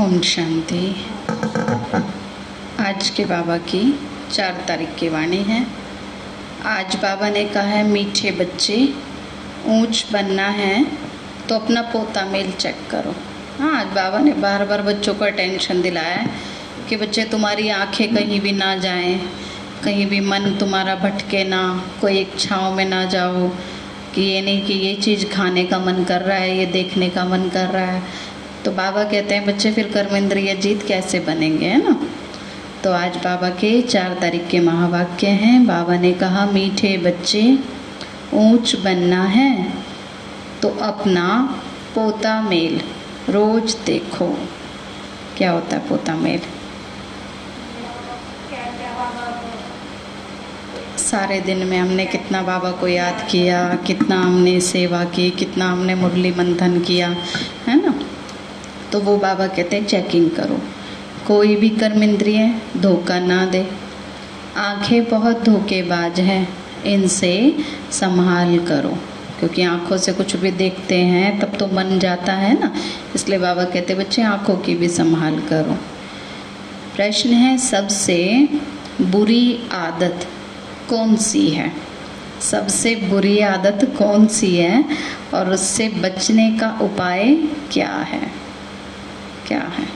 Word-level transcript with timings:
ओम 0.00 0.20
शांति। 0.20 0.94
आज 2.80 3.08
के 3.16 3.24
बाबा 3.24 3.56
की 3.64 3.80
चार 4.32 4.62
तारीख 4.68 4.94
की 4.98 5.08
वाणी 5.08 5.42
है। 5.42 5.60
आज 6.66 6.94
बाबा 6.96 7.28
ने 7.28 7.44
कहा 7.44 7.62
है, 7.62 7.82
मीठे 7.84 8.30
बच्चे, 8.30 8.76
ऊंच 9.68 10.04
बनना 10.12 10.46
है 10.50 10.84
तो 11.48 11.54
अपना 11.54 11.82
पोता 11.82 12.24
मेल 12.24 12.50
चेक 12.52 12.76
करो। 12.90 13.14
हाँ 13.58 13.74
आज 13.80 13.92
बाबा 13.94 14.18
ने 14.18 14.32
बार 14.36 14.64
बार 14.66 14.82
बच्चों 14.82 15.14
को 15.14 15.24
अटेंशन 15.24 15.82
दिलाया 15.82 16.16
है 16.16 16.30
कि 16.88 16.96
बच्चे, 16.96 17.24
तुम्हारी 17.24 17.68
आँखें 17.68 18.14
कहीं 18.14 18.40
भी 18.40 18.52
ना 18.52 18.74
जाएँ, 18.76 19.18
कहीं 19.84 20.06
भी 20.06 20.20
मन 20.20 20.56
तुम्हारा 20.60 20.94
भटके 20.94 21.44
ना, 21.44 21.62
कोई 22.00 22.24
छाँव 22.38 22.74
में 22.74 22.84
ना 22.84 23.04
जाओ, 23.04 23.48
कि 24.14 24.22
ये 24.22 24.40
नहीं 24.42 24.64
कि 24.66 24.72
ये 24.72 24.94
चीज़ 24.94 25.28
खाने 25.32 25.64
का 25.64 25.78
मन 25.78 26.04
कर 26.04 26.20
रहा 26.20 26.38
है, 26.38 26.58
ये 26.58 26.66
देखने 26.66 27.08
का 27.08 27.24
मन 27.24 27.48
कर 27.48 27.68
रहा 27.68 27.84
है। 27.84 28.28
तो 28.70 28.74
बाबा 28.76 29.02
कहते 29.04 29.34
हैं, 29.34 29.46
बच्चे, 29.46 29.70
फिर 29.72 29.88
कर्मेंद्रिय 29.88 30.54
जीत 30.54 30.82
कैसे 30.82 31.20
बनेंगे? 31.20 31.66
है 31.66 31.78
ना? 31.84 31.96
तो 32.84 32.92
आज 32.92 33.16
बाबा 33.16 33.48
के 33.48 33.82
चार 33.82 34.12
तारीख 34.20 34.46
के 34.48 34.60
महावाक्य 34.60 35.26
हैं। 35.26 35.66
बाबा 35.66 35.96
ने 35.96 36.12
कहा, 36.12 36.46
मीठे 36.46 36.96
बच्चे, 36.98 37.58
ऊंच 38.34 38.74
बनना 38.76 39.24
है 39.24 39.72
तो 40.62 40.68
अपना 40.68 41.26
पोता 41.94 42.40
मेल, 42.42 42.80
रोज 43.28 43.76
देखो। 43.86 44.28
क्या 45.38 45.50
होता 45.50 45.76
है 45.76 45.88
पोता 45.88 46.14
मेल? 46.14 46.40
सारे 50.98 51.40
दिन 51.40 51.58
में 51.58 51.78
हमने 51.78 52.04
कितना 52.06 52.42
बाबा 52.42 52.70
को 52.70 52.88
याद 52.88 53.26
किया, 53.30 53.74
कितना 53.86 54.16
हमने 54.20 54.60
सेवा 54.60 55.04
की, 55.04 55.30
कितना 55.30 55.70
हमने 55.72 55.94
मुरली 55.94 56.30
मंथन 56.30 56.80
किया, 56.80 57.08
है 57.66 57.82
ना? 57.82 57.89
तो 58.92 59.00
वो 59.00 59.16
बाबा 59.16 59.46
कहते 59.46 59.76
हैं 59.76 59.86
चेकिंग 59.86 60.30
करो। 60.30 60.60
कोई 61.26 61.56
भी 61.56 61.68
कर्म 61.68 62.02
इंद्रिय 62.02 62.62
धोखा 62.76 63.20
ना 63.20 63.46
दे। 63.46 63.70
आँखें 64.56 65.08
बहुत 65.08 65.42
धोखेबाज 65.42 66.20
हैं। 66.20 66.60
इनसे 66.86 67.54
संभाल 67.90 68.58
करो। 68.58 68.98
क्योंकि 69.38 69.62
आँखों 69.62 69.96
से 69.96 70.12
कुछ 70.12 70.36
भी 70.36 70.50
देखते 70.50 70.94
हैं, 70.94 71.40
तब 71.40 71.58
तो 71.58 71.66
मन 71.66 71.98
जाता 71.98 72.32
है 72.32 72.60
ना। 72.60 72.74
इसलिए 73.14 73.38
बाबा 73.38 73.64
कहते 73.64 73.94
बच्चे, 73.94 74.22
आँखों 74.22 74.56
की 74.56 74.74
भी 74.74 74.88
संभाल 74.88 75.40
करो। 75.40 75.72
प्रश्न 76.96 77.30
है, 77.30 77.58
सबसे 77.58 78.48
बुरी 79.00 79.62
आदत 79.72 80.26
कौन 80.90 81.16
सी 81.16 81.48
है? 81.48 81.72
सबसे 82.50 82.94
बुरी 82.94 83.40
आदत 83.40 83.96
कौन 83.98 84.26
सी 84.26 84.56
है? 84.56 84.84
और 85.34 85.50
उससे 85.50 85.88
बचने 85.88 86.58
का 86.60 86.78
उपाय 86.82 87.34
क्या 87.72 87.90
है? 87.90 88.49
क्या 89.50 89.60
है? 89.70 89.86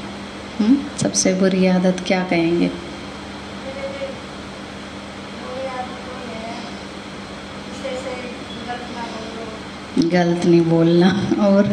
हुँ? 0.61 0.77
सबसे 0.99 1.35
बुरी 1.35 1.67
आदत 1.67 2.03
क्या 2.07 2.23
कहेंगे? 2.25 2.71
गलत 10.11 10.45
नहीं 10.47 10.61
बोलना 10.61 11.09
और 11.41 11.69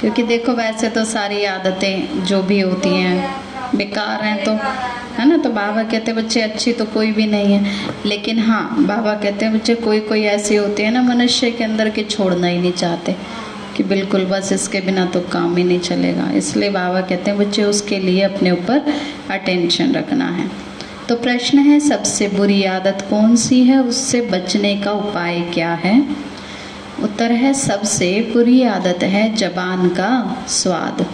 क्योंकि 0.00 0.22
देखो 0.22 0.52
वैसे 0.52 0.88
तो 0.88 1.04
सारी 1.04 1.44
आदतें 1.44 2.24
जो 2.24 2.42
भी 2.42 2.58
होती 2.60 2.88
हैं, 2.88 3.76
बेकार 3.76 4.24
हैं 4.24 4.44
तो 4.44 4.52
है 5.14 5.28
ना? 5.28 5.36
तो 5.36 5.50
बाबा 5.50 5.82
कहते 5.82 6.12
बच्चे, 6.12 6.40
अच्छी 6.40 6.72
तो 6.72 6.84
कोई 6.84 7.12
भी 7.12 7.26
नहीं 7.26 7.54
है। 7.54 7.90
लेकिन 8.06 8.38
हाँ 8.38 8.86
बाबा 8.86 9.14
कहते 9.14 9.44
हैं, 9.44 9.54
बच्चे 9.54 9.74
कोई 9.74 10.00
कोई 10.00 10.22
ऐसी 10.24 10.56
होती 10.56 10.82
है 10.82 10.90
ना 10.90 11.02
मनुष्य 11.02 11.50
के 11.50 11.64
अंदर 11.64 11.90
के 11.90 12.04
छोड़ना 12.04 12.46
ही 12.46 12.58
नहीं 12.58 12.72
चाहते। 12.72 13.16
कि 13.76 13.82
बिल्कुल 13.82 14.24
बस 14.24 14.52
इसके 14.52 14.80
बिना 14.80 15.06
तो 15.06 15.20
काम 15.20 15.56
ही 15.56 15.64
नहीं 15.64 15.80
चलेगा। 15.80 16.30
इसलिए 16.30 16.70
बाबा 16.70 17.00
कहते 17.00 17.30
हैं, 17.30 17.40
बच्चे, 17.40 17.62
उसके 17.62 17.98
लिए 17.98 18.22
अपने 18.22 18.50
ऊपर 18.50 18.94
अटेंशन 19.30 19.92
रखना 19.92 20.24
है। 20.24 20.50
तो 21.08 21.16
प्रश्न 21.16 21.58
है, 21.58 21.80
सबसे 21.80 22.28
बुरी 22.28 22.64
आदत 22.64 23.06
कौन 23.10 23.36
सी 23.36 23.64
है? 23.64 23.82
उससे 23.82 24.20
बचने 24.20 24.76
का 24.76 24.92
उपाय 24.92 25.40
क्या 25.40 25.74
है? 25.74 26.06
उत्तर 27.02 27.32
है, 27.32 27.54
सबसे 27.54 28.30
बुरी 28.32 28.62
आदत 28.62 29.02
है 29.02 29.34
जबान 29.34 29.88
का 29.88 30.44
स्वाद। 30.48 31.06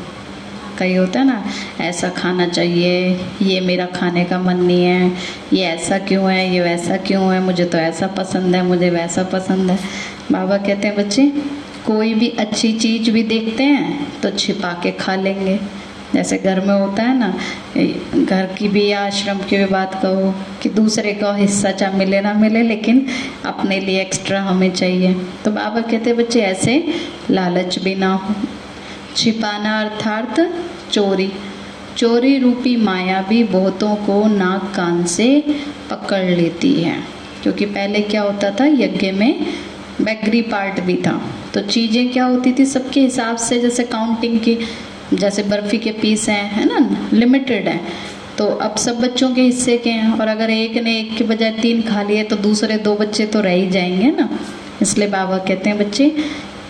कई 0.79 0.95
होता 0.95 1.21
है 1.21 1.27
ना, 1.27 1.45
ऐसा 1.81 2.09
खाना 2.09 2.49
चाहिए, 2.49 3.21
ये 3.43 3.61
मेरा 3.61 3.87
खाने 3.87 4.25
का 4.25 4.39
मन 4.39 4.57
नहीं 4.57 4.85
है, 4.85 5.13
ये 5.53 5.65
ऐसा 5.65 5.99
क्यों 5.99 6.33
है, 6.33 6.55
ये 6.55 6.61
वैसा 6.61 6.97
क्यों 6.97 7.35
है, 7.35 7.41
मुझे 7.41 7.65
तो 7.65 7.79
ऐसा 7.79 8.07
पसंद 8.07 8.57
है, 8.57 8.63
मुझे 8.63 8.91
वैसा 8.91 9.23
पसंद 9.23 9.71
है। 9.71 9.79
बाबा 10.33 10.57
कहते 10.57 10.89
हैं, 10.89 10.97
बच्चे 10.97 11.33
कोई 11.87 12.15
भी 12.15 12.29
अच्छी 12.29 12.73
चीज़ 12.73 13.11
भी 13.11 13.23
देखते 13.23 13.65
हैं 13.65 14.21
तो 14.21 14.31
छिपा 14.31 14.73
के 14.83 14.91
खा 14.91 15.15
लेंगे। 15.17 15.59
जैसे 16.15 16.39
घर 16.39 16.61
में 16.61 16.75
होता 16.75 17.03
है 17.03 17.19
ना 17.19 17.29
घर 18.17 18.47
की 18.59 18.69
भी 18.69 18.87
या 18.89 19.07
आश्रम 19.07 19.39
की 19.39 19.57
भी 19.57 19.65
बात 19.65 19.95
कहो 19.95 20.35
कि 20.63 20.69
दूसरे 20.69 21.13
का 21.13 21.35
हिस्सा 21.35 21.71
चाहे 21.71 21.99
मिले 21.99 22.21
ना 22.21 22.33
मिले, 22.35 22.63
लेकिन 22.63 23.07
अपने 23.45 23.81
लिए 23.81 24.01
एक्स्ट्रा 24.01 24.43
हमें 24.43 24.71
चाहिए। 24.71 25.15
तो 25.45 25.51
बाबा 25.51 25.81
कहते, 25.81 26.13
बच्चे, 26.13 26.41
ऐसे 26.41 26.95
लालच 27.31 27.79
भी 27.79 27.95
ना 27.95 28.15
हो। 28.15 28.35
छिपाना 29.17 29.81
अर्थात 29.81 30.55
चोरी। 30.93 31.33
चोरी 31.97 32.39
रूपी 32.39 32.77
माया 32.77 33.23
भी 33.23 33.45
बहुतों 33.45 33.95
को 33.97 34.27
नाक 34.29 34.77
कान 34.77 35.05
से 35.05 35.45
पकड़ 35.91 36.25
लेती 36.25 36.73
है। 36.73 37.03
क्योंकि 37.43 37.65
पहले 37.65 38.01
क्या 38.01 38.23
होता 38.23 38.51
था, 38.51 38.67
यज्ञ 38.67 39.11
में 39.11 39.47
बैगरी 40.01 40.43
पार्ट 40.43 40.81
भी 40.81 40.97
था। 40.97 41.23
तो 41.55 41.61
चीज़ें 41.61 42.13
क्या 42.13 42.25
होती 42.25 42.53
थी 42.53 42.65
सबके 42.67 43.01
हिसाब 43.01 43.37
से, 43.37 43.61
जैसे 43.61 43.83
काउंटिंग 43.85 44.39
की, 44.41 44.57
जैसे 45.15 45.43
बर्फ़ी 45.43 45.79
के 45.79 45.93
पीस 45.93 46.29
हैं, 46.29 46.45
है 46.51 46.65
ना? 46.65 47.09
लिमिटेड 47.13 47.69
है। 47.69 47.81
तो 48.39 48.47
अब 48.47 48.77
सब 48.77 49.01
बच्चों 49.01 49.31
के 49.35 49.43
हिस्से 49.43 49.77
के 49.79 49.91
हैं, 49.91 50.13
और 50.13 50.29
अगर 50.29 50.51
एक 50.51 50.77
ने 50.77 50.99
एक 50.99 51.17
के 51.17 51.25
बजाय 51.25 51.51
तीन 51.53 51.83
खा 51.83 52.03
लिए 52.03 52.23
तो 52.25 52.37
दूसरे 52.37 52.77
दो 52.77 52.95
बच्चे 52.95 53.27
तो 53.27 53.41
रह 53.41 53.53
ही 53.53 53.69
जाएँगे 53.71 54.11
ना? 54.11 54.29
इसलिए 54.83 55.09
बाबा 55.09 55.39
कहते 55.39 55.71
हैं, 55.71 55.79
बच्चे 55.79 56.15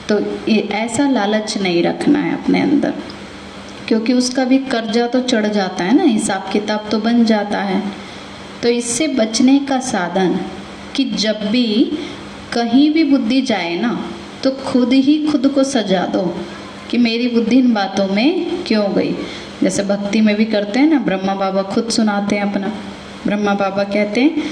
तो 0.08 0.18
ऐसा 0.74 1.08
लालच 1.10 1.56
नहीं 1.58 1.82
रखना 1.82 2.18
है 2.18 2.32
अपने 2.34 2.60
अंदर। 2.60 2.94
क्योंकि 3.88 4.12
उसका 4.12 4.44
भी 4.44 4.58
कर्जा 4.58 5.06
तो 5.06 5.20
चढ़ 5.20 5.46
जाता 5.46 5.84
है 5.84 5.96
ना, 5.96 6.02
हिसाब 6.02 6.48
किताब 6.52 6.88
तो 6.90 6.98
बन 6.98 7.24
जाता 7.24 7.58
है। 7.58 7.82
तो 8.62 8.68
इससे 8.68 9.06
बचने 9.08 9.58
का 9.58 9.78
साधन 9.80 10.38
कि 10.94 11.04
जब 11.04 11.46
भी 11.50 11.92
कहीं 12.52 12.90
भी 12.90 13.04
बुद्धि 13.04 13.40
जाए 13.42 13.74
ना 13.76 13.92
तो 14.42 14.50
खुद 14.64 14.92
ही 14.92 15.16
खुद 15.26 15.46
को 15.46 15.64
सजा 15.64 16.06
दो 16.06 16.22
कि 16.90 16.98
मेरी 16.98 17.26
बुद्धि 17.28 17.56
इन 17.58 17.72
बातों 17.74 18.06
में 18.08 18.62
क्यों 18.66 18.92
गई। 18.94 19.14
जैसे 19.62 19.82
भक्ति 19.82 20.20
में 20.20 20.34
भी 20.36 20.44
करते 20.44 20.78
हैं 20.80 20.86
ना, 20.86 20.98
ब्रह्मा 20.98 21.34
बाबा 21.34 21.62
खुद 21.62 21.88
सुनाते 21.88 22.36
हैं 22.36 22.50
अपना। 22.50 22.72
ब्रह्मा 23.26 23.54
बाबा 23.54 23.84
कहते 23.84 24.20
हैं 24.20 24.42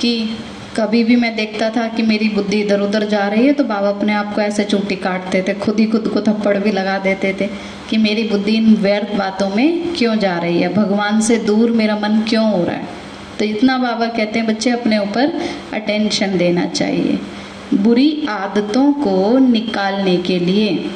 कि 0.00 0.36
कभी 0.76 1.02
भी 1.04 1.16
मैं 1.16 1.34
देखता 1.36 1.68
था 1.70 1.86
कि 1.88 2.02
मेरी 2.02 2.28
बुद्धि 2.28 2.60
इधर 2.60 2.80
उधर 2.80 3.04
जा 3.08 3.26
रही 3.28 3.46
है 3.46 3.52
तो 3.52 3.64
बाबा 3.64 3.88
अपने 3.88 4.12
आप 4.12 4.34
को 4.34 4.40
ऐसे 4.40 4.64
चूटी 4.64 4.96
काटते 4.96 5.42
थे, 5.48 5.54
खुद 5.54 5.80
ही 5.80 5.86
खुद 5.86 6.08
को 6.08 6.20
थप्पड़ 6.20 6.56
भी 6.58 6.70
लगा 6.72 6.98
देते 6.98 7.36
थे 7.40 7.48
कि 7.90 7.96
मेरी 7.96 8.22
बुद्धि 8.28 8.52
इन 8.52 8.74
व्यर्थ 8.74 9.14
बातों 9.16 9.48
में 9.48 9.94
क्यों 9.94 10.16
जा 10.18 10.38
रही 10.38 10.60
है? 10.62 10.72
भगवान 10.74 11.20
से 11.20 11.36
दूर 11.36 11.70
मेरा 11.70 11.96
मन 11.96 12.20
क्यों 12.28 12.50
हो 12.50 12.64
रहा 12.64 12.76
है? 12.76 12.88
तो 13.38 13.44
इतना 13.44 13.78
बाबा 13.78 14.06
कहते 14.06 14.38
हैं, 14.38 14.48
बच्चे 14.48 14.70
अपने 14.70 14.98
ऊपर 14.98 15.40
अटेंशन 15.74 16.38
देना 16.38 16.66
चाहिए। 16.66 17.18
बुरी 17.74 18.26
आदतों 18.30 18.92
को 18.92 19.38
निकालने 19.38 20.16
के 20.16 20.38
लिए 20.38 20.90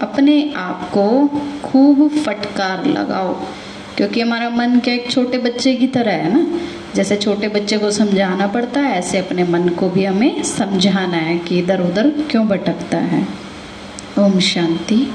अपने 0.00 0.52
आप 0.56 0.90
को 0.90 1.28
खूब 1.64 2.08
फटकार 2.08 2.86
लगाओ। 2.86 3.32
क्योंकि 3.96 4.20
हमारा 4.20 4.50
मन 4.50 4.78
क्या 4.78 4.94
एक 4.94 5.10
छोटे 5.10 5.38
बच्चे 5.38 5.74
की 5.74 5.86
तरह 5.86 6.12
है 6.12 6.34
ना? 6.34 6.60
जैसे 6.94 7.16
छोटे 7.16 7.48
बच्चे 7.48 7.78
को 7.78 7.90
समझाना 7.90 8.46
पड़ता 8.46 8.80
है, 8.80 8.98
ऐसे 8.98 9.18
अपने 9.18 9.44
मन 9.44 9.68
को 9.68 9.88
भी 9.88 10.04
हमें 10.04 10.42
समझाना 10.42 11.16
है 11.16 11.38
कि 11.38 11.58
इधर 11.58 11.80
उधर 11.80 12.10
क्यों 12.10 12.46
भटकता 12.46 12.98
है। 12.98 13.26
ओम 14.18 14.38
शांति। 14.38 15.14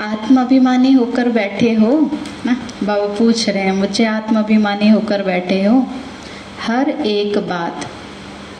आत्माभिमानी 0.00 0.92
होकर 0.92 1.28
बैठे 1.28 1.72
हो, 1.74 2.10
ना? 2.46 2.56
बाबा 2.84 3.06
पूछ 3.06 3.48
रहे 3.48 3.62
हैं, 3.62 3.72
मुझे 3.72 4.04
आत्माभिमानी 4.04 4.88
होकर 4.88 5.22
बैठे 5.22 5.64
हो। 5.64 5.86
हर 6.66 6.88
एक 6.90 7.38
बात 7.38 7.86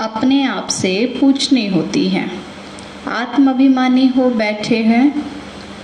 अपने 0.01 0.43
आप 0.43 0.69
से 0.69 1.19
पूछनी 1.21 1.69
होती 1.69 2.09
है। 2.09 2.31
आत्माभिमानी 3.09 4.07
हो 4.07 4.31
बैठे 4.31 4.77
हैं 4.77 5.33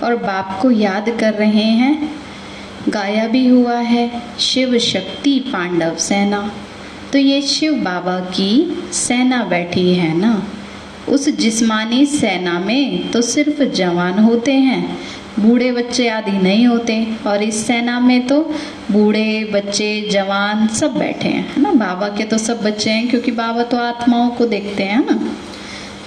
और 0.03 0.15
बाप 0.15 0.59
को 0.61 0.71
याद 0.71 1.17
कर 1.19 1.33
रहे 1.33 1.63
हैं। 1.63 2.15
गाया 2.89 3.27
भी 3.27 3.47
हुआ 3.47 3.75
है, 3.75 4.21
शिव 4.39 4.77
शक्ति 4.77 5.39
पांडव 5.39 5.95
सेना। 5.95 6.51
तो 7.11 7.17
ये 7.17 7.41
शिव 7.41 7.73
बाबा 7.73 8.19
की 8.19 8.83
सेना 8.91 9.43
बैठी 9.43 9.95
है 9.95 10.17
ना? 10.17 10.43
उस 11.09 11.29
जिस्मानी 11.29 12.05
सेना 12.05 12.59
में 12.59 13.11
तो 13.11 13.21
सिर्फ़ 13.21 13.63
जवान 13.63 14.19
होते 14.19 14.53
हैं 14.53 14.97
बूढ़े 15.39 15.71
बच्चे 15.71 16.07
आदि 16.09 16.31
नहीं 16.31 16.65
होते 16.67 16.95
और 17.27 17.43
इस 17.43 17.65
सेना 17.67 17.99
में 17.99 18.27
तो 18.27 18.41
बूढ़े 18.91 19.43
बच्चे, 19.53 20.09
जवान 20.11 20.67
सब 20.67 20.97
बैठे 20.97 21.27
हैं, 21.27 21.55
है 21.55 21.61
ना? 21.61 21.71
बाबा 21.71 22.07
के 22.07 22.23
तो 22.23 22.37
सब 22.37 22.61
बच्चे 22.63 22.89
हैं 22.89 23.07
क्योंकि 23.09 23.31
बाबा 23.31 23.63
तो 23.63 23.77
आत्माओं 23.77 24.29
को 24.29 24.45
देखते 24.45 24.83
हैं 24.83 25.05
ना? 25.05 25.19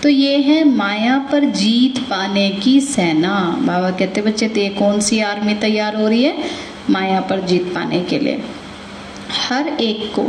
तो 0.03 0.09
ये 0.09 0.37
है 0.37 0.65
माया 0.65 1.19
पर 1.32 1.44
जीत 1.44 1.99
पाने 1.99 2.49
की 2.50 2.81
सेना। 2.81 3.38
बाबा 3.61 3.91
कहते, 3.91 4.23
बच्चे 4.23 4.49
तो 4.49 4.61
ये 4.61 4.69
कौन 4.69 5.00
सी 5.00 5.21
आर्मी 5.21 5.55
तैयार 5.55 5.97
हो 5.97 6.09
रही 6.09 6.23
है 6.23 6.37
माया 6.91 7.21
पर 7.21 7.41
जीत 7.41 7.73
पाने 7.75 8.00
के 8.00 8.19
लिए? 8.19 8.43
हर 9.49 9.69
एक 9.69 10.12
को 10.15 10.26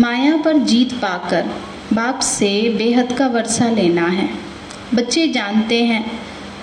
माया 0.00 0.36
पर 0.36 0.58
जीत 0.58 0.92
पाकर 0.92 1.50
बाप 1.92 2.20
से 2.20 2.48
बेहद 2.78 3.12
का 3.12 3.26
वर्षा 3.26 3.70
लेना 3.70 4.06
है। 4.06 4.28
बच्चे 4.94 5.28
जानते 5.28 5.82
हैं 5.84 6.04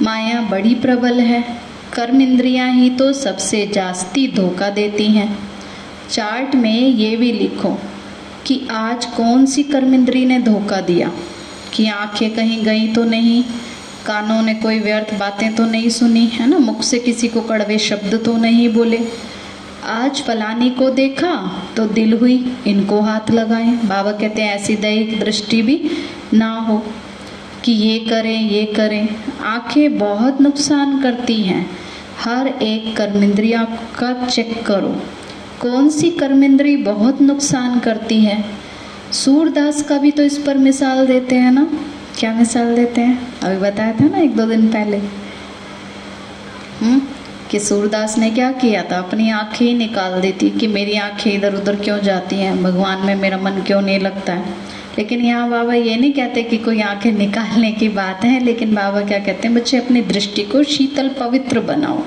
माया 0.01 0.41
बड़ी 0.41 0.75
प्रबल 0.75 1.19
है। 1.19 1.61
कर्म 1.93 2.21
इंद्रियाँ 2.21 2.73
ही 2.73 2.89
तो 2.89 3.13
सबसे 3.13 3.67
जास्ती 3.67 4.27
धोखा 4.27 4.69
देती 4.69 5.07
हैं। 5.07 5.39
चार्ट 6.11 6.55
में 6.55 6.87
ये 6.87 7.15
भी 7.15 7.31
लिखो 7.31 7.79
कि 8.45 8.67
आज 8.71 9.05
कौन 9.05 9.45
सी 9.45 9.63
कर्म 9.63 9.93
इंद्री 9.93 10.25
ने 10.25 10.39
धोखा 10.39 10.81
दिया? 10.81 11.11
कि 11.73 11.87
आँखें 11.87 12.35
कहीं 12.35 12.63
गई 12.63 12.93
तो 12.93 13.03
नहीं, 13.03 13.43
कानों 14.05 14.41
ने 14.41 14.53
कोई 14.53 14.79
व्यर्थ 14.79 15.13
बातें 15.13 15.55
तो 15.55 15.65
नहीं 15.65 15.89
सुनी, 15.89 16.25
है 16.25 16.49
ना? 16.49 16.57
मुख 16.57 16.81
से 16.81 16.99
किसी 16.99 17.27
को 17.27 17.41
कड़वे 17.41 17.77
शब्द 17.77 18.21
तो 18.25 18.37
नहीं 18.37 18.73
बोले। 18.73 18.99
आज 19.85 20.21
फलानी 20.21 20.69
को 20.69 20.89
देखा 20.89 21.61
तो 21.77 21.85
दिल 21.85 22.13
हुई, 22.13 22.57
इनको 22.67 23.01
हाथ 23.01 23.31
लगाए। 23.31 23.71
बाबा 23.71 24.11
कहते 24.11 24.41
हैं, 24.41 24.55
ऐसी 24.55 24.75
दैहिक 24.75 25.19
दृष्टि 25.19 25.61
भी 25.61 25.89
ना 26.33 26.53
हो। 26.59 26.85
कि 27.63 27.71
ये 27.71 27.99
करें 27.99 28.41
ये 28.41 28.65
करें। 28.65 29.07
आँखें 29.41 29.97
बहुत 29.97 30.41
नुकसान 30.41 31.01
करती 31.01 31.41
हैं। 31.41 31.69
हर 32.23 32.47
एक 32.47 32.97
कर्मेंद्रिया 32.97 33.63
का 33.99 34.25
चेक 34.25 34.65
करो। 34.65 35.01
कौन 35.61 35.89
सी 35.89 36.11
कर्मेंद्री 36.11 36.77
बहुत 36.77 37.21
नुकसान 37.21 37.79
करती 37.79 38.21
है? 38.21 38.45
सूरदास 39.11 39.83
का 39.83 39.97
भी 39.97 40.11
तो 40.11 40.23
इस 40.23 40.37
पर 40.37 40.57
मिसाल 40.57 41.07
देते 41.07 41.35
हैं 41.35 41.51
ना? 41.51 41.67
क्या 42.19 42.33
मिसाल 42.33 42.75
देते 42.75 43.01
हैं? 43.01 43.39
अभी 43.39 43.57
बताया 43.57 43.93
था 43.93 44.07
ना 44.07 44.17
एक 44.17 44.35
दो 44.35 44.45
दिन 44.45 44.67
पहले। 44.67 44.97
हम्म 46.81 47.01
कि 47.51 47.59
सूरदास 47.59 48.17
ने 48.17 48.31
क्या 48.31 48.51
किया 48.51 48.83
था? 48.83 48.97
अपनी 48.97 49.29
आँखें 49.29 49.65
ही 49.65 49.73
निकाल 49.73 50.21
देती 50.21 50.49
कि 50.49 50.67
मेरी 50.67 50.97
आँखें 50.97 51.31
इधर 51.31 51.55
उधर 51.55 51.75
क्यों 51.75 51.99
जाती 51.99 52.35
हैं? 52.35 52.63
भगवान 52.63 53.05
में 53.05 53.15
मेरा 53.15 53.37
मन 53.37 53.51
क्यों 53.51 53.81
नहीं 53.81 53.99
लगता 53.99 54.33
है? 54.33 54.53
लेकिन 54.97 55.21
यहाँ 55.21 55.49
बाबा 55.49 55.73
ये 55.73 55.95
नहीं 55.95 56.11
कहते 56.13 56.43
कि 56.43 56.57
कोई 56.57 56.81
आँखें 56.81 57.11
निकालने 57.11 57.71
की 57.71 57.89
बात 57.89 58.23
है, 58.23 58.39
लेकिन 58.39 58.73
बाबा 58.75 59.01
क्या 59.01 59.19
कहते 59.19 59.47
हैं, 59.47 59.55
बच्चे 59.55 59.77
अपनी 59.77 60.01
दृष्टि 60.03 60.43
को 60.43 60.63
शीतल 60.65 61.09
पवित्र 61.19 61.59
बनाओ। 61.59 62.01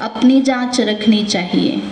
अपनी 0.00 0.40
जाँच 0.40 0.80
रखनी 0.80 1.22
चाहिए। 1.24 1.82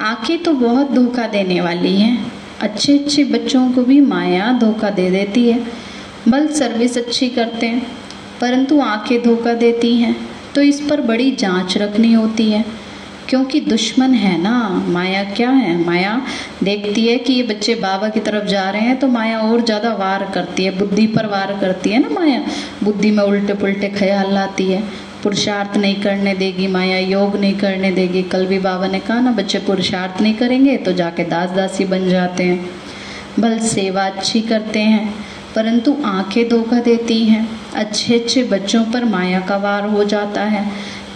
आँखें 0.00 0.42
तो 0.42 0.52
बहुत 0.54 0.90
धोखा 0.92 1.26
देने 1.26 1.60
वाली 1.60 1.94
हैं। 1.96 2.32
अच्छे 2.60 2.98
अच्छे 2.98 3.24
बच्चों 3.24 3.70
को 3.72 3.82
भी 3.82 4.00
माया 4.00 4.52
धोखा 4.52 4.90
दे 4.90 5.10
देती 5.10 5.48
है। 5.50 5.60
बल 6.28 6.46
सर्विस 6.48 6.98
अच्छी 6.98 7.28
करते 7.28 7.66
हैं, 7.66 7.86
परंतु 8.40 8.80
आँखें 8.80 9.22
धोखा 9.22 9.52
देती 9.54 9.94
हैं 9.96 10.14
तो 10.54 10.62
इस 10.62 10.80
पर 10.80 11.00
बड़ी 11.00 11.30
जाँच 11.30 11.76
रखनी 11.78 12.12
होती 12.12 12.50
है। 12.50 12.64
क्योंकि 13.28 13.60
दुश्मन 13.60 14.14
है 14.14 14.36
ना? 14.42 14.84
माया 14.88 15.22
क्या 15.26 15.50
है? 15.50 15.76
माया 15.78 16.20
देखती 16.62 17.06
है 17.06 17.16
कि 17.18 17.32
ये 17.32 17.42
बच्चे 17.44 17.74
बाबा 17.76 18.08
की 18.08 18.20
तरफ़ 18.20 18.46
जा 18.46 18.68
रहे 18.70 18.82
हैं 18.82 18.98
तो 18.98 19.08
माया 19.08 19.40
और 19.40 19.64
ज़्यादा 19.64 19.92
वार 19.94 20.30
करती 20.34 20.64
है, 20.64 20.78
बुद्धि 20.78 21.06
पर 21.08 21.26
वार 21.26 21.56
करती 21.60 21.90
है 21.90 21.98
ना 21.98 22.08
माया? 22.10 22.40
बुद्धि 22.84 23.10
में 23.10 23.22
उल्टे 23.22 23.54
पुल्टे 23.54 23.88
ख्याल 23.90 24.32
लाती 24.34 24.64
है। 24.64 24.82
पुरुषार्थ 25.22 25.76
नहीं 25.76 25.94
करने 26.02 26.34
देगी, 26.34 26.66
माया 26.68 26.98
योग 26.98 27.36
नहीं 27.36 27.54
करने 27.58 27.90
देगी। 27.92 28.22
कल 28.24 28.46
भी 28.46 28.58
बाबा 28.60 28.86
ने 28.86 28.98
कहा 29.00 29.20
ना, 29.20 29.30
बच्चे 29.32 29.58
पुरुषार्थ 29.58 30.20
नहीं 30.22 30.34
करेंगे 30.34 30.76
तो 30.78 30.92
जाके 30.94 31.24
दास 31.26 31.50
दासी 31.50 31.84
बन 31.86 32.08
जाते 32.08 32.44
हैं। 32.44 32.70
भल 33.38 33.58
सेवा 33.60 34.04
अच्छी 34.06 34.40
करते 34.42 34.80
हैं, 34.80 35.08
परंतु 35.54 35.96
आँखें 36.06 36.48
धोखा 36.48 36.80
देती 36.80 37.24
हैं। 37.24 37.48
अच्छे 37.76 38.14
अच्छे 38.14 38.42
बच्चों 38.44 38.84
पर 38.84 39.04
माया 39.06 39.40
का 39.40 39.56
वार 39.58 39.86
हो 39.86 40.04
जाता 40.06 40.44
है 40.46 40.64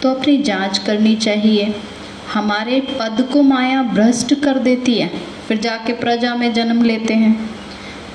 तो 0.03 0.11
अपनी 0.11 0.37
जाँच 0.43 0.79
करनी 0.79 1.15
चाहिए। 1.17 1.75
हमारे 2.35 2.81
पद 2.81 3.29
को 3.33 3.43
माया 3.43 3.83
भ्रष्ट 3.83 4.35
कर 4.35 4.59
देती 4.59 4.95
है। 4.95 5.11
फिर 5.49 5.59
जाके 5.59 5.93
प्रजा 5.93 6.35
में 6.35 6.53
जन्म 6.53 6.85
लेते 6.85 7.15
हैं। 7.15 7.51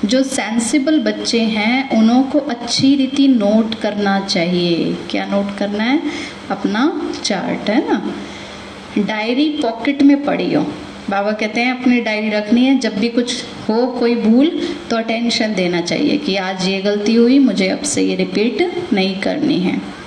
जो 0.04 0.22
सेंसिबल 0.22 1.00
बच्चे 1.00 1.40
हैं, 1.40 1.90
उन्हों 1.90 2.22
को 2.22 2.38
अच्छी 2.38 2.96
रीति 2.96 3.28
नोट 3.28 3.74
करना 3.74 4.20
चाहिए। 4.20 4.96
क्या 5.10 5.26
नोट 5.26 5.58
करना 5.58 5.84
है? 5.84 6.02
अपना 6.50 7.12
चार्ट 7.24 7.70
है 7.70 7.90
ना? 7.90 8.14
डायरी 8.98 9.48
पॉकेट 9.48 10.02
में 10.02 10.24
पड़ी 10.24 10.54
हो। 10.54 10.72
बाबा 11.10 11.32
कहते 11.32 11.60
हैं, 11.60 11.82
अपनी 11.82 12.00
डायरी 12.00 12.30
रखनी 12.30 12.64
है। 12.64 12.78
जब 12.78 12.96
भी 12.96 13.08
कुछ 13.08 13.44
हो, 13.68 13.86
कोई 13.86 14.14
भूल 14.14 14.68
तो 14.90 14.96
अटेंशन 14.96 15.54
देना 15.54 15.80
चाहिए 15.80 16.18
कि 16.18 16.36
आज 16.36 16.68
ये 16.68 16.80
गलती 16.80 17.14
हुई, 17.14 17.38
मुझे 17.38 17.68
अब 17.68 17.82
से 17.82 18.02
ये 18.02 18.14
रिपीट 18.14 18.72
नहीं 18.92 19.20
करनी 19.20 19.58
है। 19.58 19.97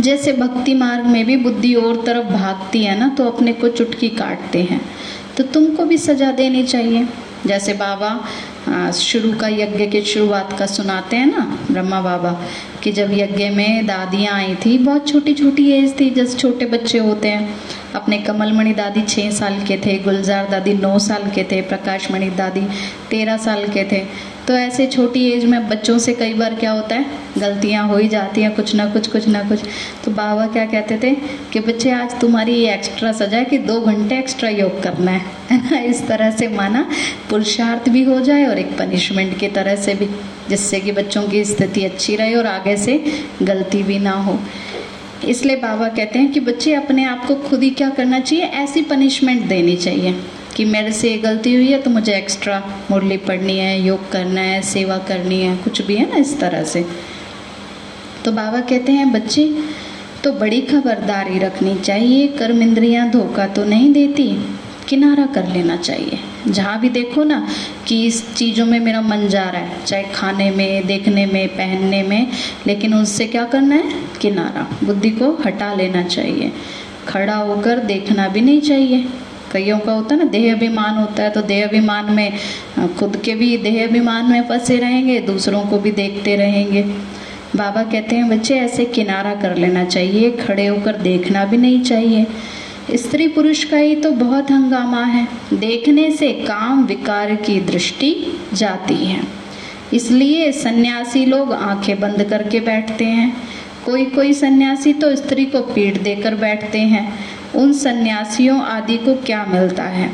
जैसे 0.00 0.32
भक्ति 0.32 0.74
मार्ग 0.74 1.06
में 1.06 1.24
भी 1.26 1.36
बुद्धि 1.36 1.74
और 1.74 2.02
तरफ़ 2.06 2.26
भागती 2.26 2.84
है 2.84 2.98
ना 2.98 3.08
तो 3.08 3.24
अपने 3.24 3.52
को 3.52 3.68
चुटकी 3.68 4.08
काटते 4.08 4.62
हैं। 4.62 4.80
तो 5.36 5.44
तुमको 5.44 5.84
भी 5.84 5.98
सजा 5.98 6.30
देनी 6.32 6.62
चाहिए। 6.62 7.06
जैसे 7.46 7.72
बाबा 7.72 8.90
शुरू 8.90 9.32
का 9.32 9.48
यज्ञ 9.48 9.86
के 9.86 10.00
शुरुआत 10.02 10.58
का 10.58 10.66
सुनाते 10.66 11.16
हैं 11.16 11.26
ना, 11.26 11.58
ब्रह्मा 11.70 12.00
बाबा, 12.00 12.30
कि 12.82 12.92
जब 12.92 13.10
यज्ञ 13.12 13.48
में 13.48 13.86
दादियाँ 13.86 14.34
आई 14.34 14.54
थी, 14.54 14.78
बहुत 14.78 15.08
छोटी 15.08 15.34
छोटी 15.34 15.70
एज 15.70 16.00
थी, 16.00 16.10
जैसे 16.10 16.38
छोटे 16.38 16.66
बच्चे 16.66 16.98
होते 16.98 17.28
हैं। 17.28 17.54
अपने 17.94 18.18
कमलमणि 18.18 18.72
दादी 18.72 19.02
छः 19.02 19.30
साल 19.30 19.60
के 19.64 19.76
थे, 19.76 19.98
गुलजार 19.98 20.48
दादी 20.50 20.74
नौ 20.74 20.98
साल 20.98 21.30
के 21.34 21.44
थे, 21.44 21.60
प्रकाशमणि 21.60 22.30
दादी 22.30 22.66
तेरह 23.10 23.36
साल 23.36 23.66
के 23.66 23.84
थे। 23.92 24.06
तो 24.48 24.54
ऐसे 24.54 24.86
छोटी 24.86 25.30
एज 25.30 25.44
में 25.44 25.68
बच्चों 25.68 25.98
से 25.98 26.12
कई 26.14 26.34
बार 26.34 26.54
क्या 26.54 26.70
होता 26.70 26.94
है? 26.94 27.06
गलतियाँ 27.38 27.88
हो 27.88 27.96
ही 27.96 28.08
जाती 28.08 28.42
हैं, 28.42 28.54
कुछ 28.54 28.74
ना 28.74 28.86
कुछ 28.86 29.06
कुछ 29.06 29.28
ना 29.28 29.42
कुछ। 29.42 29.60
तो 30.04 30.10
बाबा 30.10 30.46
क्या 30.46 30.66
कहते 30.66 30.98
थे 30.98 31.14
कि 31.52 31.60
बच्चे, 31.60 31.90
आज 31.90 32.20
तुम्हारी 32.20 32.54
ये 32.54 32.74
एक्स्ट्रा 32.74 33.12
सजा 33.12 33.36
है 33.36 33.44
कि 33.44 33.58
दो 33.58 33.80
घंटे 33.80 34.18
एक्स्ट्रा 34.18 34.48
योग 34.48 34.82
करना 34.82 35.10
है 35.10 35.70
ना? 35.70 35.78
इस 35.78 36.06
तरह 36.06 36.30
से 36.30 36.48
माना 36.48 36.90
पुरुषार्थ 37.30 37.88
भी 37.88 38.02
हो 38.02 38.20
जाए 38.20 38.44
और 38.46 38.58
एक 38.58 38.78
पनिशमेंट 38.78 39.38
की 39.38 39.48
तरह 39.48 39.76
से 39.76 39.94
भी, 39.94 40.06
जिससे 40.48 40.80
कि 40.80 40.92
बच्चों 40.92 41.22
की 41.22 41.44
स्थिति 41.44 41.84
अच्छी 41.84 42.16
रहे 42.16 42.34
और 42.34 42.46
आगे 42.46 42.76
से 42.76 43.04
गलती 43.42 43.82
भी 43.82 43.98
ना 43.98 44.12
हो। 44.12 44.38
इसलिए 45.28 45.56
बाबा 45.56 45.88
कहते 45.88 46.18
हैं 46.18 46.32
कि 46.32 46.40
बच्चे, 46.40 46.74
अपने 46.74 47.04
आप 47.04 47.26
को 47.26 47.34
खुद 47.34 47.62
ही 47.62 47.70
क्या 47.70 47.90
करना 47.90 48.20
चाहिए? 48.20 48.44
ऐसी 48.44 48.82
पनिशमेंट 48.82 49.42
देनी 49.42 49.76
चाहिए। 49.76 50.14
कि 50.56 50.64
मेरे 50.64 50.92
से 50.92 51.10
ये 51.10 51.18
गलती 51.18 51.54
हुई 51.54 51.70
है 51.72 51.82
तो 51.82 51.90
मुझे 51.90 52.12
एक्स्ट्रा 52.12 52.62
मुरली 52.90 53.16
पढ़नी 53.16 53.58
है, 53.58 53.80
योग 53.82 54.10
करना 54.12 54.40
है, 54.40 54.62
सेवा 54.62 54.98
करनी 54.98 55.40
है, 55.40 55.56
कुछ 55.56 55.82
भी 55.82 55.96
है 55.96 56.10
ना 56.10 56.16
इस 56.16 56.40
तरह 56.40 56.64
से। 56.64 56.84
तो 58.24 58.32
बाबा 58.32 58.60
कहते 58.60 58.92
हैं, 58.92 59.12
बच्चे 59.12 59.54
तो 60.24 60.32
बड़ी 60.32 60.60
खबरदारी 60.60 61.38
रखनी 61.38 61.74
चाहिए, 61.74 62.26
कर्म 62.28 62.62
इंद्रियाँ 62.62 63.10
धोखा 63.10 63.46
तो 63.46 63.64
नहीं 63.64 63.92
देती, 63.92 64.44
किनारा 64.88 65.26
कर 65.26 65.48
लेना 65.48 65.76
चाहिए। 65.76 66.18
जहाँ 66.48 66.80
भी 66.80 66.88
देखो 66.88 67.24
ना 67.24 67.48
कि 67.86 68.06
इस 68.06 68.34
चीज़ों 68.34 68.66
में 68.66 68.80
मेरा 68.80 69.00
मन 69.00 69.26
जा 69.28 69.42
रहा 69.42 69.62
है, 69.62 69.84
चाहे 69.84 70.02
खाने 70.02 70.50
में, 70.50 70.86
देखने 70.86 71.26
में, 71.26 71.48
पहनने 71.48 72.02
में, 72.02 72.26
लेकिन 72.66 72.94
उससे 72.94 73.26
क्या 73.26 73.44
करना 73.44 73.74
है? 73.74 73.94
किनारा। 74.20 74.86
बुद्धि 74.86 75.10
को 75.10 75.42
हटा 75.46 75.74
लेना 75.74 76.02
चाहिए। 76.02 76.52
खड़ा 77.08 77.36
होकर 77.36 77.78
देखना 77.78 78.28
भी 78.28 78.40
नहीं 78.40 78.60
चाहिए। 78.60 79.06
कईयों 79.54 79.78
का 79.78 79.92
होता 79.92 80.14
है 80.14 80.20
ना 80.20 80.30
देह 80.30 80.52
अभिमान 80.54 80.94
होता 80.94 81.22
है 81.22 81.30
तो 81.30 81.42
देह 81.42 81.66
अभिमान 81.68 82.12
में 82.12 82.32
खुद 82.98 83.16
के 83.16 83.34
भी 83.34 83.56
देह 83.58 83.86
अभिमान 83.88 84.30
में 84.30 84.42
फंसे 84.48 84.78
रहेंगे, 84.78 85.18
दूसरों 85.20 85.62
को 85.62 85.78
भी 85.78 85.90
देखते 85.92 86.36
रहेंगे। 86.36 86.82
बाबा 87.56 87.82
कहते 87.82 88.16
हैं, 88.16 88.28
बच्चे, 88.28 88.54
ऐसे 88.54 88.84
किनारा 88.84 89.34
कर 89.34 89.56
लेना 89.56 89.84
चाहिए, 89.84 90.30
खड़े 90.36 90.66
होकर 90.66 90.96
देखना 90.98 91.44
भी 91.44 91.56
नहीं 91.56 91.80
चाहिए। 91.80 92.26
स्त्री 92.94 93.26
पुरुष 93.28 93.62
का 93.64 93.76
ही 93.76 93.94
तो 93.96 94.10
बहुत 94.10 94.50
हंगामा 94.50 95.02
है। 95.02 95.26
देखने 95.54 96.10
से 96.10 96.32
काम 96.32 96.84
विकार 96.84 97.34
की 97.36 97.60
दृष्टि 97.60 98.14
जाती 98.54 98.94
है। 98.94 99.20
इसलिए 99.92 100.50
सन्यासी 100.52 101.24
लोग 101.24 101.52
आँखें 101.52 102.00
बंद 102.00 102.24
करके 102.24 102.60
बैठते 102.60 103.04
हैं। 103.04 103.36
कोई 103.86 104.04
कोई 104.06 104.32
सन्यासी 104.32 104.92
तो 104.92 105.14
स्त्री 105.16 105.44
को 105.44 105.60
पीठ 105.72 105.98
देकर 105.98 106.34
बैठते 106.34 106.78
हैं। 106.78 107.06
उन 107.54 107.72
सन्यासियों 107.72 108.60
आदि 108.60 108.96
को 108.96 109.14
क्या 109.14 109.44
मिलता 109.44 109.82
है? 109.82 110.10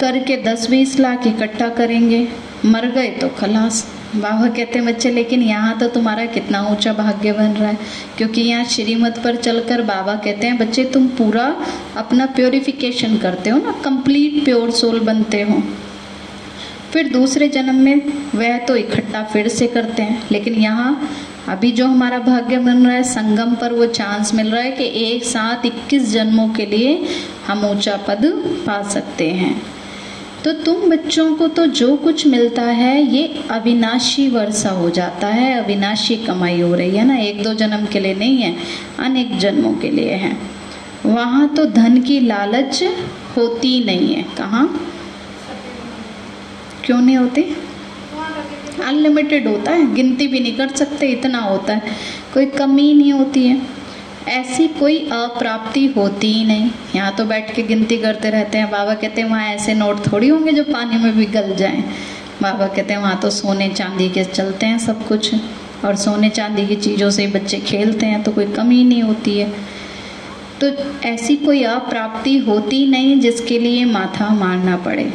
करके 0.00 0.36
दस 0.42 0.68
बीस 0.70 0.98
लाख 1.00 1.26
इकट्ठा 1.26 1.68
करेंगे, 1.68 2.26
मर 2.64 2.86
गए 2.86 3.08
तो 3.10 3.28
खलास। 3.28 3.86
बाबा 4.16 4.46
कहते 4.46 4.78
हैं, 4.78 4.86
बच्चे, 4.86 5.10
लेकिन 5.10 5.42
यहाँ 5.42 5.78
तो 5.78 5.86
तुम्हारा 5.88 6.24
कितना 6.26 6.60
ऊँचा 6.68 6.92
भाग्य 6.92 7.32
बन 7.32 7.50
रहा 7.52 7.68
है? 7.68 7.78
क्योंकि 8.16 8.40
यहाँ 8.40 8.64
श्रीमत 8.64 9.18
पर 9.24 9.36
चलकर 9.36 9.82
बाबा 9.82 10.14
कहते 10.14 10.46
हैं, 10.46 10.58
बच्चे, 10.58 10.84
तुम 10.84 11.06
पूरा 11.08 11.44
अपना 11.96 12.26
प्योरिफिकेशन 12.26 13.16
करते 13.16 13.50
हो 13.50 13.58
ना 13.58 13.72
कंप्लीट 13.84 14.44
प्योर 14.44 14.70
सोल 14.70 15.00
बनते 15.00 15.42
हो। 15.42 15.62
फिर 16.92 17.12
दूसरे 17.12 17.48
जन्म 17.48 17.74
में 17.74 18.00
वह 18.34 18.58
तो 18.58 18.76
इकट्ठा 18.76 19.22
फिर 19.22 19.48
से 19.48 19.66
करते 19.66 20.02
हैं, 20.02 20.22
लेकिन 20.32 20.54
यहाँ 20.54 21.08
अभी 21.48 21.72
जो 21.72 21.86
हमारा 21.86 22.18
भाग्य 22.18 22.58
बन 22.58 22.86
रहा 22.86 22.94
है, 22.94 23.02
संगम 23.02 23.54
पर 23.54 23.72
वो 23.72 23.86
चांस 23.86 24.34
मिल 24.34 24.50
रहा 24.50 24.62
है 24.62 24.70
कि 24.70 24.84
एक 24.84 25.24
साथ 25.24 25.66
21 25.66 26.12
जन्मों 26.12 26.48
के 26.48 26.66
लिए 26.66 27.04
हम 27.46 27.64
ऊँचा 27.64 27.96
पद 27.96 28.26
पा 28.66 28.82
सकते 28.82 29.30
हैं। 29.30 29.62
तो 30.44 30.52
तुम 30.52 30.90
बच्चों 30.90 31.34
को 31.34 31.48
तो 31.48 31.66
जो 31.66 31.96
कुछ 31.96 32.26
मिलता 32.26 32.62
है, 32.62 33.14
ये 33.14 33.44
अविनाशी 33.50 34.28
वर्षा 34.28 34.70
हो 34.70 34.90
जाता 34.90 35.26
है, 35.26 35.64
अविनाशी 35.64 36.16
कमाई 36.16 36.60
हो 36.60 36.74
रही 36.74 36.96
है 36.96 37.04
ना? 37.04 37.16
एक 37.16 37.42
दो 37.42 37.54
जन्म 37.54 37.86
के 37.86 38.00
लिए 38.00 38.14
नहीं 38.14 38.38
है, 38.38 38.56
अनेक 38.98 39.38
जन्मों 39.38 39.72
के 39.72 39.90
लिए 39.90 40.12
है। 40.12 40.36
वहाँ 41.06 41.48
तो 41.48 41.64
धन 41.64 42.00
की 42.00 42.20
लालच 42.20 42.84
होती 43.36 43.84
नहीं 43.84 44.14
है। 44.14 44.22
कहा? 44.22 44.68
क्यों 46.84 47.00
नहीं 47.00 47.16
होती? 47.16 47.56
अनलिमिटेड 48.80 49.46
होता 49.46 49.72
है, 49.72 49.94
गिनती 49.94 50.26
भी 50.26 50.40
नहीं 50.40 50.56
कर 50.56 50.68
सकते, 50.68 51.06
इतना 51.06 51.38
होता 51.38 51.74
है। 51.74 51.82
कोई 52.34 52.46
कमी 52.46 52.94
नहीं 52.94 53.12
होती 53.12 53.46
है। 53.46 53.62
ऐसी 54.28 54.68
कोई 54.68 54.98
अप्राप्ति 55.12 55.86
होती 55.86 56.32
ही 56.32 56.44
नहीं। 56.44 56.70
यहाँ 56.96 57.14
तो 57.14 57.24
बैठ 57.24 57.54
के 57.54 57.62
गिनती 57.62 57.98
करते 57.98 58.30
रहते 58.30 58.58
हैं। 58.58 58.70
बाबा 58.70 58.94
कहते 58.94 59.20
हैं, 59.20 59.28
वहाँ 59.28 59.48
ऐसे 59.48 59.74
नोट 59.74 60.12
थोड़ी 60.12 60.28
होंगे 60.28 60.52
जो 60.52 60.64
पानी 60.64 60.96
में 60.96 61.16
भी 61.16 61.24
गल 61.24 61.56
जाएँ। 61.56 61.84
बाबा 62.42 62.66
कहते 62.66 62.92
हैं, 62.94 63.00
वहाँ 63.00 63.18
तो 63.20 63.30
सोने 63.30 63.68
चांदी 63.68 64.08
के 64.08 64.24
चलते 64.24 64.66
हैं 64.66 64.78
सब 64.78 65.06
कुछ। 65.06 65.34
और 65.84 65.96
सोने 65.96 66.28
चांदी 66.28 66.66
की 66.66 66.76
चीज़ों 66.76 67.10
से 67.10 67.26
बच्चे 67.26 67.58
खेलते 67.58 68.06
हैं 68.06 68.22
तो 68.22 68.32
कोई 68.32 68.46
कमी 68.46 68.84
नहीं 68.84 69.02
होती 69.02 69.38
है। 69.38 69.52
तो 70.60 70.70
ऐसी 71.08 71.36
कोई 71.36 71.62
अप्राप्ति 71.62 72.38
होती 72.38 72.86
नहीं 72.86 73.20
जिसके 73.20 73.58
लिए 73.58 73.84
माथा 73.84 74.34
मारना 74.34 74.76
पड़े। 74.76 75.12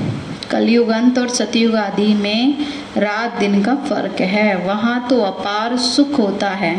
कलयुग 0.53 0.89
अंत 0.89 1.17
और 1.17 1.29
सतयुग 1.29 1.75
आदि 1.75 2.13
में 2.13 2.65
रात 2.97 3.37
दिन 3.39 3.61
का 3.63 3.75
फ़र्क 3.75 4.21
है। 4.21 4.55
वहाँ 4.57 5.07
तो 5.09 5.21
अपार 5.21 5.77
सुख 5.77 6.19
होता 6.19 6.49
है। 6.49 6.75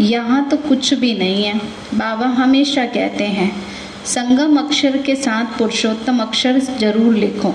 यहाँ 0.00 0.48
तो 0.48 0.56
कुछ 0.56 0.92
भी 0.94 1.14
नहीं 1.14 1.44
है। 1.44 1.58
बाबा 1.94 2.26
हमेशा 2.26 2.84
कहते 2.86 3.24
हैं, 3.24 3.50
संगम 4.06 4.56
अक्षर 4.56 4.96
के 4.96 5.14
साथ 5.14 5.58
पुरुषोत्तम 5.58 6.18
अक्षर 6.18 6.58
ज़रूर 6.58 7.14
लिखो। 7.14 7.54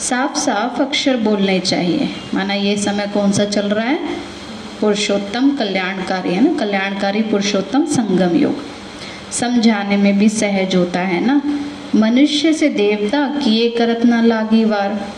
साफ़ 0.00 0.38
साफ़ 0.38 0.80
अक्षर 0.82 1.16
बोलने 1.16 1.58
चाहिए। 1.60 2.08
माना 2.34 2.54
ये 2.54 2.76
समय 2.76 3.06
कौन 3.06 3.32
सा 3.32 3.44
चल 3.44 3.68
रहा 3.68 3.84
है? 3.84 3.98
पुरुषोत्तम 4.80 5.50
कल्याणकारी, 5.50 6.34
है 6.34 6.44
ना? 6.44 6.52
कल्याणकारी 6.58 7.22
पुरुषोत्तम 7.22 7.84
संगम 7.84 8.36
योग। 8.36 8.64
समझाने 9.32 9.96
में 9.96 10.18
भी 10.18 10.28
सहज 10.28 10.74
होता 10.76 11.00
है 11.00 11.24
ना? 11.26 11.40
मनुष्य 11.94 12.52
से 12.52 12.68
देवता 12.68 13.26
किए 13.26 13.70
करत 13.70 14.00
न 14.06 14.24
लागी 14.24 14.64
वार। 14.64 15.08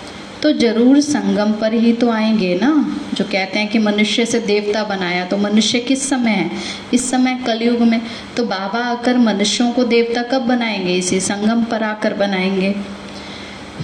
तो 0.42 0.52
ज़रूर 0.52 1.00
संगम 1.00 1.52
पर 1.52 1.74
ही 1.74 1.92
तो 1.92 2.10
आएँगे 2.10 2.54
ना। 2.54 2.98
जो 3.14 3.24
कहते 3.24 3.58
हैं 3.58 3.68
कि 3.68 3.78
मनुष्य 3.78 4.26
से 4.26 4.40
देवता 4.40 4.84
बनाया 4.84 5.24
तो 5.24 5.36
मनुष्य 5.36 5.78
किस 5.78 6.08
समय 6.08 6.30
है? 6.30 6.50
इस 6.94 7.10
समय 7.10 7.38
कलयुग 7.46 7.80
में। 7.80 8.00
तो 8.36 8.44
बाबा 8.44 8.78
आकर 8.78 9.18
मनुष्यों 9.18 9.72
को 9.72 9.84
देवता 9.84 10.22
कब 10.22 10.42
बनाएँगे? 10.42 10.94
इसी 10.94 11.20
संगम 11.20 11.64
पर 11.64 11.82
आकर 11.82 12.14
बनाएँगे। 12.14 12.74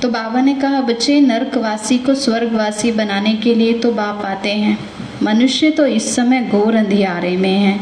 तो 0.02 0.08
बाबा 0.08 0.40
ने 0.40 0.54
कहा, 0.54 0.80
बच्चे, 0.80 1.20
नरकवासी 1.20 1.98
को 1.98 2.14
स्वर्गवासी 2.14 2.92
बनाने 2.92 3.34
के 3.34 3.54
लिए 3.54 3.72
तो 3.72 3.92
बाप 3.92 4.24
आते 4.24 4.50
हैं। 4.50 4.78
मनुष्य 5.22 5.70
तो 5.70 5.86
इस 5.86 6.16
समय 6.16 6.42
घोर 6.42 6.76
अंधियारे 6.76 7.36
में 7.36 7.58
है। 7.58 7.80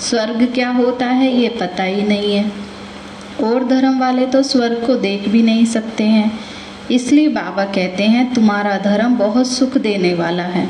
स्वर्ग 0.00 0.52
क्या 0.54 0.70
होता 0.70 1.06
है, 1.06 1.36
ये 1.36 1.48
पता 1.48 1.82
ही 1.82 2.02
नहीं 2.02 2.34
है। 2.34 2.69
और 3.42 3.64
धर्म 3.64 3.98
वाले 4.00 4.26
तो 4.26 4.42
स्वर्ग 4.42 4.86
को 4.86 4.94
देख 4.94 5.28
भी 5.28 5.42
नहीं 5.42 5.64
सकते 5.66 6.04
हैं। 6.04 6.32
इसलिए 6.90 7.28
बाबा 7.28 7.64
कहते 7.64 8.04
हैं, 8.04 8.32
तुम्हारा 8.34 8.76
धर्म 8.78 9.16
बहुत 9.16 9.46
सुख 9.46 9.76
देने 9.78 10.14
वाला 10.14 10.42
है। 10.42 10.68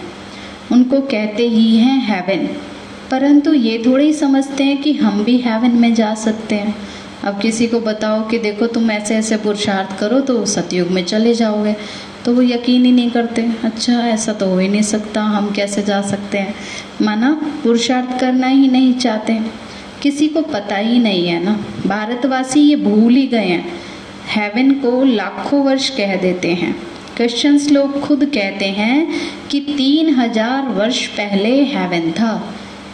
उनको 0.73 1.01
कहते 1.01 1.49
ही 1.49 1.77
हैं 1.77 1.99
हेवन 2.07 2.47
परंतु 3.11 3.53
ये 3.53 3.83
थोड़े 3.87 4.13
समझते 4.13 4.65
हैं 4.65 4.77
कि 4.83 4.93
हम 4.93 5.25
भी 5.25 5.37
हेवन 5.39 5.71
में 5.71 5.95
जा 5.95 6.15
सकते 6.15 6.55
हैं। 6.55 6.75
अब 7.25 7.41
किसी 7.41 7.67
को 7.67 7.81
बताओ 7.81 8.29
कि 8.29 8.39
देखो, 8.39 8.67
तुम 8.67 8.91
ऐसे 8.91 9.17
ऐसे 9.17 9.37
पुरुषार्थ 9.37 9.99
करो 10.01 10.21
तो 10.21 10.45
सतयुग 10.47 10.89
में 10.89 11.05
चले 11.05 11.35
जाओगे। 11.35 11.75
तो 12.25 12.35
वो 12.35 12.43
यकीन 12.43 12.85
ही 12.85 12.93
नहीं 12.93 13.11
करते। 13.11 13.43
अच्छा 13.65 13.93
ऐसा 13.93 14.33
तो 14.33 14.47
हो 14.47 14.59
ही 14.59 14.69
नहीं 14.69 14.83
सकता, 14.83 15.23
हम 15.23 15.51
कैसे 15.51 15.83
जा 15.83 16.01
सकते 16.03 16.39
हैं? 16.39 16.55
माना 17.03 17.33
पुरुषार्थ 17.63 18.21
करना 18.21 18.47
ही 18.47 18.69
नहीं 18.69 18.95
चाहते। 18.95 19.39
किसी 20.03 20.29
को 20.29 20.43
पता 20.43 20.77
ही 20.77 20.99
नहीं 20.99 21.27
है 21.29 21.43
ना। 21.45 21.53
भारतवासी 21.87 22.61
ये 22.61 22.77
भूल 22.77 23.15
ही 23.15 23.27
गए 23.27 23.47
हैं। 23.47 23.65
हेवन 24.29 24.71
को 24.73 25.03
लाखों 25.05 25.63
वर्ष 25.65 25.89
कह 25.89 26.17
देते 26.17 26.53
हैं। 26.55 26.75
क्रिश्चियंस 27.17 27.71
लोग 27.71 28.01
खुद 28.01 28.25
कहते 28.25 28.65
हैं 28.65 29.21
कि 29.51 29.61
तीन 29.61 30.15
हज़ार 30.15 30.69
वर्ष 30.69 31.07
पहले 31.07 31.51
हेवन 31.65 32.11
था। 32.13 32.33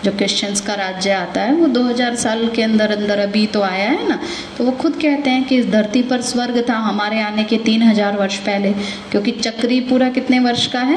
जो 0.05 0.13
क्रिश्चियंस 0.13 0.61
का 0.61 0.75
राज्य 0.75 1.11
आता 1.11 1.41
है, 1.41 1.55
वो 1.55 1.67
2000 1.67 2.17
साल 2.17 2.47
के 2.49 2.63
अंदर 2.63 2.91
अंदर 2.91 3.19
अभी 3.19 3.47
तो 3.47 3.63
आया 3.63 3.89
है 3.91 4.09
ना। 4.09 4.19
तो 4.59 4.65
वो 4.65 4.73
खुद 4.73 4.93
कहते 4.93 5.31
हैं 5.31 5.45
कि 5.45 5.57
इस 5.57 5.67
धरती 5.67 6.03
पर 6.03 6.21
स्वर्ग 6.21 6.65
था 6.69 6.75
हमारे 6.75 7.21
आने 7.21 7.45
के 7.45 7.57
तीन 7.59 7.83
हज़ार 7.83 8.17
वर्ष 8.17 8.39
पहले। 8.39 8.73
क्योंकि 9.11 9.31
चक्री 9.31 9.81
पूरा 9.81 10.09
कितने 10.09 10.39
वर्ष 10.41 10.67
का 10.67 10.81
है? 10.81 10.97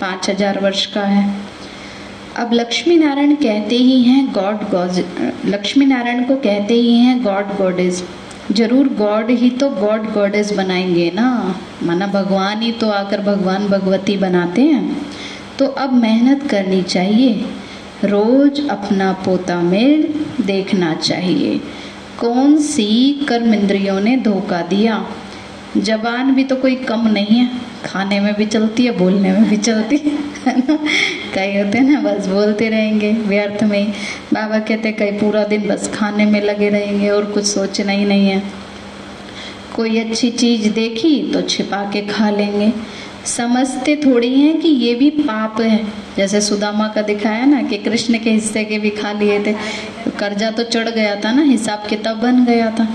पाँच 0.00 0.30
हज़ार 0.30 0.58
वर्ष 0.58 0.86
का 0.86 1.00
है। 1.00 1.28
अब 2.40 2.52
लक्ष्मी 2.52 2.96
नारायण 2.96 3.34
कहते 3.34 3.76
ही 3.76 4.02
हैं 4.02 4.32
गॉड 4.32 4.62
गॉड 4.70 4.90
लक्ष्मी 5.46 5.84
नारायण 5.84 6.22
को 6.24 6.36
कहते 6.36 6.74
ही 6.74 6.94
हैं 6.96 7.22
गॉड 7.24 7.46
गॉडेज 7.56 8.02
ज़रूर 8.52 8.88
गॉड 8.88 9.30
ही 9.30 9.50
तो 9.50 9.68
गॉड 9.70 10.10
गॉडेज 10.12 10.52
बनाएँगे 10.52 11.10
ना। 11.14 11.56
माना 11.82 12.06
भगवान 12.06 12.62
ही 12.62 12.72
तो 12.72 12.88
आकर 12.90 13.20
भगवान 13.20 13.66
भगवती 13.68 14.16
बनाते 14.16 14.62
हैं। 14.62 14.96
तो 15.58 15.66
अब 15.66 15.92
मेहनत 15.92 16.48
करनी 16.50 16.82
चाहिए। 16.82 17.34
रोज 18.04 18.68
अपना 18.68 19.12
पोता 19.24 19.60
मेल 19.60 20.02
देखना 20.40 20.94
चाहिए। 20.94 21.60
कौन 22.20 22.56
सी 22.56 23.12
कर्म 23.28 23.54
इंद्रियों 23.54 24.00
ने 24.00 24.16
धोखा 24.16 24.62
दिया? 24.62 25.06
जबान 25.76 26.34
भी 26.34 26.44
तो 26.44 26.56
कोई 26.56 26.74
कम 26.76 27.06
नहीं 27.08 27.36
है, 27.36 27.48
खाने 27.84 28.20
में 28.20 28.34
भी 28.34 28.46
चलती 28.46 28.84
है, 28.84 28.96
बोलने 28.98 29.32
में 29.32 29.48
भी 29.50 29.56
चलती 29.56 29.96
है 29.96 30.18
कई 31.34 31.56
होते 31.56 31.78
हैं 31.78 31.82
ना, 31.82 32.00
बस 32.00 32.26
बोलते 32.26 32.68
रहेंगे, 32.68 33.12
व्यर्थ 33.12 33.62
में 33.64 33.92
बाबा 34.34 34.58
कहते 34.58 34.92
कई 34.92 35.10
पूरा 35.12 35.44
दिन 35.44 35.66
बस 35.68 35.90
खाने 35.94 36.24
में 36.24 36.40
लगे 36.42 36.68
रहेंगे 36.68 37.10
और 37.10 37.26
कुछ 37.26 37.44
सोचना 37.44 37.92
ही 37.92 38.04
नहीं 38.04 38.28
है। 38.28 38.42
कोई 39.76 39.98
अच्छी 39.98 40.30
चीज़ 40.30 40.68
देखी 40.70 41.32
तो 41.32 41.42
छिपा 41.42 41.82
के 41.92 42.00
खा 42.06 42.30
लेंगे। 42.30 42.72
समझते 43.26 43.94
थोड़ी 43.96 44.34
हैं 44.34 44.60
कि 44.60 44.68
ये 44.68 44.94
भी 44.94 45.10
पाप 45.10 45.60
है। 45.60 45.84
जैसे 46.16 46.40
सुदामा 46.40 46.88
का 46.88 47.02
दिखाया 47.02 47.44
ना 47.44 47.62
कि 47.62 47.78
कृष्ण 47.78 48.18
के 48.18 48.30
हिस्से 48.30 48.64
के 48.64 48.78
भी 48.78 48.90
खा 48.90 49.12
लिए 49.12 49.38
थे। 49.44 49.52
कर्जा 50.18 50.50
तो 50.50 50.62
चढ़ 50.64 50.88
गया 50.88 51.14
था 51.24 51.32
ना, 51.32 51.42
हिसाब 51.42 51.86
किताब 51.88 52.16
बन 52.16 52.44
गया 52.44 52.70
था। 52.70 52.88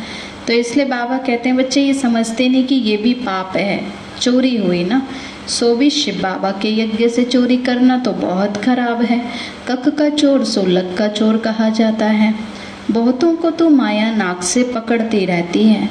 तो 0.47 0.53
इसलिए 0.53 0.85
बाबा 0.85 1.17
कहते 1.17 1.49
हैं, 1.49 1.57
बच्चे, 1.57 1.81
ये 1.81 1.93
समझते 1.93 2.49
नहीं 2.49 2.67
कि 2.67 2.75
ये 2.75 2.97
भी 2.97 3.13
पाप 3.13 3.53
है। 3.55 3.87
चोरी 4.21 4.57
हुई 4.57 4.83
ना, 4.83 5.07
सो 5.47 5.75
भी 5.75 5.89
शिव 5.89 6.15
बाबा 6.15 6.51
के 6.51 6.79
यज्ञ 6.79 7.09
से 7.09 7.23
चोरी 7.23 7.57
करना 7.57 7.97
तो 7.97 8.11
बहुत 8.11 8.57
खराब 8.57 9.01
है। 9.01 9.25
कक 9.67 9.89
का 9.89 10.09
चोर 10.09 10.45
सो 10.45 10.65
लक 10.65 10.95
का 10.97 11.07
चोर 11.07 11.37
कहा 11.37 11.69
जाता 11.69 12.05
है। 12.05 12.35
बहुतों 12.91 13.35
को 13.35 13.49
तो 13.49 13.69
माया 13.69 14.15
नाक 14.15 14.43
से 14.43 14.63
पकड़ती 14.63 15.25
रहती 15.25 15.63
है। 15.63 15.89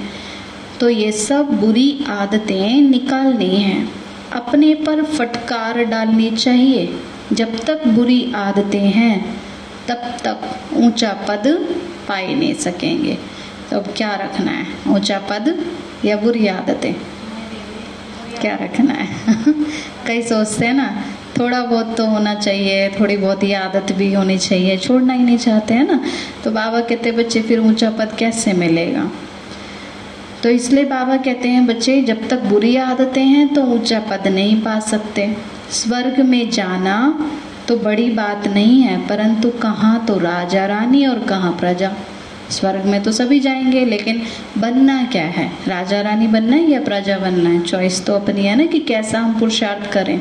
तो 0.80 0.88
ये 0.88 1.12
सब 1.12 1.44
बुरी 1.44 2.04
आदतें 2.08 2.80
निकालनी 2.80 3.56
हैं। 3.56 3.92
अपने 4.32 4.75
पर 4.75 5.02
फटकार 5.02 5.84
डालनी 5.84 6.30
चाहिए। 6.30 6.94
जब 7.32 7.64
तक 7.64 7.87
बुरी 7.87 8.32
आदतें 8.37 8.88
हैं, 8.90 9.42
तब 9.88 9.94
तक 9.94 10.40
ऊँचा 10.75 11.12
पद 11.28 11.75
पाए 12.08 12.34
नहीं 12.34 12.54
सकेंगे। 12.54 13.18
तो 13.71 13.76
अब 13.76 13.94
क्या 13.97 14.14
रखना 14.14 14.50
है? 14.50 14.66
ऊँचा 14.88 15.18
पद 15.18 15.64
या 16.04 16.16
बुरी 16.16 16.47
आदतें? 16.47 16.94
क्या 18.40 18.54
रखना 18.54 18.92
है? 18.92 19.09
कई 20.06 20.23
सोचते 20.23 20.66
हैं 20.66 20.75
ना, 20.75 21.04
थोड़ा 21.38 21.64
बहुत 21.64 21.97
तो 21.97 22.06
होना 22.06 22.35
चाहिए, 22.35 22.88
थोड़ी 22.88 23.16
बहुत 23.16 23.42
ही 23.42 23.52
आदत 23.52 23.92
भी 23.92 24.14
होनी 24.14 24.38
चाहिए, 24.38 24.76
छोड़ना 24.76 25.12
ही 25.12 25.25
नहीं 25.25 25.38
चाहते, 25.38 25.75
हैं 25.75 25.87
ना? 25.87 26.00
तो 26.44 26.50
बाबा 26.50 26.80
कहते 26.80 27.12
बच्चे, 27.12 27.42
फिर 27.42 27.61
ऊँचा 27.61 27.90
पद 27.90 28.16
कैसे 28.18 28.52
मिलेगा? 28.52 29.11
तो 30.42 30.49
इसलिए 30.49 30.85
बाबा 30.85 31.16
कहते 31.16 31.49
हैं, 31.49 31.66
बच्चे, 31.66 32.02
जब 32.02 32.28
तक 32.28 32.42
बुरी 32.42 32.76
आदतें 32.76 33.25
हैं 33.25 33.54
तो 33.54 33.62
ऊँचा 33.62 34.00
पद 34.00 34.28
नहीं 34.28 34.62
पा 34.62 34.80
सकते। 34.80 35.37
स्वर्ग 35.71 36.21
में 36.21 36.50
जाना 36.50 37.28
तो 37.68 37.76
बड़ी 37.76 38.11
बात 38.11 38.47
नहीं 38.47 38.80
है, 38.80 39.06
परंतु 39.06 39.50
कहाँ 39.50 40.06
तो 40.06 40.18
राजा, 40.18 40.66
रानी 40.66 41.06
और 41.06 41.18
कहाँ 41.18 41.52
प्रजा? 41.52 41.92
स्वर्ग 42.54 42.84
में 42.84 43.02
तो 43.02 43.12
सभी 43.12 43.40
जाएँगे, 43.40 43.84
लेकिन 43.84 44.23
बनना 44.58 45.04
क्या 45.04 45.25
है? 45.25 45.50
राजा 45.68 46.00
रानी 46.00 46.26
बनना 46.26 46.56
है 46.56 46.70
या 46.70 46.80
प्रजा 46.80 47.18
बनना 47.18 47.50
है? 47.50 47.61
चॉइस 47.61 48.06
तो 48.06 48.14
अपनी 48.14 48.42
है 48.42 48.56
ना 48.56 48.66
कि 48.66 48.78
कैसा 48.78 49.18
हम 49.18 49.38
पुरुषार्थ 49.38 49.92
करें। 49.92 50.20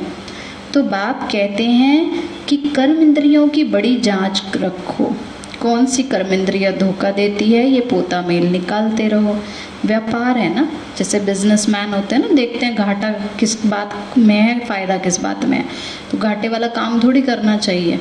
तो 0.74 0.84
बाप 0.84 1.30
कहते 1.32 1.64
हैं 1.64 2.24
कि 2.48 2.58
कर्म 2.58 3.02
इंद्रियों 3.02 3.48
की 3.48 3.64
बड़ी 3.64 3.98
जाँच 3.98 4.44
रखो। 4.56 5.16
कौन 5.62 5.86
सी 5.86 6.04
कर्म 6.04 6.34
इंद्रिया 6.34 6.72
धोखा 6.72 7.12
देती 7.12 7.52
है, 7.52 7.70
ये 7.70 7.80
पोता 7.80 8.22
मेल 8.22 8.48
निकालते 8.52 9.08
रहो। 9.08 9.40
व्यापार 9.86 10.38
है 10.38 10.56
ना? 10.56 10.70
जैसे 10.98 11.20
बिजनेसमैन 11.20 11.94
होते 11.94 12.16
हैं 12.16 12.30
ना, 12.30 12.36
देखते 12.36 12.66
हैं 12.66 12.76
घाटा 12.76 13.12
किस 13.12 13.66
बात 13.66 14.18
में 14.18 14.36
है, 14.36 14.60
फ़ायदा 14.60 14.98
किस 14.98 15.22
बात 15.22 15.46
में 15.46 15.58
है। 15.58 15.66
तो 16.12 16.18
घाटे 16.18 16.48
वाला 16.48 16.68
काम 16.68 17.04
थोड़ी 17.04 17.22
करना 17.22 17.58
चाहिए। 17.58 18.00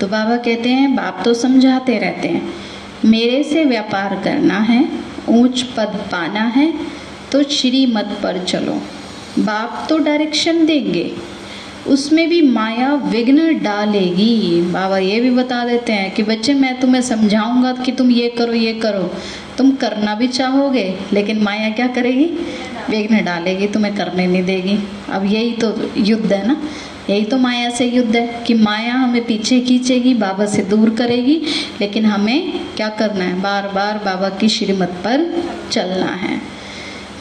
तो 0.00 0.06
बाबा 0.06 0.36
कहते 0.36 0.68
हैं, 0.68 0.96
बाप 0.96 1.22
तो 1.24 1.34
समझाते 1.34 1.98
रहते 1.98 2.28
हैं। 2.28 2.73
मेरे 3.04 3.42
से 3.42 3.64
व्यापार 3.64 4.20
करना 4.24 4.58
है, 4.60 4.88
ऊंच 5.28 5.62
पद 5.76 6.00
पाना 6.12 6.40
है 6.40 6.72
तो 7.32 7.42
श्रीमत 7.42 8.18
पर 8.22 8.42
चलो। 8.44 8.72
बाप 9.38 9.86
तो 9.88 9.98
डायरेक्शन 9.98 10.64
देंगे। 10.66 11.10
उसमें 11.86 12.28
भी 12.28 12.40
माया 12.42 12.94
विघ्न 12.94 13.58
डालेगी। 13.58 14.60
बाबा 14.62 14.98
ये 14.98 15.20
भी 15.20 15.30
बता 15.30 15.64
देते 15.64 15.92
हैं 15.92 16.10
कि 16.14 16.22
बच्चे, 16.22 16.54
मैं 16.54 16.80
तुम्हें 16.80 17.02
समझाऊँगा 17.02 17.72
कि 17.74 17.92
तुम 17.92 18.10
ये 18.10 18.28
करो 18.28 18.52
ये 18.52 18.72
करो। 18.74 19.10
तुम 19.58 19.70
करना 19.70 20.14
भी 20.14 20.28
चाहोगे, 20.28 20.94
लेकिन 21.12 21.42
माया 21.42 21.70
क्या 21.70 21.86
करेगी? 21.86 22.24
विघ्न 22.90 23.24
डालेगी, 23.24 23.66
तुम्हें 23.66 23.94
करने 23.96 24.26
नहीं 24.26 24.42
देगी। 24.42 24.78
अब 25.08 25.24
यही 25.24 25.52
तो 25.52 25.90
युद्ध 25.96 26.32
है 26.32 26.46
ना। 26.46 26.56
यही 27.10 27.24
तो 27.24 27.38
माया 27.38 27.70
से 27.70 27.86
युद्ध 27.86 28.16
है 28.16 28.44
कि 28.46 28.54
माया 28.54 28.94
हमें 28.94 29.24
पीछे 29.24 29.60
खींचेगी, 29.60 30.14
बाबा 30.14 30.46
से 30.46 30.62
दूर 30.62 30.90
करेगी, 30.90 31.42
लेकिन 31.80 32.06
हमें 32.06 32.60
क्या 32.76 32.88
करना 32.88 33.24
है? 33.24 33.40
बार 33.40 33.68
बार 33.68 33.98
बाबा 33.98 34.28
की 34.28 34.48
श्रीमत 34.48 34.88
पर 34.88 35.44
चलना 35.70 36.06
है। 36.06 36.40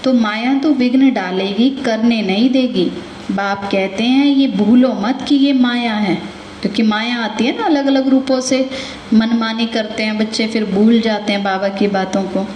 तो 0.03 0.13
माया 0.13 0.53
तो 0.53 0.71
विघ्न 0.71 1.13
डालेगी, 1.13 1.69
करने 1.69 2.21
नहीं 2.21 2.49
देगी। 2.49 2.91
बाप 3.31 3.69
कहते 3.71 4.03
हैं, 4.03 4.25
ये 4.25 4.47
भूलो 4.47 4.93
मत 4.93 5.25
कि 5.27 5.35
ये 5.35 5.53
माया 5.53 5.93
है। 5.93 6.15
क्योंकि 6.61 6.83
माया 6.83 7.17
आती 7.17 7.45
है 7.45 7.57
ना 7.57 7.65
अलग 7.65 7.85
अलग 7.85 8.07
रूपों 8.07 8.41
से। 8.41 8.69
मनमानी 9.13 9.65
करते 9.65 10.03
हैं 10.03 10.17
बच्चे, 10.17 10.47
फिर 10.47 10.65
भूल 10.65 11.01
जाते 11.01 11.33
हैं 11.33 11.43
बाबा 11.43 11.67
की 11.67 11.87
बातों 11.87 12.23
को। 12.23 12.47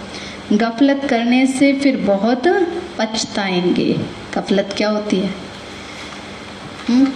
गफलत 0.53 1.07
करने 1.09 1.45
से 1.45 1.73
फिर 1.73 1.97
बहुत 1.97 2.43
पछताएँगे। 2.99 3.95
गफलत 4.37 4.73
क्या 4.77 4.89
होती 4.89 5.17
है? 5.17 5.46
हुँ? 6.89 6.95
हम्म? 6.95 7.11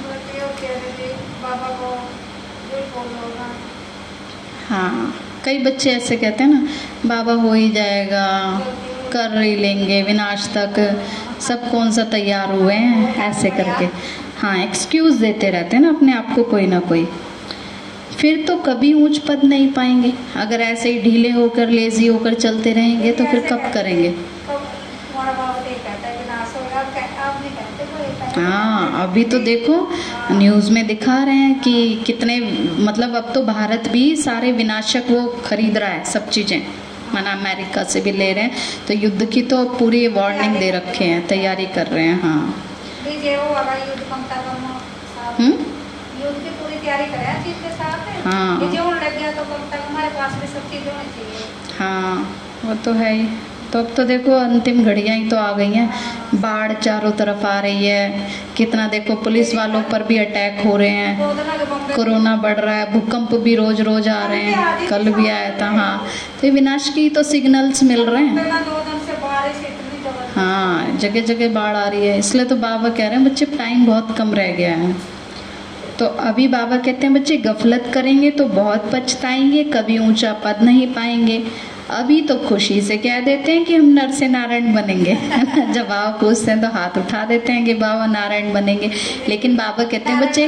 हाँ 4.70 5.13
कई 5.46 5.58
बच्चे 5.58 5.92
ऐसे 5.92 6.18
कहते 6.18 6.44
हैं 6.44 6.51
ना, 6.51 6.68
बाबा 7.06 7.34
हो 7.34 7.54
ही 7.54 7.70
जाएगा, 7.72 8.25
कर 9.13 9.42
ही 9.42 9.56
लेंगे, 9.56 10.01
विनाश 10.04 10.48
तक, 10.58 10.75
सब 11.42 11.70
कौन 11.72 11.92
सा 11.92 12.04
तैयार 12.04 12.51
हुए 12.51 12.74
हैं, 12.74 13.16
ऐसे 13.16 13.50
करके 13.50 13.86
हाँ 14.40 14.58
एक्सक्यूज 14.63 15.13
देते 15.13 15.50
रहते 15.50 15.75
हैं 15.75 15.84
ना, 15.84 15.90
अपने 15.90 16.13
आप 16.13 16.34
को 16.36 16.44
कोई 16.44 16.68
ना 16.68 16.80
कोई 16.80 17.08
फिर 18.18 18.46
तो 18.48 18.56
कभी 18.58 18.94
ऊंच 18.94 19.18
पद 19.18 19.44
नहीं 19.44 19.72
पाएँगे 19.74 20.13
अगर 20.36 20.62
ऐसे 20.62 20.92
ही 20.92 21.01
ढीले 21.01 21.30
होकर 21.32 21.70
लेजी 21.70 22.08
होकर 22.08 22.34
चलते 22.34 22.74
रहेंगे 22.74 23.12
तो 23.12 23.25
फिर 23.25 23.48
कब 23.48 23.72
करेंगे 23.74 24.13
हाँ 28.41 29.03
अभी 29.03 29.24
तो 29.24 29.39
देखो 29.39 29.75
न्यूज़ 30.31 30.71
में 30.71 30.86
दिखा 30.88 31.24
रहे 31.24 31.36
हैं 31.36 31.60
कि 31.60 32.03
कितने 32.05 32.39
मतलब 32.83 33.15
अब 33.15 33.31
तो 33.33 33.41
भारत 33.43 33.88
भी 33.91 34.15
सारे 34.15 34.51
विनाशक 34.51 35.05
वो 35.10 35.25
खरीद 35.45 35.77
रहा 35.77 35.89
है 35.89 36.03
सब 36.05 36.29
चीज़ें। 36.29 36.62
माना 37.13 37.31
अमेरिका 37.31 37.83
से 37.83 38.01
भी 38.01 38.12
ले 38.12 38.31
रहे 38.33 38.43
हैं 38.43 38.86
तो 38.88 38.93
युद्ध 38.93 39.25
की 39.25 39.41
तो 39.51 39.63
पूरी 39.79 40.07
वार्निंग 40.07 40.55
दे 40.60 40.71
रखे 40.71 41.05
हैं 41.05 41.27
तैयारी 41.27 41.65
कर 41.75 41.88
रहे 41.88 42.05
हैं 42.05 42.21
हाँ। 42.21 42.53
हम्म? 45.39 45.65
हाँ 48.25 48.60
हाँ 51.79 52.15
वो 52.65 52.74
तो 52.86 52.93
है 52.93 53.13
ही। 53.13 53.27
तो 53.74 53.80
अब 53.80 53.94
तो 53.98 54.04
देखो 54.04 54.32
अंतिम 54.32 54.84
घड़ियाँ 54.84 55.16
ही 55.18 55.30
तो 55.30 55.38
आ 55.38 55.51
गई 55.51 55.72
हैं। 55.72 55.90
बाढ़ 56.36 56.74
चारों 56.74 57.12
तरफ़ 57.12 57.46
आ 57.46 57.60
रही 57.60 57.86
है। 57.86 58.28
कितना 58.58 58.88
देखो 58.88 59.16
पुलिस 59.16 59.56
वालों 59.56 59.82
पर 59.82 60.04
भी 60.04 60.18
अटैक 60.18 60.66
हो 60.66 60.78
रहे 60.78 60.90
हैं। 60.90 61.96
कोरोना 61.96 62.36
बढ़ 62.36 62.60
रहा 62.60 62.75
है। 62.75 62.92
भूकंप 62.94 63.36
भी 63.36 63.56
रोज 63.56 63.82
रोज 63.82 64.08
आ 64.08 64.28
रहे 64.28 64.42
हैं। 64.42 64.88
कल 64.88 65.12
भी 65.13 65.30
आया 65.30 65.62
था 65.62 65.70
हाँ। 65.70 66.06
तो 66.42 66.51
विनाश 66.51 66.90
की 66.90 67.10
तो 67.10 67.24
सिग्नल्स 67.24 67.84
मिल 67.84 68.06
रहे 68.06 68.25
हैं। 68.25 68.51
हाँ 70.36 70.98
जगह 70.98 71.22
जगह 71.22 71.50
बाढ़ 71.50 71.75
आ 71.75 71.88
रही 71.88 72.07
है। 72.07 72.20
इसलिए 72.20 72.46
तो 72.46 72.55
बाबा 72.55 72.90
कह 72.90 73.07
रहे 73.07 73.16
हैं, 73.16 73.25
बच्चे 73.25 73.46
टाइम 73.46 73.86
बहुत 73.86 74.16
कम 74.18 74.34
रह 74.34 74.51
गया 74.51 74.75
है। 74.75 74.96
तो 76.00 76.05
अभी 76.05 76.48
बाबा 76.48 76.77
कहते 76.77 77.07
हैं, 77.07 77.14
बच्चे, 77.14 77.38
गफलत 77.38 77.92
करेंगे 77.94 78.31
तो 78.31 78.46
बहुत 78.46 78.90
पछताएँगे, 78.94 79.64
कभी 79.64 79.98
ऊँचा 79.98 80.34
पद 80.34 80.57
नहीं 80.62 80.88
पाएँगे। 80.88 81.44
अभी 81.92 82.22
तो 82.22 82.36
खुशी 82.36 82.82
से 82.82 82.98
कह 82.98 83.20
देते 83.20 83.51
हैं 83.51 83.66
कि 83.66 83.75
हम 83.75 83.86
नर 83.86 84.12
से 84.12 84.27
नारायण 84.27 84.74
बनेंगे। 84.74 85.16
जब 85.74 85.88
बाबा 85.90 86.18
पूछते 86.22 86.51
हैं 86.51 86.62
तो 86.62 86.68
हाथ 86.68 86.98
उठा 86.98 87.25
देते 87.25 87.51
हैं 87.51 87.66
कि 87.66 87.74
बाबा 87.74 88.06
नारायण 88.06 88.54
बनेंगे। 88.54 88.92
लेकिन 89.30 89.56
बाबा 89.56 89.84
कहते 89.84 90.12
हैं 90.12 90.22
बच्चे 90.22 90.46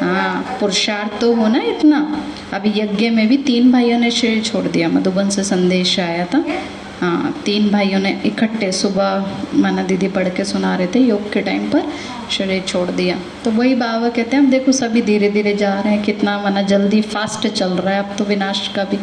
हाँ 0.00 0.56
पुरुषार्थ 0.60 1.20
तो 1.20 1.34
हो 1.34 1.48
ना 1.48 1.62
इतना। 1.62 2.22
अभी 2.52 2.72
यज्ञ 2.76 3.10
में 3.10 3.28
भी 3.28 3.36
तीन 3.36 3.72
भाइयों 3.72 3.98
ने 3.98 4.10
शरीर 4.10 4.42
छोड़ 4.42 4.64
दिया। 4.64 4.88
मधुबन 4.88 5.28
से 5.28 5.44
संदेश 5.44 6.00
आया 6.00 6.24
था। 6.24 6.44
हाँ 7.00 7.42
तीन 7.44 7.70
भाइयों 7.70 8.00
ने 8.00 8.22
इकट्ठे 8.26 8.72
सुबह 8.72 9.26
माना 9.54 9.82
दीदी 9.82 10.08
पढ़ 10.08 10.28
के 10.28 10.44
सुना 10.44 10.76
रहे 10.76 10.86
थे 10.86 10.98
योग 10.98 11.32
के 11.32 11.40
टाइम 11.40 11.70
पर 11.70 11.82
शरीर 12.30 12.62
छोड़ 12.62 12.88
दिया। 12.90 13.18
तो 13.44 13.50
वही 13.50 13.74
बाबा 13.74 14.08
कहते 14.08 14.36
हैं 14.36 14.44
अब 14.44 14.50
देखो 14.50 14.72
सभी 14.72 15.02
धीरे 15.02 15.30
धीरे 15.30 15.54
जा 15.54 15.80
रहे 15.80 15.92
हैं। 15.94 16.02
कितना 16.02 16.38
माना 16.38 16.62
जल्दी 16.62 17.02
फास्ट 17.02 17.48
चल 17.48 17.68
रहा 17.68 17.94
है। 17.94 18.02
अब 18.02 18.16
तो 18.18 18.24
विनाश 18.24 18.68
का 18.68 18.84
भी। 18.84 18.98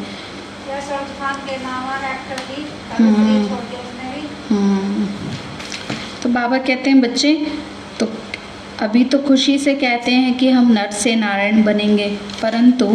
तो 6.23 6.29
बाबा 6.29 6.57
कहते 6.57 6.89
हैं 6.89 7.01
बच्चे 7.01 7.33
तो 7.99 8.07
अभी 8.79 9.03
तो 9.03 9.17
खुशी 9.19 9.57
से 9.59 9.73
कहते 9.75 10.11
हैं 10.11 10.33
कि 10.37 10.49
हम 10.49 10.71
नर 10.71 10.91
से 10.91 11.15
नारायण 11.15 11.63
बनेंगे 11.63 12.07
परंतु 12.41 12.87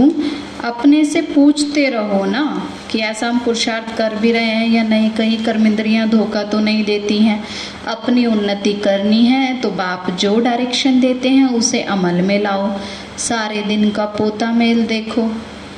अपने 0.64 1.04
से 1.04 1.20
पूछते 1.22 1.88
रहो 1.90 2.24
ना 2.24 2.42
कि 2.90 2.98
ऐसा 3.00 3.28
हम 3.28 3.38
पुरुषार्थ 3.38 3.96
कर 3.96 4.14
भी 4.14 4.32
रहे 4.32 4.44
हैं 4.44 4.66
या 4.68 4.82
नहीं। 4.82 5.10
कहीं 5.10 5.44
कर्मेंद्रियाँ 5.44 6.08
धोखा 6.08 6.42
तो 6.42 6.60
नहीं 6.60 6.84
देती 6.84 7.18
हैं। 7.18 7.44
अपनी 7.86 8.26
उन्नति 8.26 8.72
करनी 8.84 9.24
है 9.26 9.60
तो 9.60 9.70
बाप 9.70 10.10
जो 10.10 10.38
डायरेक्शन 10.40 11.00
देते 11.00 11.28
हैं 11.28 11.46
उसे 11.54 11.82
अमल 11.94 12.20
में 12.22 12.38
लाओ। 12.42 12.68
सारे 13.18 13.62
दिन 13.62 13.90
का 13.90 14.04
पोता 14.18 14.50
मेल 14.52 14.84
देखो। 14.86 15.30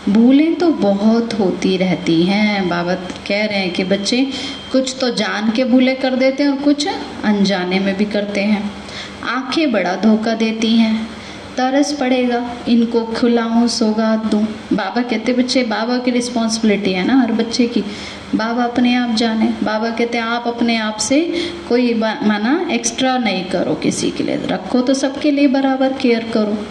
भूलें 0.09 0.55
तो 0.55 0.69
बहुत 0.69 1.35
होती 1.35 1.77
रहती 1.77 2.23
हैं। 2.23 2.69
बाबा 2.69 2.95
कह 2.95 3.45
रहे 3.45 3.59
हैं 3.59 3.73
कि 3.73 3.85
बच्चे, 3.85 4.27
कुछ 4.73 4.97
तो 5.01 5.11
जान 5.11 5.51
के 5.51 5.65
भूले 5.65 5.95
कर 5.95 6.15
देते 6.17 6.43
हैं 6.43 6.51
और 6.51 6.57
कुछ 6.57 6.88
अनजाने 7.25 7.79
में 7.79 7.97
भी 7.97 8.05
करते 8.05 8.41
हैं। 8.41 8.73
आँखें 9.29 9.73
बड़ा 9.73 9.95
धोखा 9.97 10.35
देती 10.35 10.77
हैं। 10.77 11.09
तरस 11.57 11.93
पड़ेगा, 11.93 12.57
इनको 12.69 13.05
खिलाऊं 13.05 13.67
सौगात 13.69 14.27
दूँ। 14.27 14.43
बाबा 14.73 15.03
कहते 15.03 15.33
बच्चे, 15.33 15.62
बाबा 15.62 15.99
की 15.99 16.11
रिस्पॉन्सिबिलिटी 16.11 16.93
है 16.93 17.07
ना 17.07 17.21
हर 17.21 17.33
बच्चे 17.33 17.67
की। 17.67 17.81
बाबा 18.35 18.65
अपने 18.65 18.95
आप 18.95 19.15
जाने। 19.15 19.47
बाबा 19.62 19.91
कहते 19.91 20.19
हैं, 20.19 20.25
आप 20.25 20.45
अपने 20.47 20.77
आप 20.77 20.97
से 20.97 21.35
कोई 21.69 21.95
माना 21.95 22.69
एक्स्ट्रा 22.73 23.19
नहीं 23.19 23.45
करो 23.45 23.75
किसी 23.75 24.11
के 24.11 24.25
लिए। 24.25 24.37
रखो 24.37 24.81
तो 24.81 24.95
सबके 24.95 25.31
लिए 25.31 25.47
बराबर 25.47 25.93
केयर 25.93 26.31
करो। 26.35 26.67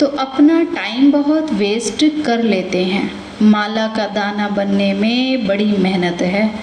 तो 0.00 0.06
अपना 0.06 0.64
टाइम 0.64 1.12
बहुत 1.12 1.52
वेस्ट 1.52 2.24
कर 2.24 2.42
लेते 2.42 2.84
हैं। 2.84 3.12
माला 3.42 3.86
का 3.86 4.06
दाना 4.06 4.48
बनने 4.48 4.94
में 4.94 5.46
बड़ी 5.46 5.64
मेहनत 5.64 6.22
है। 6.22 6.54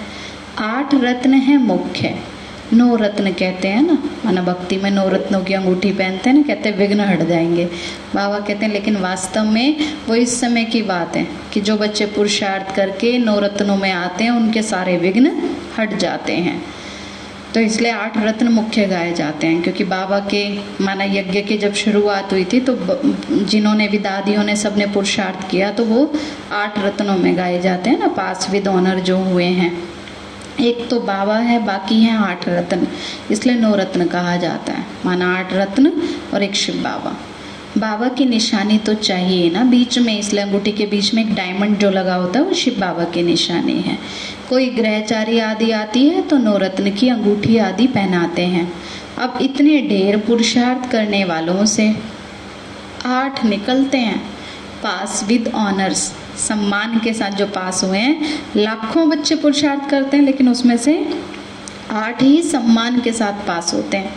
आठ 0.58 0.94
रत्न 0.94 1.34
है 1.34 1.58
मुख्य। 1.58 2.14
नौ 2.72 2.96
रत्न 2.96 3.32
कहते 3.32 3.68
हैं 3.68 3.86
ना? 3.86 3.98
माना 4.24 4.42
भक्ति 4.42 4.76
में 4.76 4.90
नौ 4.90 5.08
रत्नों 5.08 5.40
की 5.40 5.54
अंगूठी 5.54 5.92
पहनते 5.92 6.30
हैं 6.30 6.36
ना, 6.36 6.42
कहते 6.42 6.68
हैं 6.68 6.78
विघ्न 6.78 7.00
हट 7.00 7.22
जाएँगे। 7.22 7.64
बाबा 8.14 8.38
कहते 8.38 8.66
हैं, 8.66 8.72
लेकिन 8.72 8.96
वास्तव 8.96 9.44
में 9.44 9.76
वो 10.08 10.14
इस 10.14 10.40
समय 10.40 10.64
की 10.64 10.82
बात 10.82 11.16
है 11.16 11.26
कि 11.52 11.60
जो 11.60 11.76
बच्चे 11.76 12.06
पुरुषार्थ 12.06 12.76
करके 12.76 13.18
नौ 13.18 13.40
रत्नों 13.40 13.76
में 13.76 13.92
आते 13.92 14.24
हैं, 14.24 14.30
उनके 14.30 14.62
सारे 14.62 14.96
विघ्न 14.96 15.50
हट 15.78 15.96
जाते 15.96 16.32
हैं। 16.32 16.77
तो 17.54 17.60
इसलिए 17.60 17.90
आठ 17.92 18.16
रत्न 18.18 18.48
मुख्य 18.48 18.84
गाए 18.86 19.12
जाते 19.14 19.46
हैं, 19.46 19.62
क्योंकि 19.62 19.84
बाबा 19.86 20.18
के, 20.30 20.42
माना 20.80 21.04
यज्ञ 21.06 21.40
की 21.42 21.56
जब 21.58 21.74
शुरुआत 21.74 22.32
हुई 22.32 22.44
थी 22.44 22.60
तो 22.60 22.76
जिन्होंने 23.44 23.88
भी 23.88 23.98
दादियों 24.00 24.44
ने 24.44 24.56
सबने 24.56 24.86
पुरुषार्थ 24.88 25.48
किया 25.50 25.70
तो 25.70 25.84
वो 25.84 26.10
आठ 26.54 26.78
रत्नों 26.78 27.16
में 27.18 27.36
गाए 27.36 27.60
जाते 27.60 27.90
हैं 27.90 27.98
ना 27.98 28.08
पास 28.16 28.48
विद 28.50 28.68
ऑनर 28.68 29.00
जो 29.00 29.16
हुए 29.20 29.44
हैं। 29.44 29.72
एक 30.60 30.86
तो 30.90 30.98
बाबा 31.02 31.36
है, 31.38 31.58
बाकी 31.64 32.00
है 32.02 32.16
आठ 32.20 32.48
रत्न, 32.48 32.86
इसलिए 33.30 33.56
नौ 33.56 33.74
रत्न 33.76 34.06
कहा 34.08 34.36
जाता 34.36 34.72
है। 34.72 34.84
माना 35.04 35.34
आठ 35.36 35.52
रत्न 35.54 35.92
और 36.34 36.42
एक 36.42 36.54
शिव 36.54 36.82
बाबा। 36.82 37.16
बाबा 37.78 38.08
की 38.08 38.24
निशानी 38.24 38.78
तो 38.78 38.94
चाहिए 38.94 39.50
ना, 39.50 39.62
बीच 39.64 39.98
में, 39.98 40.18
इसलिए 40.18 40.42
अंगूठी 40.42 40.72
के 40.72 40.86
बीच 40.86 41.12
में 41.14 41.22
एक 41.24 41.34
डायमंड 41.34 41.76
जो 41.78 41.90
लगा 41.90 42.14
होता 42.14 42.38
है, 42.38 42.44
वो 42.44 42.54
शिव 42.54 42.80
बाबा 42.80 43.04
की 43.04 43.22
निशानी 43.22 43.80
है। 43.80 43.98
कोई 44.48 44.66
ग्रहचारी 44.66 45.38
आदि 45.38 45.70
आती 45.70 46.08
है 46.08 46.22
तो 46.22 46.36
नवरत्न 46.36 46.90
की 46.90 47.08
अंगूठी 47.08 47.56
आदि 47.58 47.86
पहनाते 47.86 48.42
हैं। 48.42 48.72
अब 49.18 49.38
इतने 49.42 49.80
ढेर 49.82 50.16
पुरुषार्थ 50.16 50.90
करने 50.90 51.24
वालों 51.24 51.64
से 51.66 51.94
आठ 53.06 53.44
निकलते 53.44 53.98
हैं। 53.98 54.18
Pass 54.82 55.24
with 55.28 55.50
honours. 55.54 56.12
सम्मान 56.38 56.98
के 56.98 57.12
साथ 57.14 57.30
जो 57.30 57.46
पास 57.46 57.82
हुए 57.84 57.98
हैं, 57.98 58.42
लाखों 58.56 59.08
बच्चे 59.10 59.36
पुरुषार्थ 59.36 59.88
करते 59.90 60.16
हैं, 60.16 60.24
लेकिन 60.24 60.48
उसमें 60.48 60.76
से 60.76 61.08
आठ 61.90 62.22
ही 62.22 62.42
सम्मान 62.42 63.00
के 63.00 63.12
साथ 63.12 63.46
पास 63.46 63.74
होते 63.74 63.96
हैं। 63.96 64.14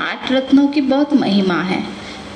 आठ 0.00 0.32
रत्नों 0.32 0.66
की 0.68 0.80
बहुत 0.80 1.14
महिमा 1.14 1.62
है। 1.62 1.82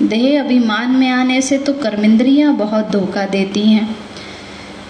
देह 0.02 0.40
अभिमान 0.40 0.90
में 0.90 1.08
आने 1.08 1.40
से 1.42 1.58
तो 1.58 1.72
कर्मेंद्रियाँ 1.72 2.54
बहुत 2.54 2.90
धोखा 2.90 3.24
देती 3.26 3.66
हैं। 3.66 3.96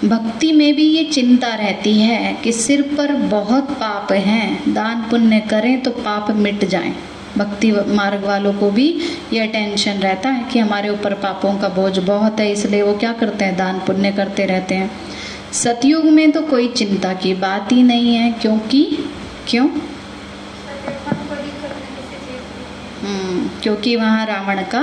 भक्ति 0.05 0.53
में 0.53 0.75
भी 0.77 0.83
ये 0.83 1.05
चिंता 1.05 1.55
रहती 1.55 2.01
है 2.01 2.35
कि 2.35 2.53
सिर 2.53 2.83
पर 2.83 3.13
बहुत 3.13 3.71
पाप 3.71 4.13
हैं 4.13 4.73
दान 4.75 5.03
पुण्य 5.11 5.41
करें 5.41 5.81
तो 5.83 5.91
पाप 5.91 6.31
मिट 6.31 6.65
जाएँ। 6.65 6.95
भक्ति 7.39 7.71
मार्ग 7.73 8.25
वालों 8.25 8.53
को 8.55 8.71
भी 8.71 8.87
यह 9.33 9.47
टेंशन 9.47 9.93
रहता 9.93 10.29
है 10.29 10.49
कि 10.53 10.59
हमारे 10.59 10.89
ऊपर 10.89 11.15
पापों 11.15 11.55
का 11.59 11.69
बोझ 11.69 11.99
बहुत 11.99 12.41
है 12.41 12.51
इसलिए 12.53 12.83
वो 12.83 12.95
क्या 12.95 13.13
करते 13.13 13.45
हैं? 13.45 13.57
दान 13.57 13.79
पुण्य 13.79 14.13
करते 14.13 14.47
रहते 14.47 14.75
हैं। 14.75 14.91
सतयुग 15.53 16.05
में 16.05 16.31
तो 16.33 16.43
कोई 16.43 16.69
चिंता 16.69 17.13
की 17.13 17.35
बात 17.35 17.73
ही 17.73 17.83
नहीं 17.83 18.15
है 18.15 18.33
क्योंकि 18.33 18.99
क्यों? 19.49 19.69
हम्म, 23.03 23.49
क्योंकि 23.63 23.97
वहाँ 23.97 24.27
रावण 24.27 24.63
का 24.63 24.81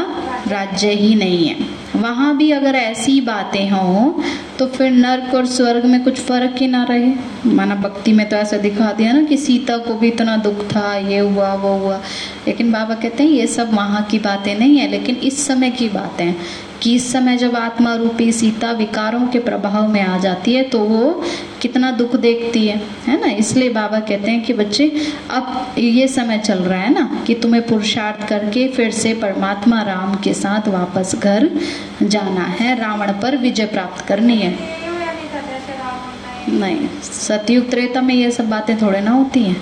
राज्य 0.47 0.91
ही 0.91 1.15
नहीं 1.15 1.47
है। 1.47 1.55
वहाँ 1.95 2.37
भी 2.37 2.51
अगर 2.51 2.75
ऐसी 2.75 3.21
बातें 3.21 3.69
हों 3.69 4.23
तो 4.59 4.65
फिर 4.67 4.91
नर्क 4.91 5.33
और 5.35 5.45
स्वर्ग 5.45 5.85
में 5.85 6.03
कुछ 6.03 6.19
फ़र्क 6.19 6.55
ही 6.57 6.67
ना 6.67 6.83
रहे। 6.83 7.13
माना 7.45 7.75
भक्ति 7.75 8.13
में 8.13 8.29
तो 8.29 8.35
ऐसा 8.35 8.57
दिखा 8.57 8.91
दिया 8.91 9.11
ना 9.13 9.23
कि 9.23 9.37
सीता 9.37 9.77
को 9.77 9.93
भी 9.93 10.07
इतना 10.07 10.37
दुख 10.37 10.63
था, 10.65 10.95
ये 10.95 11.19
हुआ, 11.19 11.53
वो 11.53 11.77
हुआ। 11.77 12.01
लेकिन 12.47 12.71
बाबा 12.71 12.95
कहते 12.95 13.23
हैं, 13.23 13.31
ये 13.31 13.47
सब 13.47 13.73
वहाँ 13.73 14.03
की 14.03 14.19
बातें 14.19 14.59
नहीं 14.59 14.77
है, 14.77 14.87
लेकिन 14.87 15.15
इस 15.15 15.45
समय 15.47 15.69
की 15.69 15.89
बातें 15.89 16.35
कि 16.81 16.93
इस 16.95 17.11
समय 17.13 17.37
जब 17.37 17.55
आत्मा 17.55 17.93
रूपी 17.95 18.31
सीता 18.31 18.71
विकारों 18.71 19.27
के 19.27 19.39
प्रभाव 19.39 19.87
में 19.87 20.01
आ 20.01 20.17
जाती 20.17 20.53
है 20.53 20.63
तो 20.63 20.79
वो 20.79 21.23
कितना 21.61 21.91
दुख 21.91 22.15
देखती 22.15 22.67
है 22.67 22.77
है 23.07 23.19
ना? 23.21 23.27
इसलिए 23.27 23.69
बाबा 23.69 23.99
कहते 23.99 24.31
हैं 24.31 24.43
कि 24.43 24.53
बच्चे, 24.53 24.91
अब 25.31 25.75
ये 25.77 26.07
समय 26.07 26.37
चल 26.37 26.59
रहा 26.59 26.79
है 26.79 26.93
ना, 26.93 27.23
कि 27.27 27.33
तुम्हें 27.33 27.65
पुरुषार्थ 27.67 28.27
करके 28.27 28.67
फिर 28.67 28.91
से 28.91 29.13
परमात्मा 29.13 29.81
राम 29.81 30.15
के 30.15 30.33
साथ 30.33 30.67
वापस 30.67 31.15
घर 31.15 31.49
जाना 32.03 32.45
है। 32.59 32.79
रावण 32.79 33.11
पर 33.21 33.37
विजय 33.37 33.65
प्राप्त 33.65 34.05
करनी 34.07 34.37
है। 34.37 34.57
नहीं, 36.51 36.87
सतयुग 37.03 37.69
त्रेता 37.69 38.01
में 38.01 38.15
ये 38.15 38.31
सब 38.31 38.49
बातें 38.49 38.75
थोड़े 38.81 39.01
ना 39.01 39.11
होती 39.11 39.43
हैं। 39.43 39.61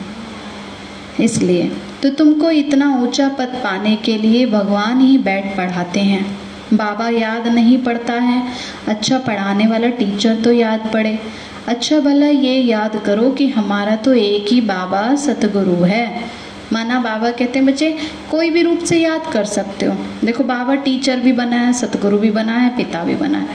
इसलिए 1.20 1.72
तो 2.04 2.10
तुमको 2.10 2.50
इतना 2.52 2.96
ऊँचा 2.96 3.28
पद 3.30 3.62
पाने 3.64 3.96
के 3.96 4.18
लिए 4.18 4.46
भगवान 4.46 5.00
ही 5.02 5.18
बैठ 5.18 5.56
पढ़ाते 5.58 6.00
हैं। 6.00 6.26
बाबा 6.74 7.10
याद 7.10 7.48
नहीं 7.48 7.78
पड़ता 7.84 8.14
है। 8.14 8.42
अच्छा 8.88 9.18
पढ़ाने 9.18 9.68
वाला 9.68 9.90
टीचर 9.90 10.36
तो 10.36 10.52
याद 10.52 10.90
पड़े। 10.94 11.18
अच्छा 11.68 12.00
भला 12.00 12.28
ये 12.28 12.54
याद 12.56 13.02
करो 13.06 13.30
कि 13.30 13.48
हमारा 13.48 13.96
तो 13.96 14.14
एक 14.14 14.48
ही 14.48 14.60
बाबा 14.62 15.16
सतगुरु 15.16 15.84
है। 15.84 16.06
माना 16.74 17.00
बाबा 17.00 17.30
कहते 17.32 17.60
हैं, 17.60 17.66
बच्चे, 17.68 17.96
कोई 18.32 18.50
भी 18.50 18.62
रूप 18.62 18.80
से 18.80 19.00
याद 19.00 19.32
कर 19.34 19.46
सकते 19.46 19.86
हो। 19.86 19.96
देखो, 20.26 20.44
बाबा 20.44 20.76
टीचर 20.76 21.20
भी 21.20 21.32
बना 21.32 21.56
है, 21.56 21.74
सतगुरु 21.74 22.18
भी 22.18 22.32
बना 22.32 22.54
है, 22.54 22.76
पिता 22.78 23.04
भी 23.04 23.16
बना 23.16 23.38
है। 23.38 23.48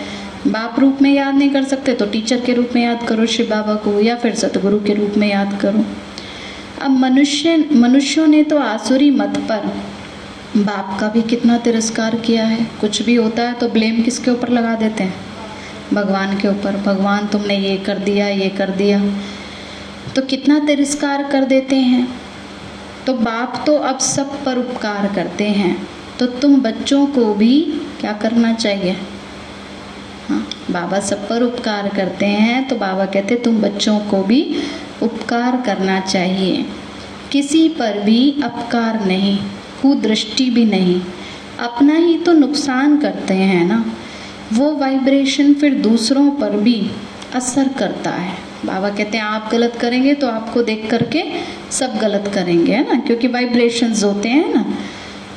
बाप 0.46 0.81
रूप 0.81 1.03
में 1.03 1.12
याद 1.12 1.35
नहीं 1.35 1.51
कर 1.51 1.64
सकते 1.64 1.94
तो 1.94 2.07
टीचर 2.07 2.40
के 2.40 2.55
रूप 2.55 2.70
में 2.75 2.83
याद 2.83 3.07
करो 3.09 3.27
शिव 3.27 3.46
बाबा 3.51 3.75
को, 3.75 3.98
या 4.01 4.16
फिर 4.16 4.35
सतगुरु 4.35 4.79
के 4.79 4.94
रूप 4.94 5.14
में 5.16 5.29
याद 5.29 5.59
करो। 5.61 5.85
अब 6.83 6.90
मनुष्य, 6.90 7.57
मनुष्यों 7.72 8.27
ने 8.27 8.42
तो 8.42 8.59
आसुरी 8.59 9.11
मत 9.11 9.38
पर 9.48 9.70
बाप 10.56 10.96
का 11.00 11.08
भी 11.08 11.22
कितना 11.22 11.56
तिरस्कार 11.58 12.14
किया 12.16 12.44
है। 12.44 12.66
कुछ 12.80 13.00
भी 13.02 13.14
होता 13.14 13.42
है 13.42 13.52
तो 13.52 13.68
ब्लेम 13.68 14.02
किसके 14.02 14.30
ऊपर 14.30 14.48
लगा 14.48 14.74
देते 14.74 15.04
हैं? 15.04 15.14
भगवान 15.92 16.36
के 16.38 16.48
ऊपर। 16.48 16.76
भगवान, 16.76 17.26
तुमने 17.26 17.56
ये 17.58 17.76
कर 17.76 17.98
दिया, 17.98 18.26
ये 18.28 18.48
कर 18.48 18.70
दिया। 18.70 19.00
तो 20.16 20.22
कितना 20.22 20.58
तिरस्कार 20.58 21.22
कर 21.30 21.44
देते 21.44 21.76
हैं? 21.76 22.06
तो 23.06 23.12
बाप 23.12 23.62
तो 23.66 23.76
अब 23.76 23.98
सब 23.98 24.44
पर 24.44 24.58
उपकार 24.58 25.12
करते 25.14 25.44
हैं। 25.44 25.76
तो 26.18 26.26
तुम 26.26 26.60
बच्चों 26.60 27.06
को 27.06 27.34
भी 27.34 27.60
क्या 28.00 28.12
करना 28.12 28.52
चाहिए? 28.54 28.96
हाँ 30.28 30.46
बाबा 30.70 31.00
सब 31.00 31.28
पर 31.28 31.42
उपकार 31.42 31.88
करते 31.88 32.26
हैं 32.26 32.68
तो 32.68 32.76
बाबा 32.76 33.06
कहते, 33.06 33.36
तुम 33.36 33.60
बच्चों 33.60 33.98
को 34.00 34.22
भी 34.22 34.44
उपकार 35.02 35.60
करना 35.66 35.98
चाहिए। 36.00 36.64
किसी 37.32 37.68
पर 37.68 38.00
भी 38.00 38.42
अपकार 38.44 39.04
नहीं। 39.06 39.38
कुदृष्टि 39.83 40.51
भी 40.51 40.64
नहीं। 40.64 41.01
अपना 41.61 41.95
ही 41.95 42.18
तो 42.18 42.33
नुकसान 42.33 42.99
करते 42.99 43.35
हैं 43.35 43.68
ना। 43.68 43.85
वो 44.53 44.77
वाइब्रेशन 44.77 45.55
फिर 45.55 45.75
दूसरों 45.75 46.31
पर 46.31 46.51
भी 46.51 46.90
असर 47.35 47.68
करता 47.68 48.11
है। 48.11 48.35
बाबा 48.66 48.88
कहते 48.88 49.16
हैं, 49.18 49.25
आप 49.25 49.49
गलत 49.53 49.77
करेंगे 49.81 50.14
तो 50.14 50.29
आपको 50.29 50.62
देख 50.62 50.88
करके 50.90 51.23
सब 51.71 51.97
गलत 51.97 52.31
करेंगे, 52.35 52.73
है 52.73 52.95
ना? 52.95 53.01
क्योंकि 53.01 53.27
वाइब्रेशंस 53.27 54.05
होते 54.05 54.29
हैं 54.29 54.55
ना। 54.55 54.75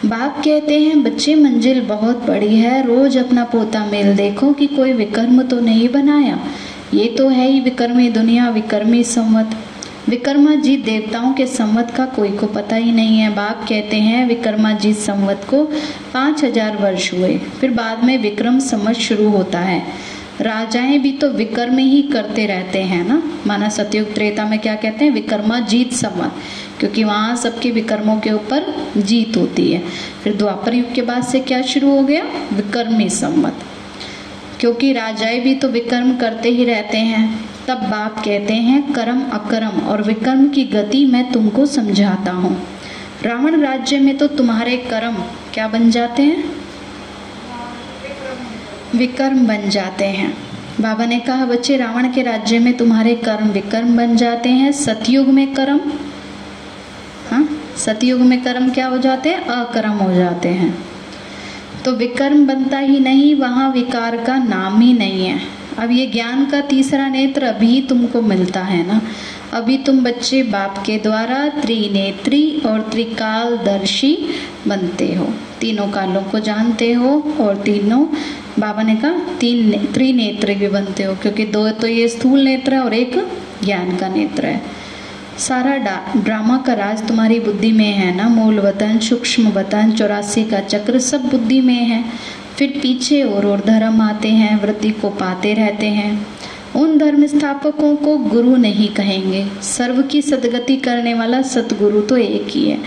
बाप 0.06 0.42
कहते 0.46 0.82
हैं, 0.82 1.04
बच्चे, 1.04 1.36
मंजिल 1.36 1.82
बहुत 1.82 2.26
बड़ी 2.28 2.56
है। 2.56 2.88
रोज 2.88 3.18
अपना 3.18 3.44
पोता 3.44 3.86
मेल 3.86 4.16
देखो 4.16 4.54
कि 4.54 4.68
कोई 4.68 4.94
विकर्म 4.94 5.44
तो 5.44 5.60
नहीं 5.60 5.90
बनाया। 5.90 6.40
ये 6.94 7.06
तो 7.06 7.30
है 7.30 7.52
ही 7.52 7.60
विकर्मी 7.60 8.10
दुनिया, 8.10 8.50
विकर्मी 8.50 9.04
संवत। 9.04 9.58
विक्रमाजीत 10.10 10.86
देवताओं 10.86 11.34
के 11.34 11.46
संवत 11.48 11.94
का 11.98 12.06
कोई 12.06 12.30
को 12.30 12.48
पता 12.48 12.76
ही 12.76 12.92
नहीं 12.92 13.18
है। 13.20 13.30
बाप 13.36 13.66
कहते 13.70 13.98
हैं, 13.98 14.28
विक्रमाजीत 14.28 14.98
संवत 14.98 15.48
को 15.50 15.64
पाँच 16.14 16.44
हज़ार 16.44 16.78
वर्ष 16.78 17.14
हुए। 17.14 17.38
फिर 17.38 17.72
बाद 17.72 18.04
में 18.04 18.18
विक्रम 18.18 18.60
संवत 18.60 18.96
शुरू 18.96 19.30
होता 19.30 19.60
है। 19.60 19.82
राजाएँ 20.42 21.00
भी 21.00 21.12
तो 21.12 21.30
विक्रम 21.30 21.78
ही 21.78 22.02
करते 22.02 22.46
रहते 22.46 22.82
हैं 22.82 23.08
ना? 23.08 23.22
माना 23.48 23.70
सतयुग 23.70 24.14
त्रेता 24.14 24.46
में 24.46 24.60
क्या 24.60 24.76
कहते 24.76 25.06
हैं? 25.06 25.12
विक्रमा 25.12 25.60
जीत 25.60 25.94
संवत। 25.94 26.36
क्योंकि 26.80 27.04
वहाँ 27.04 27.36
सबके 27.36 27.72
विक्रमों 27.72 28.20
के 28.20 28.32
ऊपर 28.32 28.74
जीत 28.98 29.38
होती 29.38 29.72
है। 29.72 29.82
फिर 30.24 30.36
द्वापर 30.36 30.74
युग 30.74 30.94
के 30.94 31.02
बाद 31.02 31.24
से 31.24 31.40
क्या 31.40 31.62
शुरू 31.62 31.90
हो 31.90 32.04
गया? 32.04 32.24
विक्रमी 32.54 33.10
संवत। 33.10 33.56
क्योंकि 34.60 34.94
राजाएँ 34.94 35.40
भी 35.40 35.56
तो 35.56 35.68
विक्रम 35.68 36.16
करते 36.16 36.50
ही 36.50 36.66
रहते 36.66 36.98
हैं। 36.98 37.55
तब 37.68 37.78
बाप 37.78 38.20
कहते 38.20 38.54
हैं, 38.54 38.94
कर्म 38.94 39.22
अकर्म 39.22 39.68
और 39.68 40.02
विकर्म 40.02 40.50
की 40.50 40.64
गति 40.64 41.06
मैं 41.06 41.32
तुमको 41.32 41.66
समझाता 41.66 42.32
हूँ। 42.32 42.68
रावण 43.24 43.62
राज्य 43.62 44.00
में 44.00 44.18
तो 44.18 44.28
तुम्हारे 44.28 44.78
कर्म 44.78 45.14
क्या 45.54 45.68
बन 45.68 45.92
जाते 45.92 46.24
हैं? 46.24 46.52
विकर्म 48.96 49.48
बन 49.48 49.70
जाते 49.70 50.06
हैं। 50.06 50.38
बाबा 50.82 51.06
ने 51.06 51.20
कहा, 51.20 51.46
बच्चे, 51.46 51.78
रावण 51.78 52.12
के 52.14 52.22
राज्य 52.22 52.60
में 52.60 52.78
तुम्हारे 52.78 53.16
कर्म 53.16 53.48
विकर्म 53.48 53.98
बन 53.98 54.16
जाते 54.16 54.50
हैं। 54.50 54.72
सतयुग 54.72 55.28
में 55.28 55.54
कर्म 55.54 55.80
हाँ? 57.32 57.50
सतयुग 57.78 58.22
में 58.22 58.44
कर्म 58.44 58.70
क्या 58.70 58.88
हो 58.88 58.98
जाते 58.98 59.30
हैं? 59.30 59.46
अकर्म 59.46 59.92
हो 59.92 60.14
जाते 60.14 60.50
हैं। 60.50 60.86
तो 61.86 61.92
विकर्म 61.92 62.48
बनता 62.48 62.78
ही 62.78 63.00
नहीं, 63.00 63.36
वहाँ 63.36 63.72
विकार 63.72 64.18
का 64.18 64.38
नाम 64.38 64.82
ही 64.82 64.94
नहीं 64.94 65.26
है। 65.26 65.55
अब 65.80 65.92
ये 65.92 66.06
ज्ञान 66.06 66.46
का 66.46 66.62
तीसरा 66.62 67.08
नेत्र 67.08 67.44
अभी 67.44 67.82
तुमको 67.82 68.22
मिलता 68.22 68.62
है 68.62 68.86
ना। 68.88 69.02
अभी 69.54 69.78
तुम 69.78 70.04
बच्चे 70.04 70.42
बाप 70.44 70.78
के 70.86 70.98
द्वारा 70.98 71.48
त्रिनेत्री 71.62 72.62
और 72.66 72.82
त्रिकालदर्शी 72.82 74.18
बनते 74.68 75.14
हो। 75.14 75.28
तीनों 75.60 75.88
कालों 75.88 76.22
को 76.24 76.40
जानते 76.40 76.92
हो 76.94 77.12
और 77.42 77.58
तीनों, 77.58 78.06
बाबा 78.60 78.84
ने 78.84 78.96
कहा, 78.96 79.38
तीन 79.40 79.86
त्रिनेत्र 79.94 80.54
भी 80.54 80.68
बनते 80.68 81.04
हो, 81.04 81.16
क्योंकि 81.16 81.46
दो 81.46 81.70
तो 81.72 81.88
ये 81.88 82.08
स्थूल 82.08 82.40
नेत्र 82.40 82.74
है 82.74 82.80
और 82.80 82.94
एक 82.94 83.16
ज्ञान 83.64 83.96
का 83.98 84.08
नेत्र 84.08 84.46
है। 84.46 84.62
सारा 85.40 85.76
ड्रामा 86.18 86.58
का 86.58 86.74
राज 86.74 87.08
तुम्हारी 87.08 87.40
बुद्धि 87.40 87.72
में 87.72 87.92
है 87.94 88.16
ना। 88.16 88.28
मूल 88.30 88.60
वतन 88.60 89.00
सूक्ष्म 89.00 89.50
वतन 89.50 89.92
चौरासी 89.92 90.44
का 90.44 90.60
चक्र 90.60 91.00
सब 91.00 91.30
बुद्धि 91.30 91.62
में 91.62 91.74
है। 91.74 92.04
फिर 92.58 92.80
पीछे 92.82 93.24
और 93.24 93.46
और 93.46 93.62
धर्म 93.66 94.02
आते 94.02 94.28
हैं 94.28 94.64
वृद्धि 94.64 94.92
को 94.92 95.10
पाते 95.10 95.54
रहते 95.54 95.86
हैं। 95.86 96.28
उन 96.76 96.98
धर्म 96.98 97.26
स्थापकों 97.26 97.96
को 97.96 98.18
गुरु 98.18 98.56
नहीं 98.56 98.90
कहेंगे। 98.90 99.48
सर्व 99.62 100.02
की 100.02 100.22
सदगति 100.22 100.76
करने 100.76 101.14
वाला 101.14 101.42
सतगुरु 101.42 102.02
तो 102.02 102.18
एक 102.18 102.48
ही 102.48 102.70
है। 102.70 102.78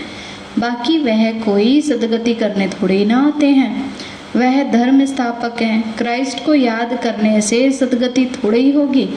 बाकी 0.59 0.97
वह 0.97 1.31
कोई 1.31 1.81
सदगति 1.81 2.33
करने 2.33 2.67
थोड़े 2.67 3.05
ना 3.05 3.27
आते 3.27 3.47
हैं। 3.47 3.95
वह 4.35 4.71
धर्म 4.71 5.05
स्थापक 5.05 5.61
है। 5.61 5.83
क्राइस्ट 5.97 6.45
को 6.45 6.53
याद 6.53 6.99
करने 7.03 7.41
से 7.41 7.71
सदगति 7.71 8.25
थोड़ी 8.25 8.59
ही 8.59 8.71
होगी। 8.71 9.09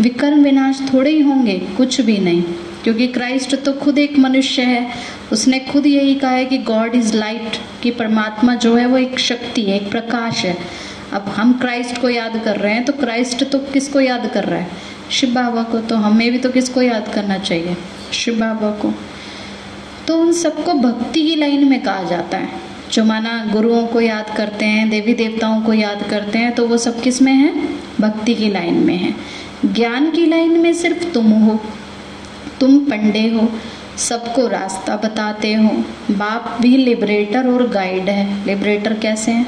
विकर्म 0.00 0.44
विनाश 0.44 0.80
थोड़े 0.94 1.10
ही 1.10 1.20
होंगे। 1.20 1.58
कुछ 1.76 2.00
भी 2.00 2.18
नहीं। 2.18 2.44
क्योंकि 2.84 3.06
क्राइस्ट 3.06 3.56
तो 3.56 3.72
खुद 3.72 3.98
एक 3.98 4.18
मनुष्य 4.18 4.62
है। 4.62 4.90
उसने 5.32 5.58
खुद 5.60 5.86
यही 5.86 6.14
कहा 6.14 6.30
है 6.30 6.44
कि 6.46 6.58
गॉड 6.58 6.94
इज़ 6.94 7.16
लाइट 7.16 7.58
कि 7.82 7.90
परमात्मा 7.90 8.54
जो 8.54 8.74
है 8.74 8.86
वो 8.86 8.98
एक 8.98 9.18
शक्ति 9.18 9.62
है, 9.62 9.76
एक 9.76 9.90
प्रकाश 9.90 10.44
है। 10.44 10.58
अब 11.12 11.22
हम 11.22 11.52
क्राइस्ट 11.52 12.00
को 12.00 12.08
याद 12.08 12.42
कर 12.44 12.56
रहे 12.56 12.74
हैं 12.74 12.84
तो 12.84 12.92
क्राइस्ट 12.92 13.44
तो 13.44 13.58
किसको 13.58 14.00
याद 14.00 14.30
कर 14.34 14.44
रहा 14.44 14.58
है? 14.58 14.70
शिव 15.10 15.30
बाबा 15.30 15.62
को 15.62 15.78
तो 15.78 15.96
हमें 15.96 16.32
भी 16.32 16.38
तो 16.38 16.50
किसको 16.50 16.82
याद 16.82 17.12
करना 17.14 17.38
चाहिए? 17.38 17.76
शिव 18.12 18.34
बाबा 18.34 18.70
को। 18.70 18.94
तो 20.06 20.20
उन 20.20 20.32
सबको 20.32 20.72
भक्ति 20.72 21.22
की 21.22 21.36
लाइन 21.36 21.68
में 21.68 21.82
कहा 21.82 22.02
जाता 22.02 22.38
है। 22.38 22.48
जो 22.92 23.04
माना 23.04 23.50
गुरुओं 23.52 23.86
को 23.86 24.00
याद 24.00 24.36
करते 24.36 24.64
हैं, 24.64 24.90
देवी 24.90 25.14
देवताओं 25.14 25.62
को 25.62 25.72
याद 25.72 26.06
करते 26.10 26.38
हैं 26.38 26.52
तो 26.52 26.66
वो 26.66 26.78
सब 26.78 27.00
किसमें 27.02 27.32
है? 27.32 27.68
भक्ति 28.00 28.34
की 28.34 28.48
लाइन 28.48 28.74
में 28.74 28.96
है। 28.96 29.14
ज्ञान 29.64 30.10
की 30.10 30.26
लाइन 30.26 30.50
में 30.50 30.72
सिर्फ़ 30.72 31.04
तुम 31.04 31.26
हो। 31.26 31.60
तुम 32.60 32.78
पंडे 32.78 33.28
हो, 33.28 33.52
सबको 33.98 34.48
रास्ता 34.48 34.96
बताते 34.96 35.54
हो। 35.54 35.68
बाप 36.10 36.58
भी 36.60 36.76
लिबरेटर 36.76 37.46
और 37.46 37.68
गाइड 37.68 38.08
है। 38.08 38.46
लिबरेटर 38.46 38.94
कैसे 38.94 39.32
हैं? 39.32 39.46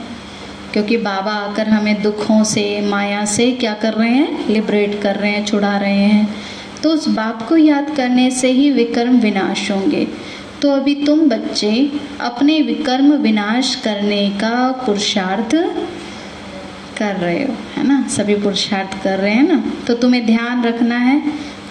क्योंकि 0.72 0.96
बाबा 0.96 1.32
आकर 1.32 1.68
हमें 1.68 2.02
दुखों 2.02 2.44
से, 2.44 2.80
माया 2.80 3.24
से 3.24 3.52
क्या 3.52 3.74
कर 3.74 3.92
रहे 3.92 4.10
हैं? 4.10 4.48
लिबरेट 4.48 5.02
कर 5.02 5.16
रहे 5.16 5.30
हैं, 5.30 5.46
छुड़ा 5.46 5.76
रहे 5.76 5.98
हैं। 5.98 6.34
तो 6.82 6.90
उस 6.90 7.08
बाप 7.08 7.48
को 7.48 7.56
याद 7.56 7.96
करने 7.96 8.30
से 8.30 8.50
ही 8.50 8.70
विकर्म 8.70 9.18
विनाश 9.18 9.70
होंगे। 9.70 10.08
तो 10.62 10.70
अभी 10.70 10.94
तुम 10.94 11.20
बच्चे, 11.20 11.92
अपने 12.20 12.60
विकर्म 12.60 13.12
विनाश 13.12 13.74
करने 13.74 14.30
का 14.30 14.72
पुरुषार्थ 14.72 15.50
कर 16.98 17.14
रहे 17.14 17.44
हो, 17.44 17.54
है 17.76 17.88
ना? 17.88 18.08
सभी 18.08 18.34
पुरुषार्थ 18.34 19.04
कर 19.04 19.18
रहे 19.18 19.34
हैं 19.34 19.48
ना? 19.48 19.72
तो 19.86 19.94
तुम्हें 19.94 20.26
ध्यान 20.26 20.64
रखना 20.64 20.98
है 20.98 21.22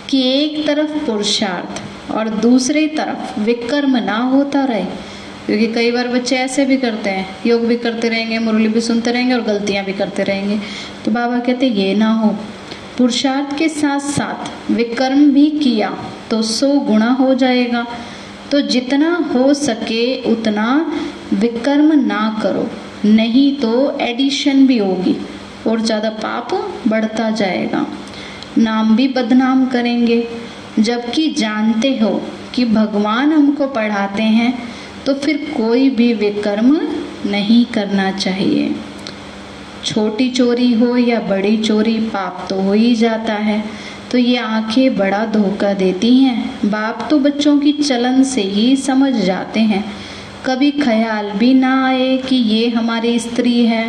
कि 0.10 0.22
एक 0.34 0.66
तरफ़ 0.68 0.98
पुरुषार्थ 1.06 2.12
और 2.12 2.30
दूसरी 2.42 2.88
तरफ़ 2.90 3.40
विकर्म 3.40 3.98
ना 3.98 4.18
होता 4.26 4.64
रहे। 4.66 4.84
क्योंकि 5.46 5.68
कई 5.74 5.92
बार 5.92 6.08
बच्चे 6.08 6.36
ऐसे 6.36 6.66
भी 6.66 6.78
करते 6.78 7.10
हैं, 7.10 7.26
योग 7.46 7.66
भी 7.66 7.76
करते 7.78 8.10
रहेंगे, 8.10 8.40
मुरली 8.40 8.68
भी 8.68 8.82
सुनते 8.82 9.12
रहेंगे 9.12 9.34
और 9.34 9.42
गलतियाँ 9.42 9.84
भी 9.86 9.94
करते 9.94 10.24
रहेंगे। 10.24 10.60
तो 11.06 11.12
बाबा 11.12 11.40
कहते 11.40 11.68
ये 11.68 11.94
ना 11.96 12.12
हो। 12.14 12.36
पुरुषार्थ 12.98 13.58
के 13.58 13.68
साथ 13.70 14.00
साथ 14.00 14.72
विकर्म 14.72 15.30
भी 15.32 15.50
किया 15.54 15.90
तो 16.30 16.42
सो 16.44 16.68
गुणा 16.82 17.12
हो 17.12 17.34
जाएगा। 17.36 17.86
तो 18.52 18.62
जितना 18.68 19.16
हो 19.34 19.54
सके 19.54 20.04
उतना 20.32 20.66
विकर्म 21.34 21.94
ना 21.98 22.40
करो, 22.44 22.70
नहीं 23.06 23.52
तो 23.56 23.98
एडिशन 24.02 24.66
भी 24.68 24.78
होगी 24.78 25.16
और 25.68 25.82
ज़्यादा 25.82 26.10
पाप 26.18 26.54
बढ़ता 26.88 27.30
जाएगा। 27.32 27.86
नाम 28.60 28.96
भी 28.96 29.08
बदनाम 29.08 29.66
करेंगे। 29.66 30.28
जबकि 30.80 31.28
जानते 31.34 31.98
हो 31.98 32.10
कि 32.56 32.66
भगवान 32.66 33.32
हमको 33.34 33.68
पढ़ाते 33.68 34.24
हैं 34.24 34.54
तो 35.06 35.14
फिर 35.14 35.38
कोई 35.58 35.90
भी 35.90 36.14
विकर्म 36.14 36.76
नहीं 37.26 37.66
करना 37.66 38.12
चाहिए। 38.12 38.76
छोटी 39.86 40.30
चोरी 40.30 40.72
हो 40.74 40.96
या 40.98 41.20
बड़ी 41.20 41.58
चोरी, 41.58 41.98
पाप 42.00 42.46
तो 42.50 42.62
हो 42.62 42.74
ही 42.74 42.94
जाता 42.96 43.34
है। 43.34 43.64
तो 44.12 44.18
ये 44.18 44.38
आँखें 44.38 44.98
बड़ा 44.98 45.26
धोखा 45.26 45.74
देती 45.74 46.16
हैं। 46.18 46.70
बाप 46.70 47.08
तो 47.10 47.20
बच्चों 47.20 47.58
की 47.60 47.72
चलन 47.74 48.24
से 48.24 48.42
ही 48.42 48.76
समझ 48.76 49.14
जाते 49.16 49.60
हैं। 49.60 49.84
कभी 50.46 50.72
ख्याल 50.72 51.32
भी 51.32 51.54
ना 51.54 51.74
आए 51.88 52.18
कि 52.18 52.36
ये 52.36 52.70
हमारी 52.70 53.18
स्त्री 53.20 53.66
है। 53.66 53.88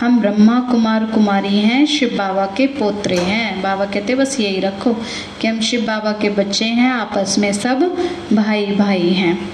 हम 0.00 0.20
ब्रह्मा 0.20 0.60
कुमार 0.60 1.04
कुमारी 1.04 1.58
हैं, 1.58 1.86
शिव 1.86 2.08
बाबा 2.08 2.46
के 2.46 2.66
पोत्रे 2.66 3.16
हैं। 3.16 3.62
बाबा 3.62 3.84
कहते, 3.84 4.14
बस 4.14 4.40
यही 4.40 4.60
रखो 4.60 4.92
कि 5.40 5.48
हम 5.48 5.60
शिव 5.60 5.80
बाबा 5.80 6.12
के 6.12 6.30
बच्चे 6.30 6.64
हैं, 6.64 6.92
आपस 6.92 7.36
में 7.38 7.52
सब 7.52 7.96
भाई 8.32 8.66
भाई 8.66 9.08
हैं। 9.08 9.52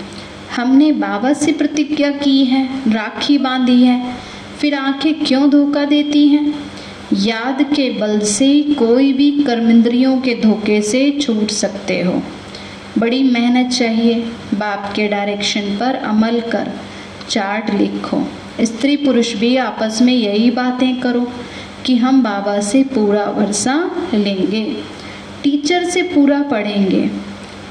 हमने 0.57 0.93
बाबा 0.93 1.33
से 1.33 1.53
प्रतिज्ञा 1.53 2.11
की 2.11 2.45
है, 2.45 2.93
राखी 2.93 3.39
बांधी 3.39 3.83
है, 3.83 4.15
फिर 4.61 4.75
आँखें 4.75 5.25
क्यों 5.25 5.51
धोखा 5.51 5.85
देती 5.85 6.29
हैं? 6.29 6.55
याद 7.13 7.63
के 7.63 7.91
बल 7.91 8.21
से 8.21 8.63
कोई 8.63 9.13
भी 9.13 9.31
कर्मेंद्रियों 9.31 10.19
के 10.19 10.35
धोखे 10.35 10.83
से 10.83 11.19
छूट 11.23 11.51
सकते 11.51 12.01
हो। 12.01 12.23
बड़ी 12.99 13.23
मेहनत 13.23 13.73
चाहिए, 13.73 14.15
बाप 14.55 14.93
के 14.97 15.09
डायरेक्शन 15.09 15.61
पर 15.61 15.95
अमल 15.95 16.41
कर, 16.41 16.73
चार्ट 17.29 17.75
लिखो। 17.75 18.29
स्त्री 18.61 18.97
पुरुष 18.97 19.35
भी 19.35 19.57
आपस 19.57 20.03
में 20.03 20.13
यही 20.13 20.51
बातें 20.51 21.01
करो 21.01 21.33
कि 21.87 21.97
हम 21.97 22.23
बाबा 22.23 22.61
से 22.61 22.83
पूरा 22.83 23.25
वर्षा 23.25 23.91
लेंगे। 24.15 24.77
टीचर 25.43 25.85
से 25.85 26.03
पूरा 26.03 26.43
पढ़ेंगे। 26.43 27.11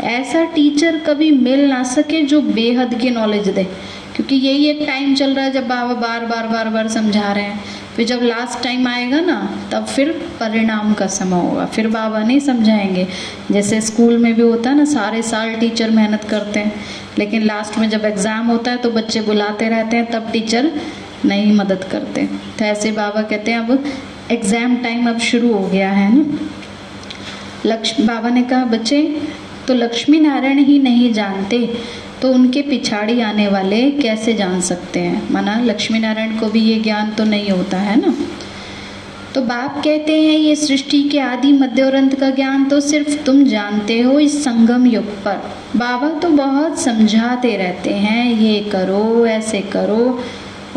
ऐसा 0.01 0.43
टीचर 0.43 0.97
कभी 0.97 1.31
मिल 1.31 1.65
ना 1.65 1.83
सके 1.83 2.21
जो 2.21 2.41
बेहद 2.41 2.99
की 3.01 3.09
नॉलेज 3.09 3.49
दे। 3.49 3.67
क्योंकि 4.15 4.35
यही 4.35 4.65
एक 4.65 4.85
टाइम 4.87 5.15
चल 5.15 5.33
रहा 5.33 5.45
है 5.45 5.51
जब 5.51 5.67
बाबा 5.67 5.93
बार 5.93 6.25
बार 6.25 6.47
बार 6.47 6.69
बार 6.69 6.87
समझा 6.87 7.31
रहे 7.31 7.43
हैं। 7.43 7.63
फिर 7.95 8.05
जब 8.05 8.19
लास्ट 8.23 8.63
टाइम 8.63 8.87
आएगा 8.87 9.19
ना, 9.19 9.37
तब 9.71 9.85
फिर 9.85 10.09
परिणाम 10.39 10.93
का 10.93 11.07
समय 11.07 11.41
होगा। 11.41 11.65
फिर 11.65 11.87
बाबा 11.87 12.19
नहीं 12.19 12.39
समझाएँगे। 12.39 13.07
जैसे 13.51 13.81
स्कूल 13.81 14.17
में 14.17 14.33
भी 14.33 14.41
होता 14.41 14.69
है 14.69 14.77
ना, 14.77 14.85
सारे 14.85 15.21
साल 15.21 15.53
टीचर 15.55 15.89
मेहनत 15.89 16.23
करते 16.23 16.59
हैं। 16.59 16.73
लेकिन 17.17 17.43
लास्ट 17.43 17.77
में 17.77 17.89
जब 17.89 18.05
एग्ज़ाम 18.05 18.47
होता 18.47 18.71
है 18.71 18.77
तो 18.77 18.91
बच्चे 18.91 19.21
बुलाते 19.21 19.69
रहते 19.69 19.97
हैं, 19.97 20.11
तब 20.11 20.31
टीचर 20.31 20.71
नहीं 21.25 21.53
मदद 21.53 21.83
करते। 21.91 22.25
तो 22.59 22.65
ऐसे 22.65 22.91
बाबा 22.91 23.21
कहते 23.21 23.51
हैं, 23.51 23.59
अब 23.59 23.85
एग्ज़ाम 24.31 24.75
टाइम 24.75 25.09
अब 25.09 25.19
शुरू 25.19 25.53
हो 25.53 25.67
गया 25.67 25.91
है 25.91 26.15
ना। 26.15 26.49
लक्ष्मी 27.65 28.05
बाबा 28.05 28.29
ने 28.29 28.41
कहा, 28.41 28.65
बच्चे 28.65 29.21
तो 29.67 29.73
लक्ष्मी 29.73 30.19
नारायण 30.19 30.57
ही 30.57 30.79
नहीं 30.79 31.13
जानते। 31.13 31.57
तो 32.23 32.29
उनके 32.33 32.61
पिछाड़ी 32.61 33.21
आने 33.21 33.47
वाले 33.47 33.79
कैसे 33.91 34.33
जान 34.33 34.61
सकते 34.61 34.99
हैं? 34.99 35.31
माना 35.31 35.59
लक्ष्मी 35.61 35.99
नारायण 35.99 36.37
को 36.39 36.47
भी 36.47 36.59
ये 36.59 36.79
ज्ञान 36.79 37.09
तो 37.11 37.23
नहीं 37.23 37.49
होता 37.49 37.77
है 37.77 37.99
ना? 38.01 38.13
तो 39.35 39.41
बाप 39.41 39.81
कहते 39.83 40.13
हैं, 40.13 40.37
ये 40.37 40.55
सृष्टि 40.55 41.01
के 41.03 41.19
आदि 41.19 41.51
मध्य 41.53 41.83
और 41.83 41.95
अंत 41.95 42.19
का 42.19 42.29
ज्ञान 42.29 42.63
तो 42.65 42.79
सिर्फ़ 42.79 43.15
तुम 43.23 43.43
जानते 43.43 43.99
हो 43.99 44.19
इस 44.19 44.43
संगम 44.43 44.85
युग 44.85 45.05
पर। 45.23 45.41
बाबा 45.75 46.09
तो 46.19 46.29
बहुत 46.29 46.79
समझाते 46.79 47.55
रहते 47.57 47.93
हैं, 47.93 48.25
ये 48.31 48.59
करो, 48.71 49.25
ऐसे 49.27 49.61
करो, 49.61 50.19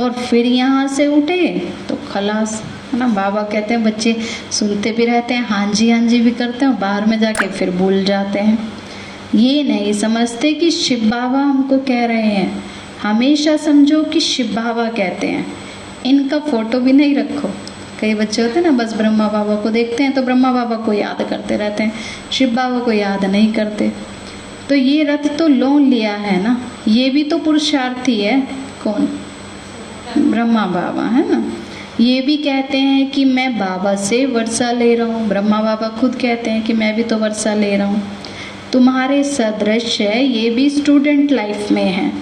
और 0.00 0.12
फिर 0.12 0.46
यहाँ 0.46 0.86
से 0.88 1.06
उठे 1.06 1.48
तो 1.88 1.98
खलास, 2.12 2.62
है 2.92 2.98
ना? 2.98 3.08
बाबा 3.08 3.42
कहते 3.42 3.74
हैं, 3.74 3.84
बच्चे 3.84 4.16
सुनते 4.50 4.92
भी 4.92 5.04
रहते 5.04 5.34
हैं 5.34 5.46
हाँ 5.48 5.72
जी 5.72 5.90
हाँ 5.90 6.00
जी 6.00 6.20
भी 6.20 6.30
करते 6.30 6.64
हैं, 6.64 6.72
और 6.72 6.78
बाहर 6.78 7.06
में 7.06 7.18
जाके 7.20 7.48
फिर 7.48 7.70
भूल 7.70 8.04
जाते 8.04 8.38
हैं। 8.38 8.58
ये 9.36 9.62
नहीं, 9.62 9.92
समझते 9.92 10.52
कि 10.52 10.70
शिव 10.70 10.98
बाबा 10.98 11.38
हमको 11.38 11.78
कह 11.78 12.04
रहे 12.04 12.22
हैं। 12.22 12.64
हमेशा 13.02 13.56
समझो 13.56 14.02
कि 14.02 14.20
शिव 14.20 14.46
बाबा 14.46 14.88
कहते 14.88 15.26
हैं। 15.26 15.46
इनका 16.06 16.38
फ़ोटो 16.38 16.80
भी 16.80 16.92
नहीं 16.92 17.14
रखो। 17.14 17.48
कई 18.00 18.14
बच्चे 18.14 18.42
होते 18.42 18.60
हैं 18.60 18.66
ना, 18.66 18.84
बस 18.84 18.94
ब्रह्मा 18.94 19.28
बाबा 19.28 19.54
को 19.54 19.70
देखते 19.70 20.02
हैं 20.02 20.12
तो 20.12 20.22
ब्रह्मा 20.22 20.52
बाबा 20.52 20.76
को 20.76 20.92
याद 20.92 21.26
करते 21.30 21.56
रहते 21.56 21.82
हैं। 21.82 21.92
शिव 22.32 22.50
बाबा 22.50 22.78
को 22.78 22.92
याद 22.92 23.24
नहीं 23.24 23.52
करते। 23.52 23.92
तो 24.68 24.74
ये 24.74 25.02
रथ 25.04 25.38
तो 25.38 25.48
लोन 25.48 25.90
लिया 25.90 26.14
है 26.14 26.42
ना? 26.42 26.60
ये 26.88 27.10
भी 27.10 27.24
तो 27.24 27.38
पुरुषार्थी 27.38 28.20
है। 28.20 28.40
कौन? 28.84 29.08
ब्रह्मा 30.18 30.66
बाबा, 30.66 31.02
है 31.02 31.30
ना? 31.30 31.52
ये 32.00 32.20
भी 32.20 32.36
कहते 32.36 32.78
हैं 32.78 33.10
कि 33.10 33.24
मैं 33.24 33.58
बाबा 33.58 33.94
से 33.94 34.26
वर्षा 34.26 34.72
ले 34.72 34.94
रहा 34.94 35.06
हूँ। 35.06 35.28
ब्रह्मा 35.28 35.62
बाबा 35.62 35.88
खुद 35.88 36.14
कहते 36.14 36.50
हैं 36.50 36.62
कि 36.62 36.72
मैं 36.72 36.96
भी 36.96 37.02
तो 37.02 37.18
वर्षा 37.18 37.54
ले 37.54 37.76
रहा 37.76 37.86
हूँ। 37.86 38.02
तुम्हारे 38.76 39.22
सदृश 39.24 40.00
है, 40.00 40.24
ये 40.24 40.48
भी 40.50 40.68
स्टूडेंट 40.70 41.30
लाइफ 41.32 41.70
में 41.72 41.84
है। 41.84 42.12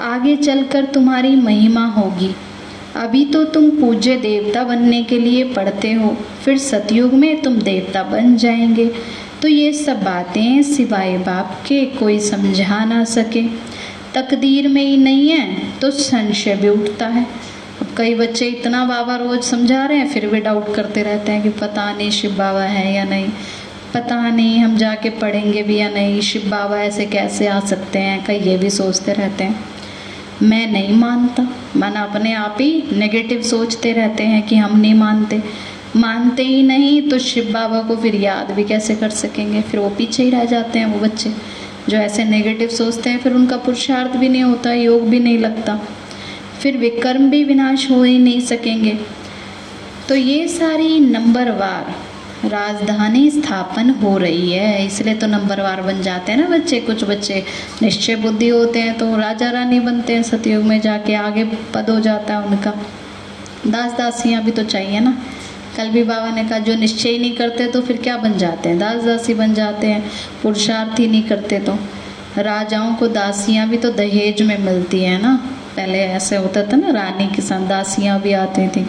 आगे 0.00 0.36
चलकर 0.36 0.84
तुम्हारी 0.84 1.34
महिमा 1.36 1.84
होगी। 1.86 2.30
अभी 2.96 3.24
तो 3.24 3.42
तुम 3.44 3.68
पूज्य 3.70 4.16
देवता 4.16 4.62
बनने 4.64 5.02
के 5.02 5.18
लिए 5.18 5.42
पढ़ते 5.44 5.92
हो, 5.92 6.16
फिर 6.44 6.58
सतयुग 6.58 7.12
में 7.14 7.42
तुम 7.42 7.56
देवता 7.56 8.02
बन 8.02 8.36
जाएँगे। 8.36 8.90
तो 9.42 9.48
ये 9.48 9.72
सब 9.72 10.02
बातें 10.02 10.62
सिवाय 10.62 11.16
बाप 11.18 11.60
के 11.66 11.84
कोई 11.98 12.18
समझा 12.20 12.84
ना 12.84 13.04
सके। 13.04 13.42
तकदीर 14.14 14.68
में 14.68 14.82
ही 14.82 14.96
नहीं 14.96 15.28
है 15.28 15.78
तो 15.80 15.90
संशय 15.90 16.56
भी 16.56 16.68
उठता 16.68 17.06
है। 17.08 17.26
अब 17.80 17.94
कई 17.96 18.14
बच्चे 18.14 18.46
इतना 18.46 18.84
बाबा 18.84 19.16
रोज 19.16 19.42
समझा 19.42 19.84
रहे 19.86 19.98
हैं, 19.98 20.08
फिर 20.08 20.26
भी 20.26 20.40
डाउट 20.40 20.74
करते 20.74 21.02
रहते 21.02 21.32
हैं 21.32 21.42
कि 21.42 21.48
पता 21.48 21.92
नहीं 21.92 22.10
शिव 22.10 22.30
बाबा 22.30 22.62
है 22.62 22.94
या 22.94 23.04
नहीं। 23.04 23.28
पता 23.98 24.30
नहीं 24.30 24.58
हम 24.58 24.76
जाके 24.76 25.10
पढ़ेंगे 25.10 25.62
भी 25.62 25.76
या 25.76 25.88
नहीं, 25.88 26.20
शिव 26.20 26.42
बाबा 26.42 26.76
ऐसे 26.76 27.06
कैसे 27.06 27.46
आ 27.46 27.60
सकते 27.60 27.98
हैं? 27.98 28.24
कई 28.24 28.38
ये 28.38 28.58
भी 28.58 28.70
सोचते 28.70 29.12
रहते 29.12 29.44
हैं। 29.44 29.64
मैं 30.42 30.72
नहीं 30.72 30.94
मानता। 30.94 31.42
मन 31.76 31.88
अपने 31.88 32.32
आप 32.32 32.58
ही 32.60 32.84
नेगेटिव 32.92 33.42
सोचते 33.42 33.92
रहते 33.92 34.24
हैं 34.24 34.42
कि 34.42 34.56
हम 34.56 34.80
नहीं 34.80 34.94
मानते। 34.94 35.42
मानते 35.96 36.42
ही 36.42 36.62
नहीं 36.62 37.08
तो 37.08 37.18
शिव 37.18 37.44
बाबा 37.44 37.82
को 37.82 37.96
फिर 37.96 38.14
याद 38.14 38.50
भी 38.50 38.64
कैसे 38.64 38.94
कर 38.94 39.10
सकेंगे? 39.10 39.62
फिर 39.62 39.80
वो 39.80 39.90
पीछे 39.90 40.22
ही 40.22 40.30
रह 40.30 40.44
जाते 40.44 40.78
हैं 40.78 40.86
वो 40.86 41.00
बच्चे। 41.00 41.32
जो 41.88 41.96
ऐसे 41.96 42.24
नेगेटिव 42.24 42.68
सोचते 42.68 43.10
हैं, 43.10 43.18
फिर 43.18 43.32
उनका 43.32 43.56
पुरुषार्थ 43.56 44.16
भी 44.16 44.28
नहीं 44.28 44.42
होता, 44.42 44.72
योग 44.72 45.02
भी 45.02 45.20
नहीं 45.20 45.38
लगता। 45.38 45.80
फिर 46.60 46.76
विकर्म 46.76 47.30
भी 47.30 47.44
विनाश 47.44 47.90
हो 47.90 48.02
ही 48.02 48.18
नहीं 48.18 48.40
सकेंगे। 48.40 48.98
तो 50.08 50.14
ये 50.14 50.48
सारी 50.48 51.00
नंबरवार 51.00 52.07
राजधानी 52.44 53.30
स्थापन 53.30 53.90
हो 53.92 54.16
रही 54.18 54.50
है। 54.52 54.84
इसलिए 54.86 55.14
तो 55.14 55.26
नंबरवार 55.26 55.80
बन 55.82 56.02
जाते 56.02 56.32
हैं 56.32 56.38
ना 56.40 56.46
बच्चे। 56.48 56.80
कुछ 56.80 57.04
बच्चे 57.04 57.42
निश्चय 57.82 58.16
बुद्धि 58.16 58.48
होते 58.48 58.80
हैं 58.80 58.96
तो 58.98 59.16
राजा 59.16 59.50
रानी 59.50 59.80
बनते 59.80 60.14
हैं 60.14 60.22
सतयुग 60.22 60.64
में, 60.64 60.80
जाके 60.80 61.14
आगे 61.14 61.44
पद 61.74 61.90
हो 61.90 61.98
जाता 62.00 62.34
है 62.34 62.46
उनका। 62.46 62.74
दास 63.66 63.92
दासियाँ 63.92 64.42
भी 64.44 64.50
तो 64.50 64.64
चाहिए 64.64 65.00
ना। 65.00 65.16
कल 65.76 65.88
भी 65.88 66.02
बाबा 66.04 66.30
ने 66.30 66.44
कहा, 66.44 66.58
जो 66.58 66.74
निश्चय 66.74 67.18
नहीं 67.18 67.34
करते 67.36 67.66
तो 67.66 67.80
फिर 67.80 67.96
क्या 67.96 68.16
बन 68.16 68.36
जाते 68.38 68.68
हैं? 68.68 68.78
दास 68.78 69.02
दासी 69.02 69.34
बन 69.34 69.54
जाते 69.54 69.86
हैं, 69.86 70.10
पुरुषार्थ 70.42 70.98
ही 71.00 71.06
नहीं 71.06 71.22
करते 71.22 71.58
तो। 71.58 71.78
राजाओं 72.38 72.94
को 72.94 73.08
दासियाँ 73.08 73.68
भी 73.68 73.76
तो 73.76 73.90
दहेज 73.90 74.42
में 74.42 74.58
मिलती 74.58 75.02
है 75.02 75.20
ना। 75.22 75.34
पहले 75.76 75.98
ऐसे 75.98 76.36
होता 76.36 76.62
था 76.62 76.76
ना, 76.76 76.90
रानी 76.90 77.26
के 77.26 77.42
साथ 77.42 77.68
दासियाँ 77.68 78.20
भी 78.20 78.32
आती 78.32 78.66
थी। 78.68 78.86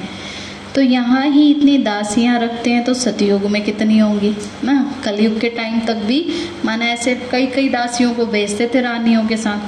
तो 0.76 0.82
यहाँ 0.82 1.28
ही 1.28 1.52
इतनी 1.52 1.78
दासियाँ 1.78 2.40
रखते 2.40 2.70
हैं 2.70 2.84
तो 2.84 2.94
सतयुग 2.94 3.46
में 3.46 3.64
कितनी 3.64 3.98
होंगी? 3.98 4.36
ना, 4.64 4.96
कलयुग 5.04 5.40
के 5.40 5.50
टाइम 5.50 5.80
तक 5.80 5.94
भी, 5.94 6.32
माना 6.66 6.86
ऐसे 6.86 7.16
कई 7.32 7.48
कई 7.48 7.70
दासियों 7.70 8.14
को 8.14 8.26
बेचते 8.26 8.72
थे 8.74 8.82
रानियों 8.82 9.26
के 9.28 9.38
साथ। 9.38 9.60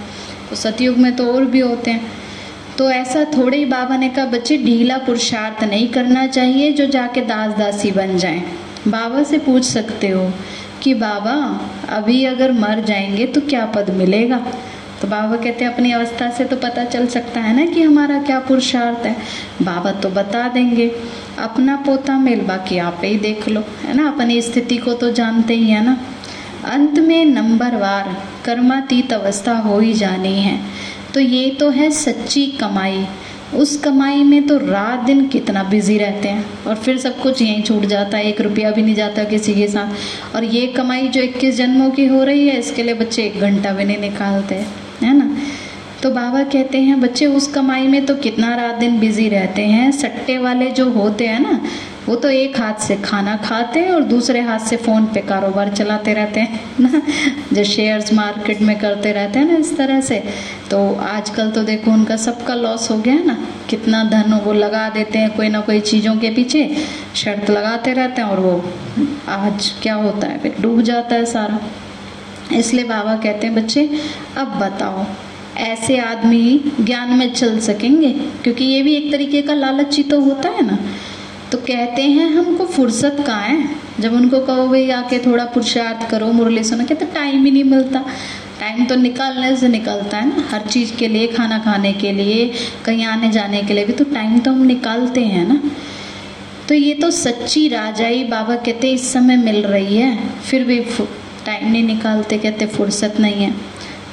तो 0.49 0.55
सतयुग 0.55 0.97
में 0.97 1.15
तो 1.15 1.33
और 1.33 1.45
भी 1.45 1.59
होते 1.59 1.91
हैं। 1.91 2.11
तो 2.77 2.91
ऐसा 2.91 3.23
थोड़े 3.23 3.57
ही 3.57 3.65
बाबा 3.65 3.97
ने 3.97 4.09
कहा, 4.09 4.25
बच्चे, 4.25 4.57
ढीला 4.57 4.97
पुरुषार्थ 4.97 5.63
नहीं 5.63 5.87
करना 5.87 6.27
चाहिए 6.27 6.71
जो 6.71 6.85
जाके 6.85 7.21
दास 7.21 7.57
दासी 7.57 7.91
बन 7.91 8.17
जाए। 8.17 8.43
बाबा 8.87 9.23
से 9.23 9.37
पूछ 9.37 9.63
सकते 9.63 10.07
हो 10.07 10.31
कि, 10.83 10.93
बाबा, 10.93 11.61
अभी 11.95 12.25
अगर 12.25 12.51
मर 12.51 12.83
जाएँगे 12.87 13.25
तो 13.25 13.41
क्या 13.41 13.65
पद 13.65 13.89
मिलेगा? 13.89 14.47
तो 15.01 15.07
बाबा 15.07 15.35
कहते 15.35 15.65
हैं, 15.65 15.73
अपनी 15.73 15.91
अवस्था 15.91 16.29
से 16.29 16.45
तो 16.45 16.55
पता 16.55 16.85
चल 16.85 17.07
सकता 17.07 17.39
है 17.39 17.65
ना 17.65 17.71
कि 17.71 17.81
हमारा 17.81 18.21
क्या 18.21 18.39
पुरुषार्थ 18.39 19.05
है। 19.05 19.15
बाबा 19.61 19.91
तो 19.91 20.09
बता 20.09 20.47
देंगे, 20.47 20.91
अपना 21.39 21.75
पोता 21.75 22.17
मेल 22.17 22.41
बाकी 22.41 22.77
आप 22.77 23.01
ही 23.03 23.15
देख 23.15 23.49
लो, 23.49 23.63
है 23.83 23.93
ना? 23.93 24.07
अपनी 24.07 24.41
स्थिति 24.41 24.77
को 24.77 24.93
तो 24.93 25.11
जानते 25.11 25.53
ही 25.53 25.69
है 25.69 25.85
ना। 25.85 26.01
अंत 26.65 26.99
में 26.99 27.25
नंबर 27.25 27.75
वार, 27.75 28.23
कर्मातीत 28.45 29.13
अवस्था 29.13 29.57
हो 29.57 29.79
ही 29.79 29.93
जानी 29.93 30.39
है। 30.39 30.59
तो 31.13 31.19
ये 31.19 31.49
तो 31.49 31.69
है 31.69 31.91
सच्ची 31.91 32.47
कमाई। 32.47 33.05
उस 33.55 33.77
कमाई 33.77 34.23
में 34.23 34.47
तो 34.47 34.57
रात 34.57 34.99
दिन 34.99 35.27
कितना 35.27 35.63
बिज़ी 35.63 35.97
रहते 35.97 36.29
हैं। 36.29 36.45
और 36.67 36.75
फिर 36.75 36.97
सब 36.97 37.19
कुछ 37.19 37.41
यहीं 37.41 37.63
छूट 37.63 37.85
जाता 37.85 38.17
है, 38.17 38.25
एक 38.25 38.41
रुपया 38.41 38.71
भी 38.71 38.81
नहीं 38.81 38.95
जाता 38.95 39.23
किसी 39.23 39.53
के 39.53 39.67
साथ। 39.67 40.35
और 40.35 40.43
ये 40.43 40.67
कमाई 40.67 41.07
जो 41.07 41.21
21 41.21 41.55
जन्मों 41.55 41.89
की 41.89 42.05
हो 42.05 42.23
रही 42.23 42.47
है, 42.47 42.59
इसके 42.59 42.83
लिए 42.83 42.93
बच्चे 42.93 43.23
एक 43.23 43.39
घंटा 43.39 43.71
भी 43.71 43.83
नहीं 43.83 43.97
निकालते। 43.97 44.55
है 44.55 44.90
ना? 45.09 45.37
तो 46.03 46.09
बाबा 46.09 46.43
कहते 46.43 46.77
हैं, 46.77 47.01
बच्चे, 47.01 47.25
उस 47.25 47.47
कमाई 47.47 47.87
में 47.87 48.05
तो 48.05 48.15
कितना 48.15 48.55
रात 48.55 48.75
दिन 48.75 48.99
बिज़ी 48.99 49.29
रहते 49.29 49.61
हैं? 49.61 49.91
सट्टे 49.91 50.37
वाले 50.37 50.71
जो 50.71 50.89
होते 50.89 51.27
हैं 51.27 51.39
ना, 51.39 51.61
वो 52.09 52.15
तो 52.15 52.29
एक 52.29 52.59
हाथ 52.59 52.73
से 52.73 52.95
खाना 52.95 53.35
खाते 53.35 53.79
हैं 53.79 53.89
और 53.89 54.03
दूसरे 54.03 54.41
हाथ 54.41 54.59
से 54.59 54.77
फ़ोन 54.77 55.05
पे 55.05 55.21
कारोबार 55.21 55.69
चलाते 55.69 56.13
रहते 56.13 56.39
हैं 56.39 56.59
ना? 56.79 57.01
जो 57.53 57.63
शेयर्स 57.63 58.13
मार्केट 58.13 58.61
में 58.61 58.79
करते 58.79 59.11
रहते 59.11 59.39
हैं 59.39 59.45
ना 59.45 59.57
इस 59.57 59.77
तरह 59.77 60.01
से। 60.01 60.23
तो 60.71 60.95
आजकल 60.95 61.51
तो 61.51 61.63
देखो, 61.63 61.91
उनका 61.91 62.15
सबका 62.15 62.55
लॉस 62.55 62.91
हो 62.91 62.97
गया 62.97 63.13
है 63.13 63.27
ना। 63.27 63.37
कितना 63.69 64.03
धन 64.03 64.33
वो 64.33 64.53
लगा 64.53 64.89
देते 64.89 65.19
हैं 65.19 65.29
कोई 65.29 65.49
ना 65.49 65.61
कोई 65.61 65.79
चीज़ों 65.79 66.15
के 66.15 66.29
पीछे, 66.29 66.75
शर्त 67.15 67.49
लगाते 67.49 67.93
रहते 67.93 68.21
हैं 68.21 68.29
और 68.29 68.39
वो 68.39 68.63
आज 69.27 69.73
क्या 69.81 69.95
होता 69.95 70.27
है? 70.27 70.39
फिर 70.39 70.55
डूब 70.61 70.81
जाता 70.81 71.15
है 71.15 71.25
सारा। 71.25 71.59
इसलिए 72.53 72.83
बाबा 72.83 73.15
कहते 73.15 73.47
हैं, 73.47 73.55
बच्चे, 73.55 73.89
अब 74.37 74.47
बताओ, 74.47 75.05
ऐसे 75.57 75.97
आदमी 75.97 76.61
ज्ञान 76.81 77.13
में 77.13 77.33
चल 77.33 77.59
सकेंगे? 77.59 78.09
क्योंकि 78.43 78.65
ये 78.65 78.81
भी 78.81 78.95
एक 78.95 79.11
तरीके 79.11 79.41
का 79.41 79.53
लालची 79.53 80.03
तो 80.03 80.21
होता 80.21 80.49
है 80.49 80.65
ना। 80.65 80.77
तो 81.51 81.57
कहते 81.57 82.01
हैं, 82.01 82.29
हमको 82.29 82.65
फुर्सत 82.65 83.23
कहाँ 83.27 83.41
है? 83.41 83.69
जब 83.99 84.13
उनको 84.13 84.39
कहो, 84.39 84.67
भाई, 84.67 84.89
आके 84.89 85.19
थोड़ा 85.19 85.45
पुरुषार्थ 85.45 86.11
करो, 86.11 86.27
मुरली 86.27 86.63
सुनो, 86.63 86.83
कहते, 86.83 87.05
टाइम 87.05 87.45
ही 87.45 87.51
नहीं 87.51 87.63
मिलता। 87.63 87.99
टाइम 88.59 88.85
तो 88.85 88.95
निकालने 88.95 89.55
से 89.55 89.67
निकलता 89.67 90.17
है 90.17 90.29
ना, 90.29 90.47
हर 90.51 90.61
चीज़ 90.61 90.95
के 90.95 91.07
लिए, 91.07 91.27
खाना 91.27 91.59
खाने 91.59 91.93
के 91.93 92.11
लिए, 92.11 92.51
कहीं 92.85 93.05
आने 93.05 93.31
जाने 93.31 93.61
के 93.61 93.73
लिए 93.73 93.85
भी 93.85 93.93
तो 93.93 94.03
टाइम 94.03 94.39
तो 94.39 94.51
हम 94.51 94.61
निकालते 94.61 95.21
हैं 95.21 95.47
ना। 95.47 95.61
तो 96.69 96.75
ये 96.75 96.93
तो 96.93 97.11
सच्ची 97.11 97.67
राजाई 97.67 98.23
बाबा 98.23 98.55
कहते 98.55 98.91
इस 98.91 99.13
समय 99.13 99.37
मिल 99.37 99.55
रही 99.55 99.97
है, 99.97 100.29
फिर 100.39 100.63
भी 100.63 100.79
टाइम 101.45 101.71
नहीं 101.71 101.83
निकालते, 101.83 102.37
कहते, 102.37 102.65
फुर्सत 102.65 103.15
नहीं 103.19 103.35
है। 103.35 103.51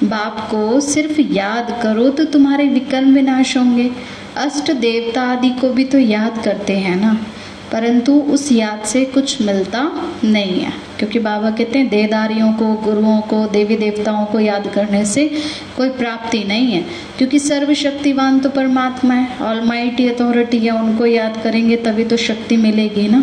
बाप 0.05 0.49
को 0.51 0.81
सिर्फ़ 0.81 1.21
याद 1.21 1.81
करो 1.83 2.09
तो 2.09 2.25
तुम्हारे 2.25 2.69
विकर्म 2.69 3.15
विनाश 3.15 3.57
होंगे। 3.57 3.91
अष्ट 4.37 4.73
देवता 4.73 5.23
आदि 5.23 5.51
को 5.51 5.69
भी 5.69 5.85
तो 5.85 5.99
याद 5.99 6.45
करते 6.45 6.79
हैं 6.79 6.97
ना। 6.97 7.27
परंतु 7.73 8.13
उस 8.13 8.53
याद 8.53 8.87
से 8.87 9.05
कुछ 9.05 9.43
मिलता 9.43 10.11
नहीं 10.25 10.61
है। 10.61 10.73
क्योंकि 10.99 11.19
बाबा 11.19 11.51
कहते 11.51 11.79
हैं 11.79 11.89
देदारियों 11.89 12.53
को, 12.53 12.75
गुरुओं 12.75 13.21
को, 13.21 13.47
देवी 13.47 13.77
देवताओं 13.77 14.27
को 14.27 14.41
याद 14.41 14.67
करने 14.75 15.05
से 15.05 15.39
कोई 15.77 15.89
प्राप्ति 15.89 16.45
नहीं 16.45 16.73
है। 16.73 16.85
क्योंकि 17.19 17.39
सर्वशक्तिवान 17.39 18.39
तो 18.39 18.51
परमात्मा 18.51 19.15
है 19.15 19.45
ऑल 19.45 19.61
माइटी 19.61 20.09
अथॉरिटी 20.09 20.59
है, 20.59 20.71
उनको 20.71 21.07
याद 21.07 21.41
करेंगे 21.45 21.77
तभी 21.77 22.05
तो 22.05 22.17
शक्ति 22.17 22.57
मिलेगी 22.57 23.09
ना। 23.09 23.21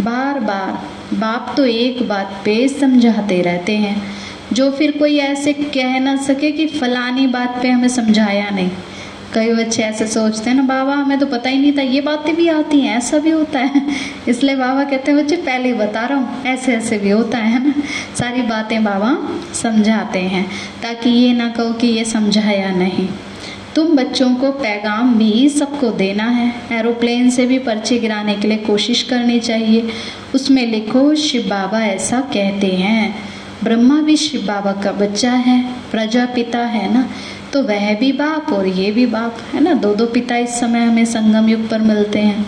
बार 0.00 0.40
बार 0.40 1.01
बाप 1.12 1.54
तो 1.56 1.64
एक 1.64 2.08
बात 2.08 2.42
पे 2.44 2.68
समझाते 2.68 3.42
रहते 3.42 3.76
हैं। 3.76 4.02
जो 4.52 4.70
फिर 4.70 4.90
कोई 4.90 5.18
ऐसे 5.18 5.52
कह 5.52 6.00
ना 6.00 6.16
सके 6.16 6.50
कि 6.50 6.66
फलानी 6.66 7.26
बात 7.26 7.58
पे 7.62 7.68
हमें 7.68 7.88
समझाया 7.88 8.50
नहीं। 8.50 8.70
कई 9.34 9.52
बच्चे 9.52 9.82
ऐसे 9.82 10.06
सोचते 10.06 10.50
हैं 10.50 10.56
ना, 10.56 10.62
बाबा, 10.62 10.94
हमें 10.94 11.18
तो 11.18 11.26
पता 11.26 11.50
ही 11.50 11.58
नहीं 11.58 11.72
था, 11.72 11.82
ये 11.82 12.00
बातें 12.00 12.36
भी 12.36 12.48
आती 12.48 12.80
हैं, 12.80 12.96
ऐसा 12.96 13.18
भी 13.18 13.30
होता 13.30 13.58
है। 13.58 13.86
इसलिए 14.28 14.56
बाबा 14.56 14.84
कहते 14.84 15.12
हैं, 15.12 15.24
बच्चे, 15.24 15.36
पहले 15.36 15.68
ही 15.68 15.74
बता 15.74 16.06
रहा 16.06 16.18
हूँ, 16.18 16.44
ऐसे 16.44 16.74
ऐसे 16.74 16.98
भी 16.98 17.10
होता 17.10 17.38
है 17.38 17.68
ना? 17.68 17.74
सारी 18.18 18.42
बातें 18.42 18.84
बाबा 18.84 19.18
समझाते 19.54 20.18
हैं, 20.18 20.46
ताकि 20.82 21.10
ये 21.10 21.32
ना 21.32 21.48
कहो 21.48 21.72
कि 21.72 21.86
ये 21.86 22.04
समझाया 22.04 22.70
नहीं। 22.70 23.08
तुम 23.74 23.96
बच्चों 23.96 24.34
को 24.34 24.50
पैगाम 24.50 25.14
भी 25.14 25.48
सबको 25.48 25.90
देना 25.90 26.24
है। 26.24 26.54
एरोप्लेन 26.72 27.30
से 27.30 27.46
भी 27.46 27.58
पर्ची 27.58 27.98
गिराने 27.98 28.34
के 28.34 28.48
लिए 28.48 28.56
कोशिश 28.56 29.02
करनी 29.02 29.40
चाहिए। 29.40 29.88
उसमें 30.34 30.66
लिखो, 30.66 31.14
शिव 31.14 31.42
बाबा 31.42 31.80
ऐसा 31.80 32.20
कहते 32.20 32.66
हैं। 32.66 33.14
ब्रह्मा 33.64 34.00
भी 34.00 34.16
शिव 34.16 34.40
बाबा 34.40 34.72
का 34.72 34.92
बच्चा 34.92 35.32
है 35.32 35.72
प्रजापिता 35.90 36.58
है 36.58 36.94
ना? 36.94 37.08
तो 37.52 37.62
वह 37.62 37.94
भी 37.94 38.12
बाप 38.12 38.52
और 38.52 38.66
ये 38.66 38.90
भी 38.90 39.06
बाप, 39.06 39.36
है 39.54 39.60
ना? 39.60 39.74
दो 39.74 39.94
दो 39.94 40.06
पिता 40.06 40.36
इस 40.36 40.60
समय 40.60 40.84
हमें 40.84 41.04
संगम 41.04 41.48
युग 41.48 41.68
पर 41.68 41.78
मिलते 41.78 42.18
हैं। 42.18 42.46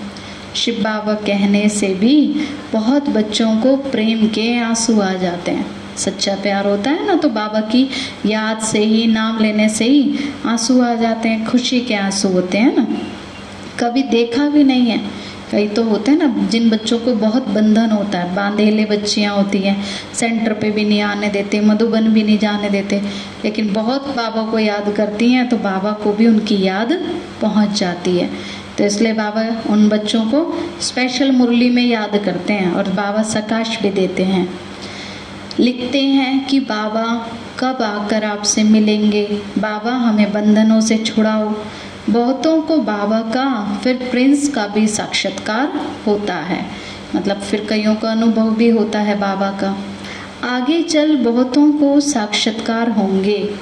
शिव 0.55 0.75
बाबा 0.75 1.15
कहने 1.15 1.69
से 1.69 1.89
भी 1.89 2.35
बहुत 2.73 3.09
बच्चों 3.09 3.57
को 3.57 3.77
प्रेम 3.77 4.27
के 4.27 4.59
आँसू 4.59 5.01
आ 5.01 5.13
जाते 5.13 5.51
हैं। 5.51 5.84
सच्चा 5.97 6.35
प्यार 6.35 6.67
होता 6.67 6.91
है 6.91 7.07
ना 7.07 7.15
तो 7.15 7.29
बाबा 7.29 7.61
की 7.61 7.89
याद 8.27 8.59
से 8.59 8.79
ही, 8.79 9.07
नाम 9.07 9.39
लेने 9.39 9.69
से 9.69 9.85
ही 9.85 10.19
आँसू 10.47 10.81
आ 10.83 10.95
जाते 10.95 11.29
हैं, 11.29 11.47
खुशी 11.47 11.81
के 11.81 11.95
आँसू 11.95 12.29
होते 12.29 12.59
हैं 12.59 12.77
ना। 12.77 12.87
कभी 13.81 14.03
देखा 14.03 14.49
भी 14.49 14.65
नहीं 14.65 14.91
है। 14.91 14.99
कई 15.51 15.67
तो 15.69 15.83
होते 15.83 16.11
हैं 16.11 16.19
ना, 16.19 16.49
जिन 16.49 16.71
बच्चों 16.71 16.99
को 16.99 17.13
बहुत 17.15 17.49
बंधन 17.49 17.91
होता 17.91 18.19
है, 18.19 18.35
बांधेले 18.35 18.85
बच्चियाँ 18.85 19.35
होती 19.37 19.59
हैं, 19.59 19.85
सेंटर 20.15 20.53
पे 20.53 20.71
भी 20.71 20.85
नहीं 20.85 21.01
आने 21.01 21.29
देते, 21.29 21.61
मधुबन 21.61 22.09
भी 22.09 22.23
नहीं 22.23 22.39
जाने 22.39 22.71
देते, 22.71 23.01
लेकिन 23.45 23.73
बहुत 23.73 24.09
बाबा 24.09 24.43
को 24.51 24.59
याद 24.59 24.93
करती 24.97 25.31
हैं 25.33 25.49
तो 25.49 25.57
बाबा 25.57 25.93
को 25.93 26.13
भी 26.13 26.27
उनकी 26.27 26.63
याद 26.63 26.93
पहुँच 27.43 27.79
जाती 27.79 28.17
है। 28.19 28.31
तो 28.79 28.85
इसलिए 28.85 29.13
बाबा 29.13 29.73
उन 29.73 29.89
बच्चों 29.89 30.25
को 30.25 30.41
स्पेशल 30.81 31.31
मुरली 31.31 31.71
में 31.71 31.85
याद 31.87 32.21
करते 32.25 32.53
हैं 32.53 32.73
और 32.73 32.89
बाबा 32.89 33.23
सकाश 33.23 33.79
भी 33.83 33.91
देते 33.91 34.23
हैं। 34.23 34.49
लिखते 35.61 36.01
हैं 36.01 36.47
कि 36.47 36.61
बाबा, 36.61 37.37
कब 37.59 37.83
आकर 37.83 38.25
आपसे 38.25 38.63
मिलेंगे? 38.63 39.43
बाबा, 39.59 39.91
हमें 39.91 40.33
बंधनों 40.33 40.81
से 40.81 40.99
छुड़ाओ। 40.99 41.55
बहुतों 42.11 42.63
को 42.63 42.77
बाबा 42.77 43.21
का, 43.21 43.79
फिर 43.85 44.09
प्रिंस 44.11 44.49
का 44.49 44.67
भी 44.67 44.87
साक्षात्कार 44.87 45.73
होता 46.07 46.35
है। 46.35 46.67
मतलब 47.17 47.41
फिर 47.41 47.67
कईयों 47.71 47.95
का 47.95 48.11
अनुभव 48.11 48.55
भी 48.55 48.69
होता 48.69 48.99
है 48.99 49.19
बाबा 49.19 49.51
का। 49.51 49.79
आगे 50.49 50.83
चल 50.83 51.17
बहुतों 51.17 51.73
को 51.73 52.01
साक्षात्कार 52.01 52.91
होंगे। 52.91 53.55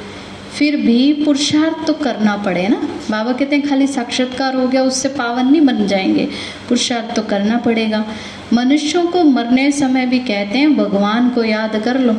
फिर 0.58 0.76
भी 0.76 1.12
पुरुषार्थ 1.12 1.86
तो 1.86 1.92
करना 1.92 2.36
पड़े 2.36 2.68
ना? 2.68 2.88
बाबा 3.10 3.32
कहते 3.32 3.56
हैं, 3.56 3.68
खाली 3.68 3.86
साक्षात्कार 3.86 4.54
हो 4.54 4.68
गया, 4.68 4.82
उससे 4.82 5.08
पावन 5.08 5.46
नहीं 5.46 5.62
बन 5.62 5.86
जाएँगे। 5.86 6.24
पुरुषार्थ 6.68 7.16
तो 7.16 7.22
करना 7.22 7.56
पड़ेगा। 7.56 8.04
मनुष्यों 8.52 9.06
को 9.06 9.22
मरने 9.24 9.70
समय 9.72 10.06
भी 10.06 10.18
कहते 10.18 10.58
हैं, 10.58 10.76
भगवान 10.76 11.30
को 11.30 11.44
याद 11.44 11.76
कर 11.84 11.98
लो। 11.98 12.12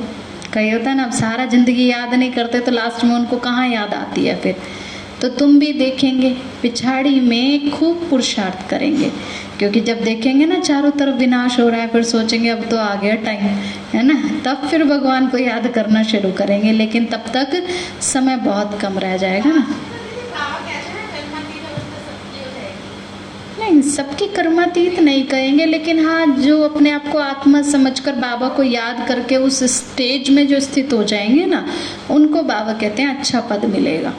कही 0.54 0.70
होता 0.70 0.90
है 0.90 0.96
ना, 0.98 1.04
अब 1.04 1.12
सारा 1.12 1.46
ज़िंदगी 1.46 1.86
याद 1.88 2.14
नहीं 2.14 2.32
करते 2.32 2.60
तो 2.60 2.72
लास्ट 2.72 3.04
में 3.04 3.16
उनको 3.16 3.38
कहाँ 3.38 3.68
याद 3.68 3.94
आती 3.94 4.26
है 4.26 4.36
फिर? 4.36 4.56
तो 5.22 5.28
तुम 5.30 5.60
भी 5.60 5.72
देखेंगे, 5.74 6.30
पिछाड़ी 6.62 7.20
में 7.20 7.72
खूब 7.72 8.08
पुरुषार्थ 8.10 8.70
करेंगे। 8.70 9.12
क्योंकि 9.60 9.82
जब 9.82 10.04
देखेंगे 10.04 10.46
ना, 10.46 10.60
चारों 10.60 10.92
तरफ़ 10.92 11.16
विनाश 11.16 11.60
हो 11.60 11.70
रहा 11.70 11.82
है, 11.82 11.88
फिर 11.88 12.04
सोचेंगे, 12.04 12.50
अब 12.50 12.64
तो 12.70 12.78
आ 12.78 12.96
गया 12.96 13.16
टाइम 13.16 13.40
है 13.94 14.04
ना? 14.04 14.14
तब 14.46 14.68
फिर 14.68 14.84
भगवान 14.84 15.28
को 15.28 15.38
याद 15.38 15.68
करना 15.68 16.04
शुरू 16.04 16.32
करेंगे, 16.32 16.72
लेकिन 16.72 17.06
तब 17.06 17.32
तक 17.34 17.64
समय 18.02 18.38
बहुत 18.38 18.80
कम 18.82 19.00
रह 19.00 19.18
जाएगा 19.18 19.52
ना 19.52 19.66
नहीं 23.60 23.73
सबकी 23.84 24.28
कर्मातीत 24.28 25.00
नहीं 25.00 25.24
कहेंगे, 25.24 25.66
लेकिन 25.66 26.06
हाँ 26.06 26.26
जो 26.28 26.62
अपने 26.62 26.92
आप 26.92 27.08
को 27.12 27.18
आत्मा 27.18 27.62
समझकर 27.62 28.12
बाबा 28.12 28.50
को 28.50 28.64
याद 28.64 29.08
करके 29.08 29.38
उस 29.38 29.64
स्टेज 29.64 30.30
में 30.30 30.48
जो 30.48 30.60
स्थित 30.60 30.94
हो 30.94 31.04
जाएँगे 31.04 31.46
ना, 31.46 31.68
उनको 32.10 32.44
बाबा 32.44 32.74
कहते 32.74 33.02
हैं 33.02 33.18
अच्छा 33.18 33.42
पद 33.42 33.66
मिलेगा। 33.66 34.14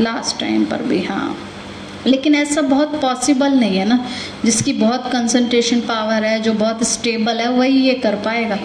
लास्ट 0.00 0.40
टाइम 0.40 0.64
पर 0.64 0.82
भी 0.82 1.02
हाँ। 1.02 1.38
लेकिन 2.06 2.34
ऐसा 2.34 2.60
बहुत 2.60 3.00
पॉसिबल 3.00 3.52
नहीं 3.52 3.78
है 3.78 3.84
ना, 3.84 4.06
जिसकी 4.44 4.72
बहुत 4.72 5.10
कंसंट्रेशन 5.12 5.80
पावर 5.80 6.24
है, 6.24 6.42
जो 6.42 6.52
बहुत 6.52 6.82
स्टेबल 6.82 7.36
है, 7.36 7.50
वही 7.50 7.86
ये 7.86 7.94
कर 7.94 8.14
पाएगा। 8.14 8.58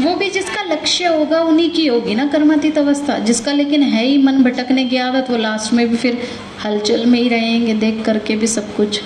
वो 0.00 0.14
भी 0.14 0.30
जिसका 0.30 0.62
लक्ष्य 0.62 1.04
होगा, 1.04 1.40
उन्हीं 1.40 1.70
की 1.70 1.86
होगी 1.86 2.14
ना 2.14 2.26
कर्मातीत 2.26 2.78
अवस्था। 2.78 3.18
जिसका 3.18 3.52
लेकिन 3.52 3.82
है 3.82 4.04
ही 4.06 4.18
मन 4.18 4.32
भटकने 4.32 4.84
की 4.84 4.96
आदत, 4.96 5.30
वो 5.30 5.36
लास्ट 5.36 5.72
में 5.72 5.88
भी 5.88 5.96
फिर 5.96 6.22
हलचल 6.64 7.06
में 7.06 7.22
ही 7.22 7.28
रहेंगे, 7.28 7.74
देख 7.74 8.02
करके 8.04 8.36
भी 8.36 8.46
सब 8.46 8.76
कुछ। 8.76 9.00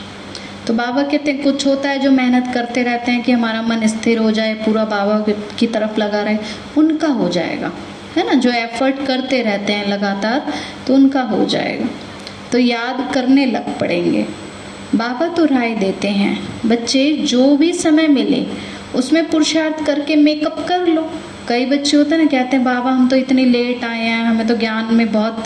तो 0.67 0.75
बाबा 0.75 1.03
कहते 1.03 1.33
हैं 1.33 1.43
कुछ 1.43 1.67
होता 1.67 1.91
है 1.91 1.99
जो 1.99 2.11
मेहनत 2.11 2.55
करते 2.55 2.83
रहते 2.83 3.13
हैं 3.13 3.23
कि 3.23 3.33
हमारा 3.33 3.63
मन 3.63 3.87
स्थिर 3.87 4.19
हो 4.19 4.31
जाए, 4.31 4.55
पूरा 4.55 4.85
बाबा 4.85 5.33
की 5.59 5.67
तरफ़ 5.67 6.01
लगा 6.01 6.23
रहे, 6.23 6.39
उनका 6.79 7.09
हो 7.09 7.29
जाएगा। 7.29 7.73
है 8.17 8.27
ना? 8.27 8.33
जो 8.33 8.51
एफर्ट 8.51 9.07
करते 9.07 9.43
रहते 9.43 9.73
हैं 9.73 9.89
लगातार 9.89 10.53
तो 10.87 10.95
उनका 10.95 11.23
हो 11.23 11.45
जाएगा। 11.45 11.87
तो 12.53 12.59
याद 12.59 13.11
करने 13.15 13.47
लग 13.47 13.79
पड़ेंगे। 13.79 14.27
बाबा 14.95 15.29
तो 15.29 15.45
राय 15.45 15.75
देते 15.75 16.09
हैं, 16.09 16.49
बच्चे 16.67 17.13
जो 17.13 17.57
भी 17.57 17.73
समय 17.73 18.09
मिले 18.09 18.74
उसमें 18.95 19.31
पुरुषार्थ 19.31 19.87
करके 19.87 20.17
मेकअप 20.17 20.67
कर 20.69 20.87
लो। 20.87 21.11
कई 21.49 21.67
बच्चे 21.67 21.97
होते 21.97 22.15
हैं 22.15 22.23
ना, 22.23 22.29
कहते 22.29 22.57
हैं, 22.57 22.65
बाबा, 22.65 22.91
हम 22.91 23.09
तो 23.09 23.17
इतने 23.17 23.45
लेट 23.45 23.85
आए 23.85 24.01
हैं, 24.01 24.25
हमें 24.25 24.47
तो 24.47 24.57
ज्ञान 24.57 24.95
में 24.95 25.13
बहुत 25.13 25.45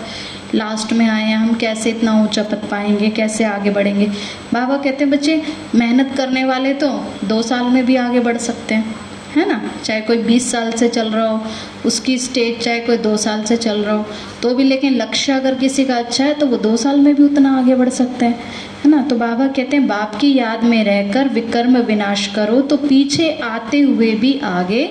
लास्ट 0.55 0.92
में 0.92 1.09
आए 1.09 1.22
हैं, 1.22 1.36
हम 1.36 1.55
कैसे 1.55 1.90
इतना 1.90 2.22
ऊँचा 2.22 2.42
पद 2.42 2.68
पाएँगे, 2.70 3.09
कैसे 3.09 3.44
आगे 3.44 3.70
बढ़ेंगे? 3.70 4.07
बाबा 4.55 4.76
कहते 4.76 5.05
हैं, 5.05 5.11
बच्चे, 5.11 5.42
मेहनत 5.74 6.14
करने 6.16 6.44
वाले 6.44 6.74
तो 6.74 6.88
दो 7.24 7.42
साल 7.42 7.64
में 7.64 7.86
भी 7.86 7.96
आगे 7.96 8.20
बढ़ 8.20 8.36
सकते 8.36 8.74
हैं। 8.74 9.07
है 9.29 9.47
ना? 9.49 9.61
चाहे 9.85 10.01
कोई 10.01 10.18
बीस 10.18 10.51
साल 10.53 10.70
से 10.72 10.89
चल 10.89 11.11
रहा 11.11 11.29
हो, 11.29 11.41
उसकी 11.87 12.16
स्टेज 12.18 12.61
चाहे 12.61 12.81
कोई 12.81 12.97
दो 12.99 13.16
साल 13.16 13.43
से 13.45 13.57
चल 13.57 13.79
रहा 13.79 13.95
हो 13.95 14.05
तो 14.43 14.55
भी 14.55 14.64
लेकिन 14.64 14.97
लक्ष्य 14.97 15.33
अगर 15.33 15.55
किसी 15.55 15.85
का 15.85 15.97
अच्छा 15.97 16.24
है 16.24 16.35
तो 16.35 16.47
वो 16.47 16.57
दो 16.59 16.76
साल 16.76 17.01
में 17.01 17.14
भी 17.14 17.22
उतना 17.22 17.57
आगे 17.59 17.74
बढ़ 17.74 17.89
सकते 17.91 18.26
हैं, 18.26 18.39
है 18.85 18.91
ना? 18.91 19.03
तो 19.03 19.16
बाबा 19.16 19.47
कहते 19.47 19.76
हैं, 19.76 19.87
बाप 19.87 20.14
की 20.14 20.35
याद 20.35 20.64
में 20.64 20.83
रहकर 20.85 21.29
विकर्म 21.31 21.76
विनाश 21.79 22.26
करो 22.35 22.61
तो 22.62 22.76
पीछे 22.79 23.31
आते 23.45 23.81
हुए 23.81 24.12
भी 24.16 24.39
आगे 24.45 24.89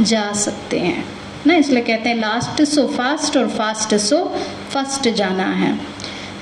जा 0.00 0.32
सकते 0.36 0.78
हैं, 0.78 1.04
ना? 1.46 1.54
इसलिए 1.54 1.82
कहते 1.82 2.08
हैं 2.08 2.16
लास्ट 2.16 2.62
सो 2.64 2.86
फास्ट 2.88 3.36
और 3.36 3.48
फास्ट 3.50 3.94
सो 4.00 4.24
फ़र्स्ट 4.72 5.08
जाना 5.10 5.46
है। 5.54 5.76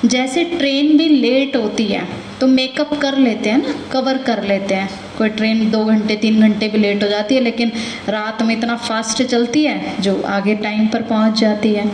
जैसे 0.04 0.44
ट्रेन 0.44 0.96
भी 0.98 1.08
लेट 1.08 1.56
होती 1.56 1.84
है 1.84 2.06
तो 2.40 2.46
मेकअप 2.46 2.92
कर 2.94 3.16
लेते 3.18 3.50
हैं 3.50 3.58
ना 3.58 3.74
कवर 3.92 4.18
कर 4.18 4.42
लेते 4.42 4.74
हैं। 4.74 4.88
कोई 5.18 5.28
ट्रेन 5.28 5.70
दो 5.70 5.84
घंटे, 5.84 6.16
तीन 6.16 6.40
घंटे 6.40 6.68
भी 6.68 6.78
लेट 6.78 7.02
हो 7.02 7.08
जाती 7.08 7.34
है, 7.34 7.40
लेकिन 7.40 7.70
रात 8.08 8.42
में 8.42 8.56
इतना 8.56 8.76
फास्ट 8.78 9.22
चलती 9.22 9.62
है, 9.64 10.02
जो 10.02 10.20
आगे 10.22 10.54
टाइम 10.54 10.86
पर 10.86 11.02
पहुँच 11.02 11.38
जाती 11.38 11.72
है। 11.74 11.90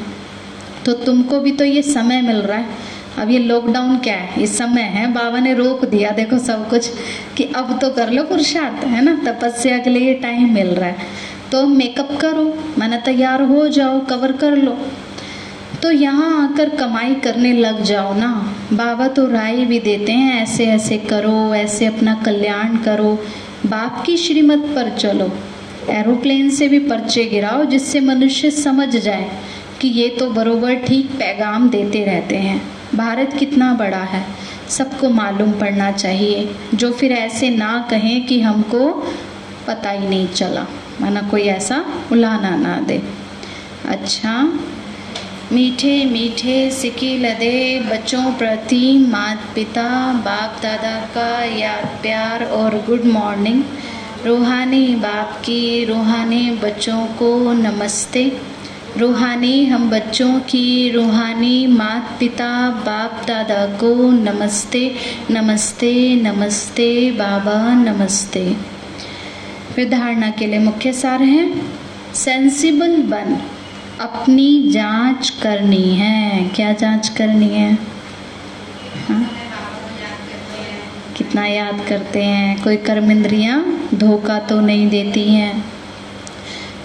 तो 0.85 0.93
तुमको 0.93 1.39
भी 1.41 1.53
तो 1.53 1.65
ये 1.65 1.83
समय 1.83 2.23
मिल 2.23 2.37
रहा 2.37 2.59
है। 2.59 2.91
अब 3.19 3.31
ये 3.31 3.39
लॉकडाउन 3.39 3.97
क्या 3.99 4.15
है? 4.15 4.41
ये 4.41 4.47
समय 4.47 4.83
है, 4.91 5.07
बाबा 5.13 5.41
ने 5.41 5.55
रोक 5.55 5.85
दिया। 5.85 6.11
देखो 6.11 6.39
सब 6.39 6.69
कुछ 6.71 6.91
कि 7.37 7.45
अब 7.57 7.79
तो 7.81 7.91
कर 7.91 8.11
लो 8.11 8.23
पुरुषार्थ, 8.23 8.85
है 8.85 9.05
ना? 9.05 9.15
तपस्या 9.27 9.79
के 9.79 9.91
लिए 9.91 10.15
टाइम 10.15 10.53
मिल 10.55 10.69
रहा 10.69 10.89
है। 10.89 10.97
तो 11.53 11.67
मेकअप 11.67 12.17
करो, 12.21 12.45
मैंने 12.79 12.99
तैयार 13.05 13.43
हो 13.43 13.67
जाओ 13.69 14.05
कवर 14.07 14.33
कर 14.33 14.57
लो। 14.57 14.79
तो 15.83 15.91
यहाँ 15.91 16.45
आकर 16.45 16.68
कमाई 16.68 17.14
करने 17.14 17.53
लग 17.53 17.83
जाओ 17.83 18.14
ना। 18.14 18.57
बाबा 18.72 19.09
तो 19.09 19.26
राय 19.26 19.64
भी 19.64 19.80
देते 19.80 20.12
हैं, 20.12 20.43
ऐसे 20.43 20.66
ऐसे 20.66 20.99
करो, 20.99 21.55
ऐसे 21.55 21.87
अपना 21.87 22.14
कल्याण 22.14 22.76
करो। 22.76 23.18
बाप 23.66 24.03
की 24.07 24.16
श्रीमत 24.16 24.59
पर 24.59 24.91
चलो। 24.99 25.30
एरोप्लेन 25.91 26.51
से 26.51 26.68
भी 26.68 26.78
पर्चे 26.78 27.24
गिराओ 27.24 27.64
जिससे 27.64 28.01
मनुष्य 28.01 28.51
समझ 28.51 28.97
जाए 28.97 29.30
कि 29.80 29.89
ये 29.89 30.09
तो 30.09 30.30
बरोबर 30.30 30.74
ठीक 30.74 31.11
पैगाम 31.11 31.68
देते 31.68 32.05
रहते 32.05 32.37
हैं। 32.37 32.62
भारत 32.95 33.33
कितना 33.39 33.72
बड़ा 33.72 34.05
है। 34.05 34.24
सबको 34.68 35.11
मालूम 35.11 35.53
पड़ना 35.53 35.93
चाहिए। 35.93 36.51
जो 36.74 36.93
फिर 36.93 37.12
ऐसे 37.12 37.51
ना 37.51 37.87
कहें 37.91 38.26
कि 38.26 38.41
हमको 38.41 38.91
पता 39.66 39.91
ही 39.91 40.09
नहीं 40.09 40.28
चला। 40.28 40.66
माना 41.01 41.22
कोई 41.22 41.43
ऐसा 41.43 41.85
उलाना 42.12 42.57
ना 42.57 42.80
दे। 42.80 43.03
अच्छा 43.89 44.59
मीठे 45.53 46.05
मीठे 46.05 46.71
सिकी 46.71 47.19
लदे 47.19 47.81
बच्चों 47.81 48.33
प्रति 48.33 48.99
माता 48.99 49.55
पिता 49.55 50.13
बाप 50.13 50.61
दादा 50.63 51.01
का 51.01 51.45
याद 51.45 51.87
प्यार 52.03 52.45
और 52.45 52.75
गुड 52.75 53.05
मॉर्निंग। 53.05 53.65
रूहानी 54.27 54.87
बाप 54.87 55.37
की 55.41 55.85
रूहानी 55.85 56.51
बच्चों 56.51 57.07
को 57.07 57.53
नमस्ते। 57.53 58.39
रूहानी 58.99 59.67
हम 59.67 59.91
बच्चों 59.91 60.41
की 60.41 60.91
रूहानी 60.91 61.67
माता 61.67 62.17
पिता 62.21 62.71
बाप 62.71 63.25
दादा 63.29 63.67
को 63.67 64.11
नमस्ते 64.11 64.95
नमस्ते 65.31 66.15
नमस्ते, 66.15 67.11
बाबा, 67.11 67.75
नमस्ते। 67.75 68.57
फिर 69.75 69.91
धारणा 69.91 70.31
के 70.31 70.47
लिए 70.47 70.59
मुख्य 70.59 70.93
सार 70.93 71.23
हैं। 71.23 71.73
सेंसिबल 72.15 72.97
बन। 72.97 73.52
अपनी 74.03 74.71
जाँच 74.71 75.31
करनी 75.43 75.95
है। 75.95 76.49
क्या 76.49 76.73
जाँच 76.73 77.09
करनी 77.09 77.49
है? 77.49 77.73
हाँ? 79.09 79.25
कितना 81.17 81.47
याद 81.47 81.85
करते 81.89 82.23
हैं? 82.23 82.63
कोई 82.63 82.77
कर्म 82.77 83.11
इंद्रियाँ 83.11 83.89
धोखा 83.95 84.39
तो 84.39 84.61
नहीं 84.61 84.89
देती 84.91 85.29
हैं। 85.31 85.65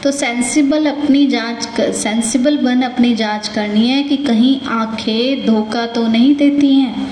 तो 0.03 0.11
सेंसिबल 0.11 0.85
अपनी 0.85 1.25
जाँच 1.27 1.67
सेंसिबल 1.95 2.57
बन 2.57 2.81
अपनी 2.81 3.13
जाँच 3.15 3.47
करनी 3.47 3.87
है 3.87 4.03
कि 4.03 4.17
कहीं 4.17 4.59
आँखें 4.71 5.45
धोखा 5.45 5.85
तो 5.87 6.07
नहीं 6.07 6.35
देती 6.35 6.73
हैं। 6.75 7.07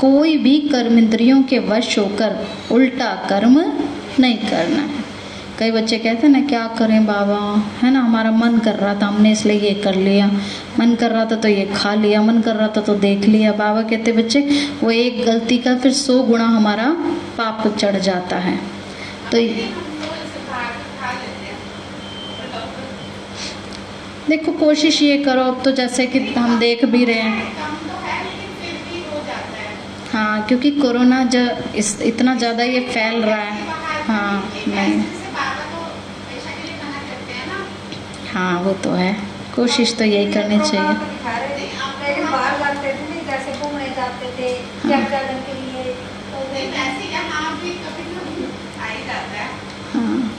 कोई 0.00 0.36
भी 0.38 0.58
कर्म 0.68 0.98
इंद्रियों 0.98 1.42
के 1.42 1.58
वश 1.58 1.98
होकर 1.98 2.46
उल्टा 2.70 3.14
कर्म 3.28 3.60
नहीं 4.20 4.36
करना 4.38 4.82
है। 4.82 5.01
कई 5.62 5.70
बच्चे 5.70 5.96
कहते 5.98 6.26
हैं 6.26 6.28
ना, 6.28 6.40
क्या 6.46 6.66
करें 6.78 7.04
बाबा? 7.06 7.38
है 7.82 7.90
ना, 7.92 8.00
हमारा 8.00 8.30
मन 8.30 8.58
कर 8.58 8.74
रहा 8.74 8.94
था, 8.94 9.06
हमने 9.06 9.32
इसलिए 9.32 9.58
ये 9.58 9.74
कर 9.74 9.94
लिया। 9.96 10.26
मन 10.78 10.94
कर 10.94 11.10
रहा 11.10 11.24
था 11.24 11.36
तो 11.36 11.48
ये 11.48 11.64
खा 11.74 11.92
लिया, 11.94 12.22
मन 12.22 12.40
कर 12.40 12.56
रहा 12.56 12.68
था 12.68 12.80
तो 12.80 12.94
देख 12.94 13.24
लिया। 13.24 13.52
बाबा 13.52 13.82
कहते 13.82 14.12
बच्चे, 14.12 14.40
वो 14.82 14.90
एक 14.90 15.24
गलती 15.26 15.58
का 15.58 15.76
फिर 15.78 15.92
सौ 15.92 16.18
गुना 16.22 16.46
हमारा 16.46 16.88
पाप 17.38 17.66
चढ़ 17.68 17.96
जाता 17.98 18.36
है। 18.38 18.56
तो 19.30 19.38
देखो, 24.28 24.52
कोशिश 24.58 25.02
ये 25.02 25.16
करो, 25.18 25.42
अब 25.44 25.62
तो 25.64 25.72
जैसे 25.72 26.06
कि 26.06 26.26
हम 26.34 26.58
देख 26.58 26.84
भी 26.84 27.04
रहे 27.04 27.20
हैं। 27.20 27.52
हाँ 30.12 30.46
क्योंकि 30.46 30.70
कोरोना 30.72 31.24
जो 31.24 31.48
इस 31.76 32.00
इतना 32.02 32.34
ज़्यादा 32.34 32.64
ये 32.64 32.80
फैल 32.86 33.22
रहा 33.22 33.36
है। 33.36 33.66
हाँ 34.04 34.52
नहीं। 34.68 35.21
हाँ 38.34 38.60
वो 38.62 38.72
तो 38.84 38.90
है। 38.90 39.12
कोशिश 39.56 39.96
तो 39.98 40.04
यही 40.04 40.32
करनी 40.32 40.58
चाहिए। 40.58 40.94
हाँ। 49.94 50.30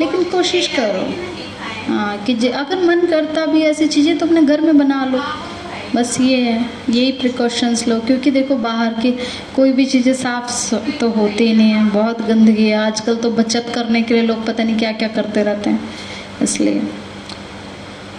लेकिन 0.00 0.24
कोशिश 0.24 0.66
करो। 0.76 1.06
हाँ 1.88 2.18
कि 2.24 2.48
अगर 2.48 2.84
मन 2.84 3.06
करता 3.06 3.46
भी 3.46 3.62
ऐसी 3.62 3.86
चीज़ें 3.88 4.18
तो 4.18 4.26
अपने 4.26 4.42
घर 4.42 4.60
में 4.60 4.78
बना 4.78 5.04
लो। 5.04 5.22
बस 5.94 6.16
ये 6.20 6.36
है 6.36 6.70
यही 6.90 7.12
प्रिकॉशंस 7.12 7.86
लो 7.88 7.98
क्योंकि 8.00 8.30
देखो 8.30 8.56
बाहर 8.56 8.94
की 8.94 9.12
कोई 9.56 9.72
भी 9.72 9.86
चीज़ें 9.86 10.12
साफ़ 10.14 10.74
तो 11.00 11.08
होती 11.10 11.44
ही 11.44 11.54
नहीं 11.54 11.70
है। 11.70 11.88
बहुत 11.90 12.22
गंदगी 12.22 12.68
है। 12.68 12.76
आजकल 12.76 13.16
तो 13.16 13.30
बचत 13.30 13.72
करने 13.74 14.02
के 14.02 14.14
लिए 14.14 14.22
लोग 14.22 14.46
पता 14.46 14.64
नहीं 14.64 14.76
क्या 14.78 14.92
क्या 14.92 15.08
करते 15.08 15.42
रहते 15.42 15.70
हैं 15.70 15.88
इसलिए। 16.42 16.82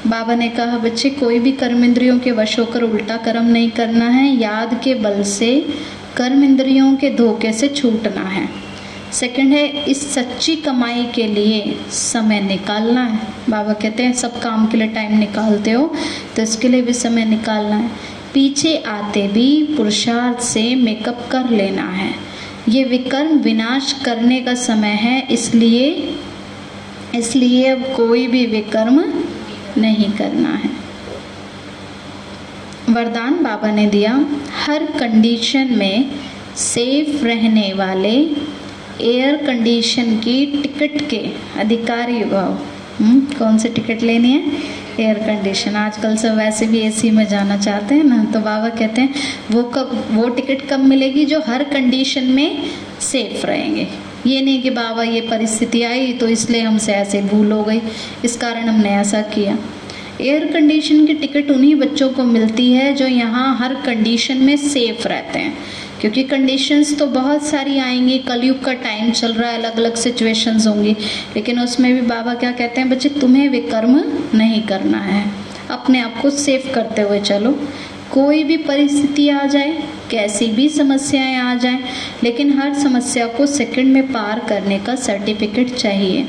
बाबा 0.07 0.35
ने 0.35 0.47
कहा, 0.49 0.77
बच्चे, 0.77 1.09
कोई 1.11 1.39
भी 1.39 1.51
कर्म 1.53 1.83
इंद्रियों 1.83 2.17
के 2.19 2.31
वश 2.31 2.57
होकर 2.59 2.83
उल्टा 2.83 3.17
कर्म 3.17 3.45
नहीं 3.47 3.69
करना 3.71 4.05
है। 4.07 4.27
याद 4.35 4.79
के 4.83 4.93
बल 4.95 5.21
से 5.25 5.49
कर्म 6.17 6.43
इंद्रियों 6.43 6.95
के 6.95 7.09
धोखे 7.15 7.51
से 7.53 7.67
छूटना 7.69 8.21
है। 8.21 8.47
सेकंड 9.13 9.53
है, 9.53 9.67
इस 9.83 10.01
सच्ची 10.13 10.55
कमाई 10.57 11.05
के 11.15 11.25
लिए 11.27 11.75
समय 11.91 12.39
निकालना 12.41 13.03
है। 13.03 13.19
बाबा 13.49 13.73
कहते 13.73 14.03
हैं, 14.03 14.13
सब 14.13 14.39
काम 14.41 14.67
के 14.67 14.77
लिए 14.77 14.87
टाइम 14.87 15.17
निकालते 15.19 15.71
हो 15.71 15.91
तो 16.35 16.41
इसके 16.41 16.67
लिए 16.67 16.81
भी 16.81 16.93
समय 16.95 17.25
निकालना 17.25 17.75
है। 17.75 17.89
पीछे 18.33 18.75
आते 18.87 19.27
भी 19.27 19.75
पुरुषार्थ 19.77 20.41
से 20.43 20.63
मेकअप 20.75 21.27
कर 21.31 21.49
लेना 21.51 21.89
है। 21.91 22.13
ये 22.69 22.83
विकर्म 22.85 23.37
विनाश 23.39 23.93
करने 24.05 24.39
का 24.41 24.53
समय 24.55 24.97
है, 24.97 25.21
इसलिए 25.27 26.17
इसलिए 27.15 27.67
अब 27.67 27.83
कोई 27.95 28.27
भी 28.27 28.45
विकर्म 28.45 29.01
नहीं 29.79 30.11
करना 30.17 30.49
है। 30.55 30.69
वरदान 32.89 33.43
बाबा 33.43 33.71
ने 33.71 33.85
दिया 33.87 34.13
हर 34.65 34.85
कंडीशन 34.99 35.73
में 35.77 36.11
सेफ़ 36.57 37.23
रहने 37.25 37.71
वाले 37.73 38.15
एयर 39.03 39.35
कंडीशन 39.45 40.17
की 40.19 40.45
टिकट 40.61 41.09
के 41.09 41.21
अधिकारी 41.59 42.21
हम्म, 42.21 43.19
कौन 43.37 43.57
से 43.57 43.69
टिकट 43.69 44.01
लेनी 44.03 44.31
है? 44.31 44.51
एयर 44.99 45.19
कंडीशन 45.19 45.75
आजकल 45.75 46.15
सब 46.17 46.35
वैसे 46.37 46.65
भी 46.67 46.79
एसी 46.79 47.11
में 47.11 47.25
जाना 47.27 47.57
चाहते 47.57 47.95
हैं 47.95 48.03
ना 48.03 48.23
तो 48.33 48.39
बाबा 48.39 48.69
कहते 48.69 49.01
हैं 49.01 49.13
वो 49.51 49.63
कब 49.75 49.91
वो 50.11 50.27
टिकट 50.29 50.67
कब 50.69 50.79
मिलेगी 50.85 51.25
जो 51.25 51.39
हर 51.47 51.63
कंडीशन 51.63 52.23
में 52.31 52.69
सेफ़ 53.01 53.45
रहेंगे? 53.45 53.87
ये 54.27 54.41
नहीं 54.41 54.61
कि 54.61 54.69
बाबा 54.69 55.03
ये 55.03 55.21
परिस्थिति 55.21 55.83
आई 55.83 56.13
तो 56.13 56.27
इसलिए 56.27 56.61
हमसे 56.61 56.93
ऐसे 56.93 57.21
भूल 57.21 57.51
हो 57.51 57.63
गई। 57.63 57.81
इस 58.25 58.37
कारण 58.37 58.63
हमने 58.63 58.89
ऐसा 58.89 59.21
किया। 59.21 59.57
एयर 60.21 60.45
कंडीशन 60.45 61.05
की 61.05 61.13
टिकट 61.13 61.51
उन्हीं 61.51 61.75
बच्चों 61.75 62.09
को 62.09 62.23
मिलती 62.23 62.71
है 62.71 62.93
जो 62.93 63.07
यहाँ 63.07 63.57
हर 63.57 63.73
कंडीशन 63.73 64.37
में 64.37 64.57
सेफ़ 64.57 65.07
रहते 65.07 65.39
हैं। 65.39 65.57
क्योंकि 66.01 66.23
कंडीशंस 66.23 66.99
तो 66.99 67.07
बहुत 67.07 67.43
सारी 67.43 67.79
आएँगी। 67.79 68.19
कलयुग 68.19 68.63
का 68.63 68.73
टाइम 68.73 69.11
चल 69.11 69.33
रहा 69.33 69.49
है 69.49 69.57
अलग 69.57 69.77
अलग 69.77 69.95
सिचुएशंस 69.95 70.67
होंगी। 70.67 70.91
लेकिन 71.35 71.59
उसमें 71.59 71.95
भी 71.95 72.01
बाबा 72.01 72.33
क्या 72.33 72.51
कहते 72.51 72.81
हैं, 72.81 72.89
बच्चे, 72.89 73.09
तुम्हें 73.09 73.49
विकर्म 73.49 74.03
नहीं 74.35 74.61
करना 74.61 74.97
है। 74.97 75.31
अपने 75.69 76.01
आप 76.01 76.21
को 76.21 76.29
सेफ़ 76.29 76.71
करते 76.71 77.01
हुए 77.01 77.19
चलो। 77.19 77.59
कोई 78.13 78.43
भी 78.43 78.57
परिस्थिति 78.57 79.29
आ 79.29 79.45
जाए, 79.45 79.83
कैसी 80.11 80.47
भी 80.47 80.69
समस्याएँ 80.69 81.35
आ 81.35 81.55
जाए, 81.55 81.79
लेकिन 82.23 82.59
हर 82.59 82.73
समस्या 82.73 83.27
को 83.27 83.45
सेकंड 83.45 83.93
में 83.93 84.07
पार 84.07 84.39
करने 84.39 84.79
का 84.79 84.95
सर्टिफिकेट 84.95 85.75
चाहिए। 85.75 86.27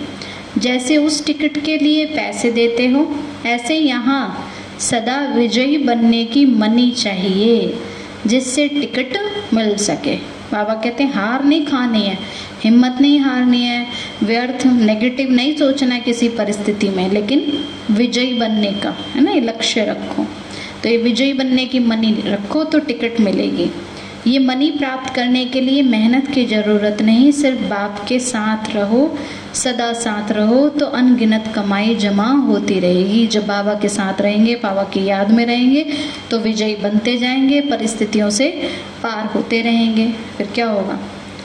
जैसे 0.58 0.96
उस 0.96 1.26
टिकट 1.26 1.64
के 1.64 1.78
लिए 1.78 2.04
पैसे 2.06 2.50
देते 2.50 2.86
हो, 2.86 3.14
ऐसे 3.46 3.74
यहाँ 3.74 4.52
सदा 4.78 5.34
विजयी 5.36 5.78
बनने 5.78 6.24
की 6.24 6.44
मनी 6.44 6.90
चाहिए, 6.90 7.78
जिससे 8.26 8.68
टिकट 8.68 9.18
मिल 9.54 9.76
सके। 9.76 10.16
बाबा 10.52 10.74
कहते 10.74 11.04
हैं, 11.04 11.12
हार 11.12 11.44
नहीं 11.44 11.66
खानी 11.66 12.02
है, 12.02 12.18
हिम्मत 12.64 12.96
नहीं 13.00 13.20
हारनी 13.20 13.62
है, 13.62 13.86
व्यर्थ 14.22 14.66
नेगेटिव 14.66 15.30
नहीं 15.30 15.56
सोचना 15.56 15.94
है 15.94 16.00
किसी 16.00 16.28
परिस्थिति 16.28 16.88
में, 16.88 17.10
लेकिन 17.10 17.64
विजयी 17.90 18.32
बनने 18.32 18.72
का, 18.72 18.96
है 19.14 19.20
ना 19.20 19.34
लक्ष्य 19.34 19.84
रखो। 19.84 20.26
तो 20.82 20.88
ये 20.88 20.96
विजयी 20.96 21.32
बनने 21.32 21.64
की 21.66 21.78
मनी 21.78 22.12
रखो 22.26 22.64
तो 22.64 22.78
टिकट 22.78 23.20
मिलेगी। 23.20 23.70
ये 24.26 24.38
मनी 24.38 24.70
प्राप्त 24.70 25.14
करने 25.14 25.44
के 25.44 25.60
लिए 25.60 25.82
मेहनत 25.82 26.26
की 26.26 26.44
ज़रूरत 26.44 27.02
नहीं, 27.02 27.30
सिर्फ़ 27.32 27.60
बाप 27.60 28.04
के 28.08 28.18
साथ 28.18 28.74
रहो, 28.74 29.18
सदा 29.54 29.92
साथ 29.92 30.32
रहो 30.32 30.68
तो 30.68 30.86
अनगिनत 30.86 31.52
कमाई 31.54 31.94
जमा 31.94 32.26
होती 32.48 32.78
रहेगी। 32.80 33.26
जब 33.26 33.46
बाबा 33.46 33.74
के 33.74 33.88
साथ 33.88 34.20
रहेंगे, 34.20 34.54
बाबा 34.54 34.82
की 34.84 35.04
याद 35.04 35.30
में 35.30 35.44
रहेंगे 35.46 35.84
तो 36.30 36.38
विजयी 36.38 36.76
बनते 36.76 37.16
जाएँगे, 37.16 37.60
परिस्थितियों 37.60 38.30
से 38.30 38.48
पार 39.02 39.26
होते 39.26 39.62
रहेंगे। 39.62 40.06
फिर 40.36 40.46
क्या 40.46 40.66
होगा? 40.66 40.98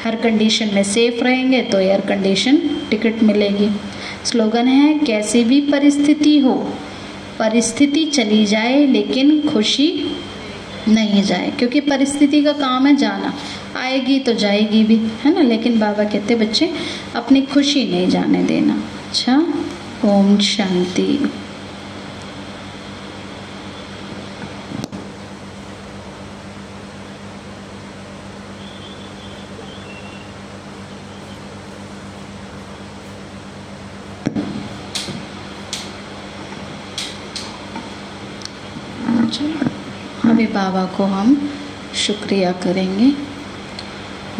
हर 0.03 0.15
कंडीशन 0.15 0.73
में 0.73 0.83
सेफ़ 0.83 1.23
रहेंगे 1.23 1.61
तो 1.61 1.79
एयर 1.79 2.01
कंडीशन 2.01 2.57
टिकट 2.89 3.23
मिलेगी। 3.23 3.69
स्लोगन 4.25 4.67
है, 4.67 4.97
कैसी 4.99 5.43
भी 5.43 5.61
परिस्थिति 5.61 6.37
हो 6.39 6.55
परिस्थिति 7.39 8.05
चली 8.05 8.45
जाए, 8.45 8.85
लेकिन 8.85 9.49
खुशी 9.49 10.17
नहीं 10.87 11.23
जाए। 11.23 11.51
क्योंकि 11.51 11.79
परिस्थिति 11.79 12.43
का 12.43 12.51
काम 12.51 12.87
है 12.87 12.95
जाना। 12.95 13.33
आएगी 13.77 14.19
तो 14.19 14.33
जाएगी 14.33 14.83
भी, 14.83 14.95
है 14.95 15.33
ना? 15.35 15.41
लेकिन 15.41 15.79
बाबा 15.79 16.03
कहते 16.03 16.35
बच्चे, 16.35 16.73
अपनी 17.15 17.41
खुशी 17.41 17.91
नहीं 17.91 18.07
जाने 18.07 18.43
देना। 18.43 18.83
अच्छा? 19.09 19.47
ओम 20.05 20.37
शांति 20.37 21.31
अभी 40.25 40.47
बाबा 40.65 40.85
को 40.85 41.03
हम 41.03 41.49
शुक्रिया 41.95 42.51
करेंगे। 42.51 43.11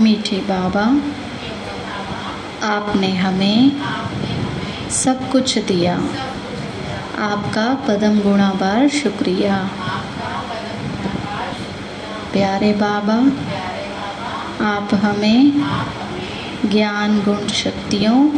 मीठे 0.04 0.36
बाबा, 0.36 0.86
आपने 2.68 3.16
हमें 3.16 3.72
सब 4.90 5.32
कुछ 5.32 5.58
दिया। 5.58 5.96
आपका 7.20 7.74
पदम 7.88 8.20
गुणा 8.20 8.50
बार 8.50 8.90
शुक्रिया। 8.90 9.70
प्यारे 12.34 12.74
बाबा, 12.74 13.20
आप 14.66 14.90
हमें 14.94 15.70
ज्ञान 16.66 17.22
गुण 17.22 17.48
शक्तियों, 17.48 18.30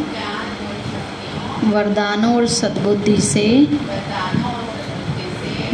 वरदानों 1.64 2.36
और 2.36 2.46
सद्बुद्धि 2.46 3.20
से 3.20 3.66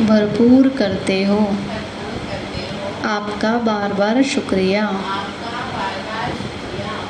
भरपूर 0.04 0.68
करते 0.68 1.24
हो। 1.24 1.56
आपका 3.04 3.58
बार 3.58 3.92
बार 3.92 4.22
शुक्रिया। 4.22 5.00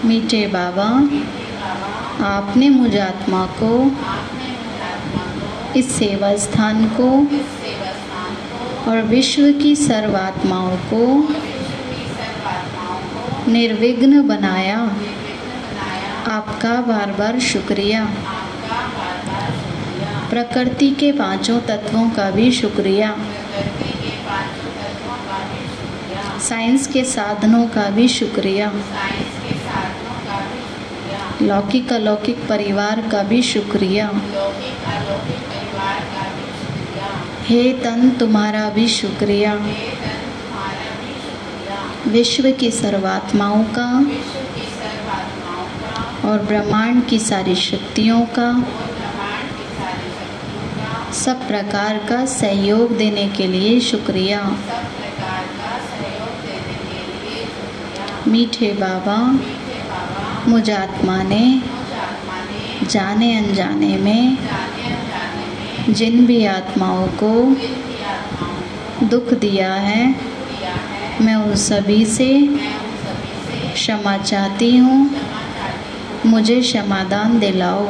मीठे 0.05 0.47
बाबा, 0.47 0.89
आपने 2.27 2.69
मुझ 2.69 2.97
आत्मा 2.97 3.47
को, 3.63 3.93
इस 5.79 5.93
सेवा 5.93 6.37
स्थान 6.37 6.87
को, 7.01 7.11
और 8.91 9.03
विश्व 9.03 9.53
की 9.63 9.77
सर्वात्माओं 9.77 10.77
को 10.77 11.29
निर्विघ्न 13.51 14.29
बनाया। 14.29 14.79
आपका 16.29 16.75
बार 16.81 17.11
बार 17.19 17.41
शुक्रिया। 17.41 18.05
प्रकृति 20.31 20.91
के 20.91 21.13
पाँचों 21.13 21.61
तत्वों 21.61 22.11
का 22.11 22.31
भी 22.31 22.53
शुक्रिया। 22.53 23.17
साइंस 26.49 26.87
के 26.87 27.05
साधनों 27.05 27.67
का 27.67 27.89
भी 27.91 28.09
शुक्रिया। 28.09 28.73
लौकिक 31.43 31.93
अलौकिक 31.93 32.49
परिवार 32.49 33.01
का 33.13 33.23
भी 33.23 33.43
शुक्रिया। 33.43 34.11
हे 37.45 37.73
तन, 37.73 38.11
तुम्हारा 38.11 38.69
भी 38.71 38.89
शुक्रिया। 38.89 39.55
विश्व 42.07 42.51
की 42.51 42.71
सर्वात्माओं 42.71 43.65
का 43.65 43.89
और 46.29 46.39
ब्रह्मांड 46.39 47.05
की 47.07 47.19
सारी 47.19 47.55
शक्तियों 47.55 48.21
का 48.39 48.51
सब 51.15 51.47
प्रकार 51.49 51.99
का 52.09 52.25
सहयोग 52.27 52.97
देने 52.97 53.29
के 53.29 53.47
लिए 53.47 53.81
शुक्रिया। 53.81 54.41
मीठे 58.35 58.67
बाबा 58.67 59.39
मुझ 60.51 60.71
आत्मा 60.71 61.23
ने 61.23 61.63
जाने 62.91 63.37
अनजाने 63.37 63.97
में 63.97 64.39
जिन 65.91 66.27
भी 66.27 66.47
आत्माओं 66.47 67.07
को 67.07 67.57
दुख 69.07 69.35
दिया 69.35 69.75
है, 69.75 70.15
मैं 71.21 71.35
उन 71.35 71.55
सभी 71.55 72.07
से 72.07 72.49
क्षमा 73.75 74.17
चाहती 74.17 74.77
हूँ। 74.77 75.11
मुझे 76.27 76.61
क्षमादान 76.61 77.39
दिलाओ। 77.39 77.87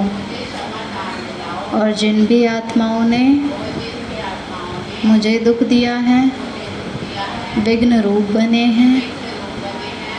और 1.74 1.92
जिन 1.92 2.26
भी 2.26 2.44
आत्माओं 2.44 3.04
ने 3.04 3.50
मुझे 5.04 5.38
दुख 5.38 5.62
दिया 5.62 5.96
है, 5.96 6.32
विघ्न 7.58 8.00
रूप 8.00 8.22
बने 8.22 8.64
हैं। 8.64 9.13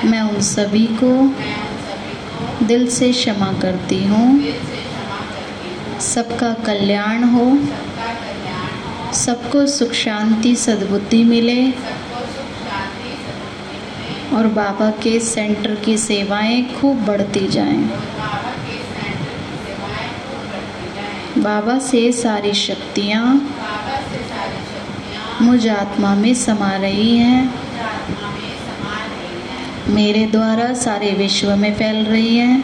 मैं 0.06 0.22
उन 0.22 0.41
सभी 0.41 0.86
को 1.03 1.12
दिल 2.66 2.88
से 2.89 3.12
क्षमा 3.12 3.53
करती 3.53 4.03
हूँ। 4.06 4.53
सबका 6.01 6.53
कल्याण 6.53 7.24
हो। 7.24 7.45
सबको 9.14 9.66
सुख 9.68 9.91
शांति 9.91 10.56
सद्बुद्धि 10.56 11.24
मिले। 11.24 11.72
और 14.36 14.47
बाबा 14.47 14.89
के 14.89 15.20
सेंटर 15.20 15.76
की 15.76 15.97
सेवाएँ 15.97 16.64
खूब 16.76 17.06
बढ़ती 17.06 17.47
जाएँ। 17.47 17.84
बाबा 21.38 21.80
से 21.80 22.12
सारी 22.12 22.53
शक्तियाँ 22.53 23.56
मुझ 25.41 25.68
आत्मा 25.68 26.16
में 26.16 26.34
समा 26.34 26.76
रही 26.78 27.18
हैं। 27.18 27.64
मेरे 29.88 30.25
द्वारा 30.25 30.73
सारे 30.73 31.11
विश्व 31.11 31.55
में 31.55 31.73
फैल 31.73 32.05
रही 32.05 32.38
हैं। 32.38 32.61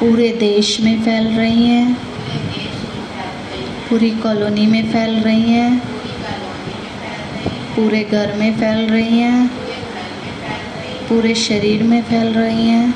पूरे 0.00 0.28
देश 0.28 0.80
में 0.80 1.02
फैल 1.02 1.26
रही 1.28 1.66
हैं। 1.66 1.94
पूरी 3.90 4.10
कॉलोनी 4.10 4.66
में 4.66 4.92
फैल 4.92 5.22
रही 5.22 5.42
हैं। 5.42 5.78
पूरे 7.76 8.04
घर 8.04 8.34
में 8.34 8.56
फैल 8.56 8.90
रही 8.90 9.18
हैं। 9.18 9.48
पूरे 11.08 11.34
शरीर 11.34 11.82
में 11.82 12.02
फैल 12.02 12.34
रही 12.34 12.68
हैं। 12.68 12.94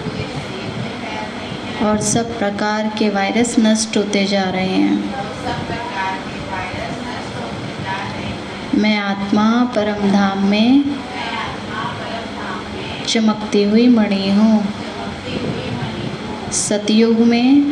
और 1.82 2.00
सब 2.00 2.38
प्रकार 2.38 2.92
के 2.98 3.08
वायरस 3.08 3.56
नष्ट 3.58 3.96
होते 3.96 4.24
जा 4.24 4.44
रहे 4.44 4.66
हैं। 4.66 5.14
मैं 8.74 8.98
आत्मा 8.98 9.64
परम 9.64 10.12
धाम 10.12 10.44
में 10.44 10.84
चमकती 13.10 13.62
हुई 13.62 13.86
मणि 13.88 14.30
हूँ। 14.30 14.64
सतयुग 16.52 17.20
में 17.20 17.62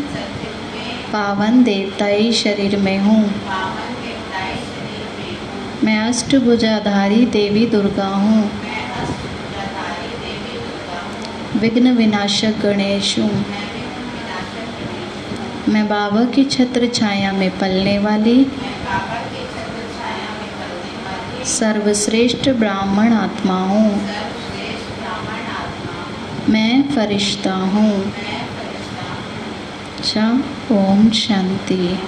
पावन 1.13 1.63
देवताई 1.65 2.33
शरीर 2.33 2.77
में 2.77 2.99
हूँ। 2.99 3.23
मैं 5.85 5.99
अष्टभुजाधारी 5.99 7.25
देवी 7.27 7.67
दुर्गा 7.67 8.07
हूँ। 8.07 8.51
विघ्न 11.57 11.93
विनाशक 11.97 12.61
गणेश 12.63 13.19
हूँ। 13.19 13.45
मैं 15.69 15.87
बाबा 15.89 16.25
की 16.25 16.45
छत्र 16.45 16.89
छाया 16.89 17.33
में 17.33 17.51
पलने 17.59 17.99
वाली 17.99 18.47
सर्वश्रेष्ठ 21.49 22.49
ब्राह्मण 22.49 23.13
आत्मा 23.13 23.59
हूँ। 23.65 24.01
मैं 26.49 26.83
फरिश्ता 26.95 27.55
हूँ। 27.55 28.13
अच्छा 29.99 30.43
ओम 30.73 31.11
शांति। 31.11 31.99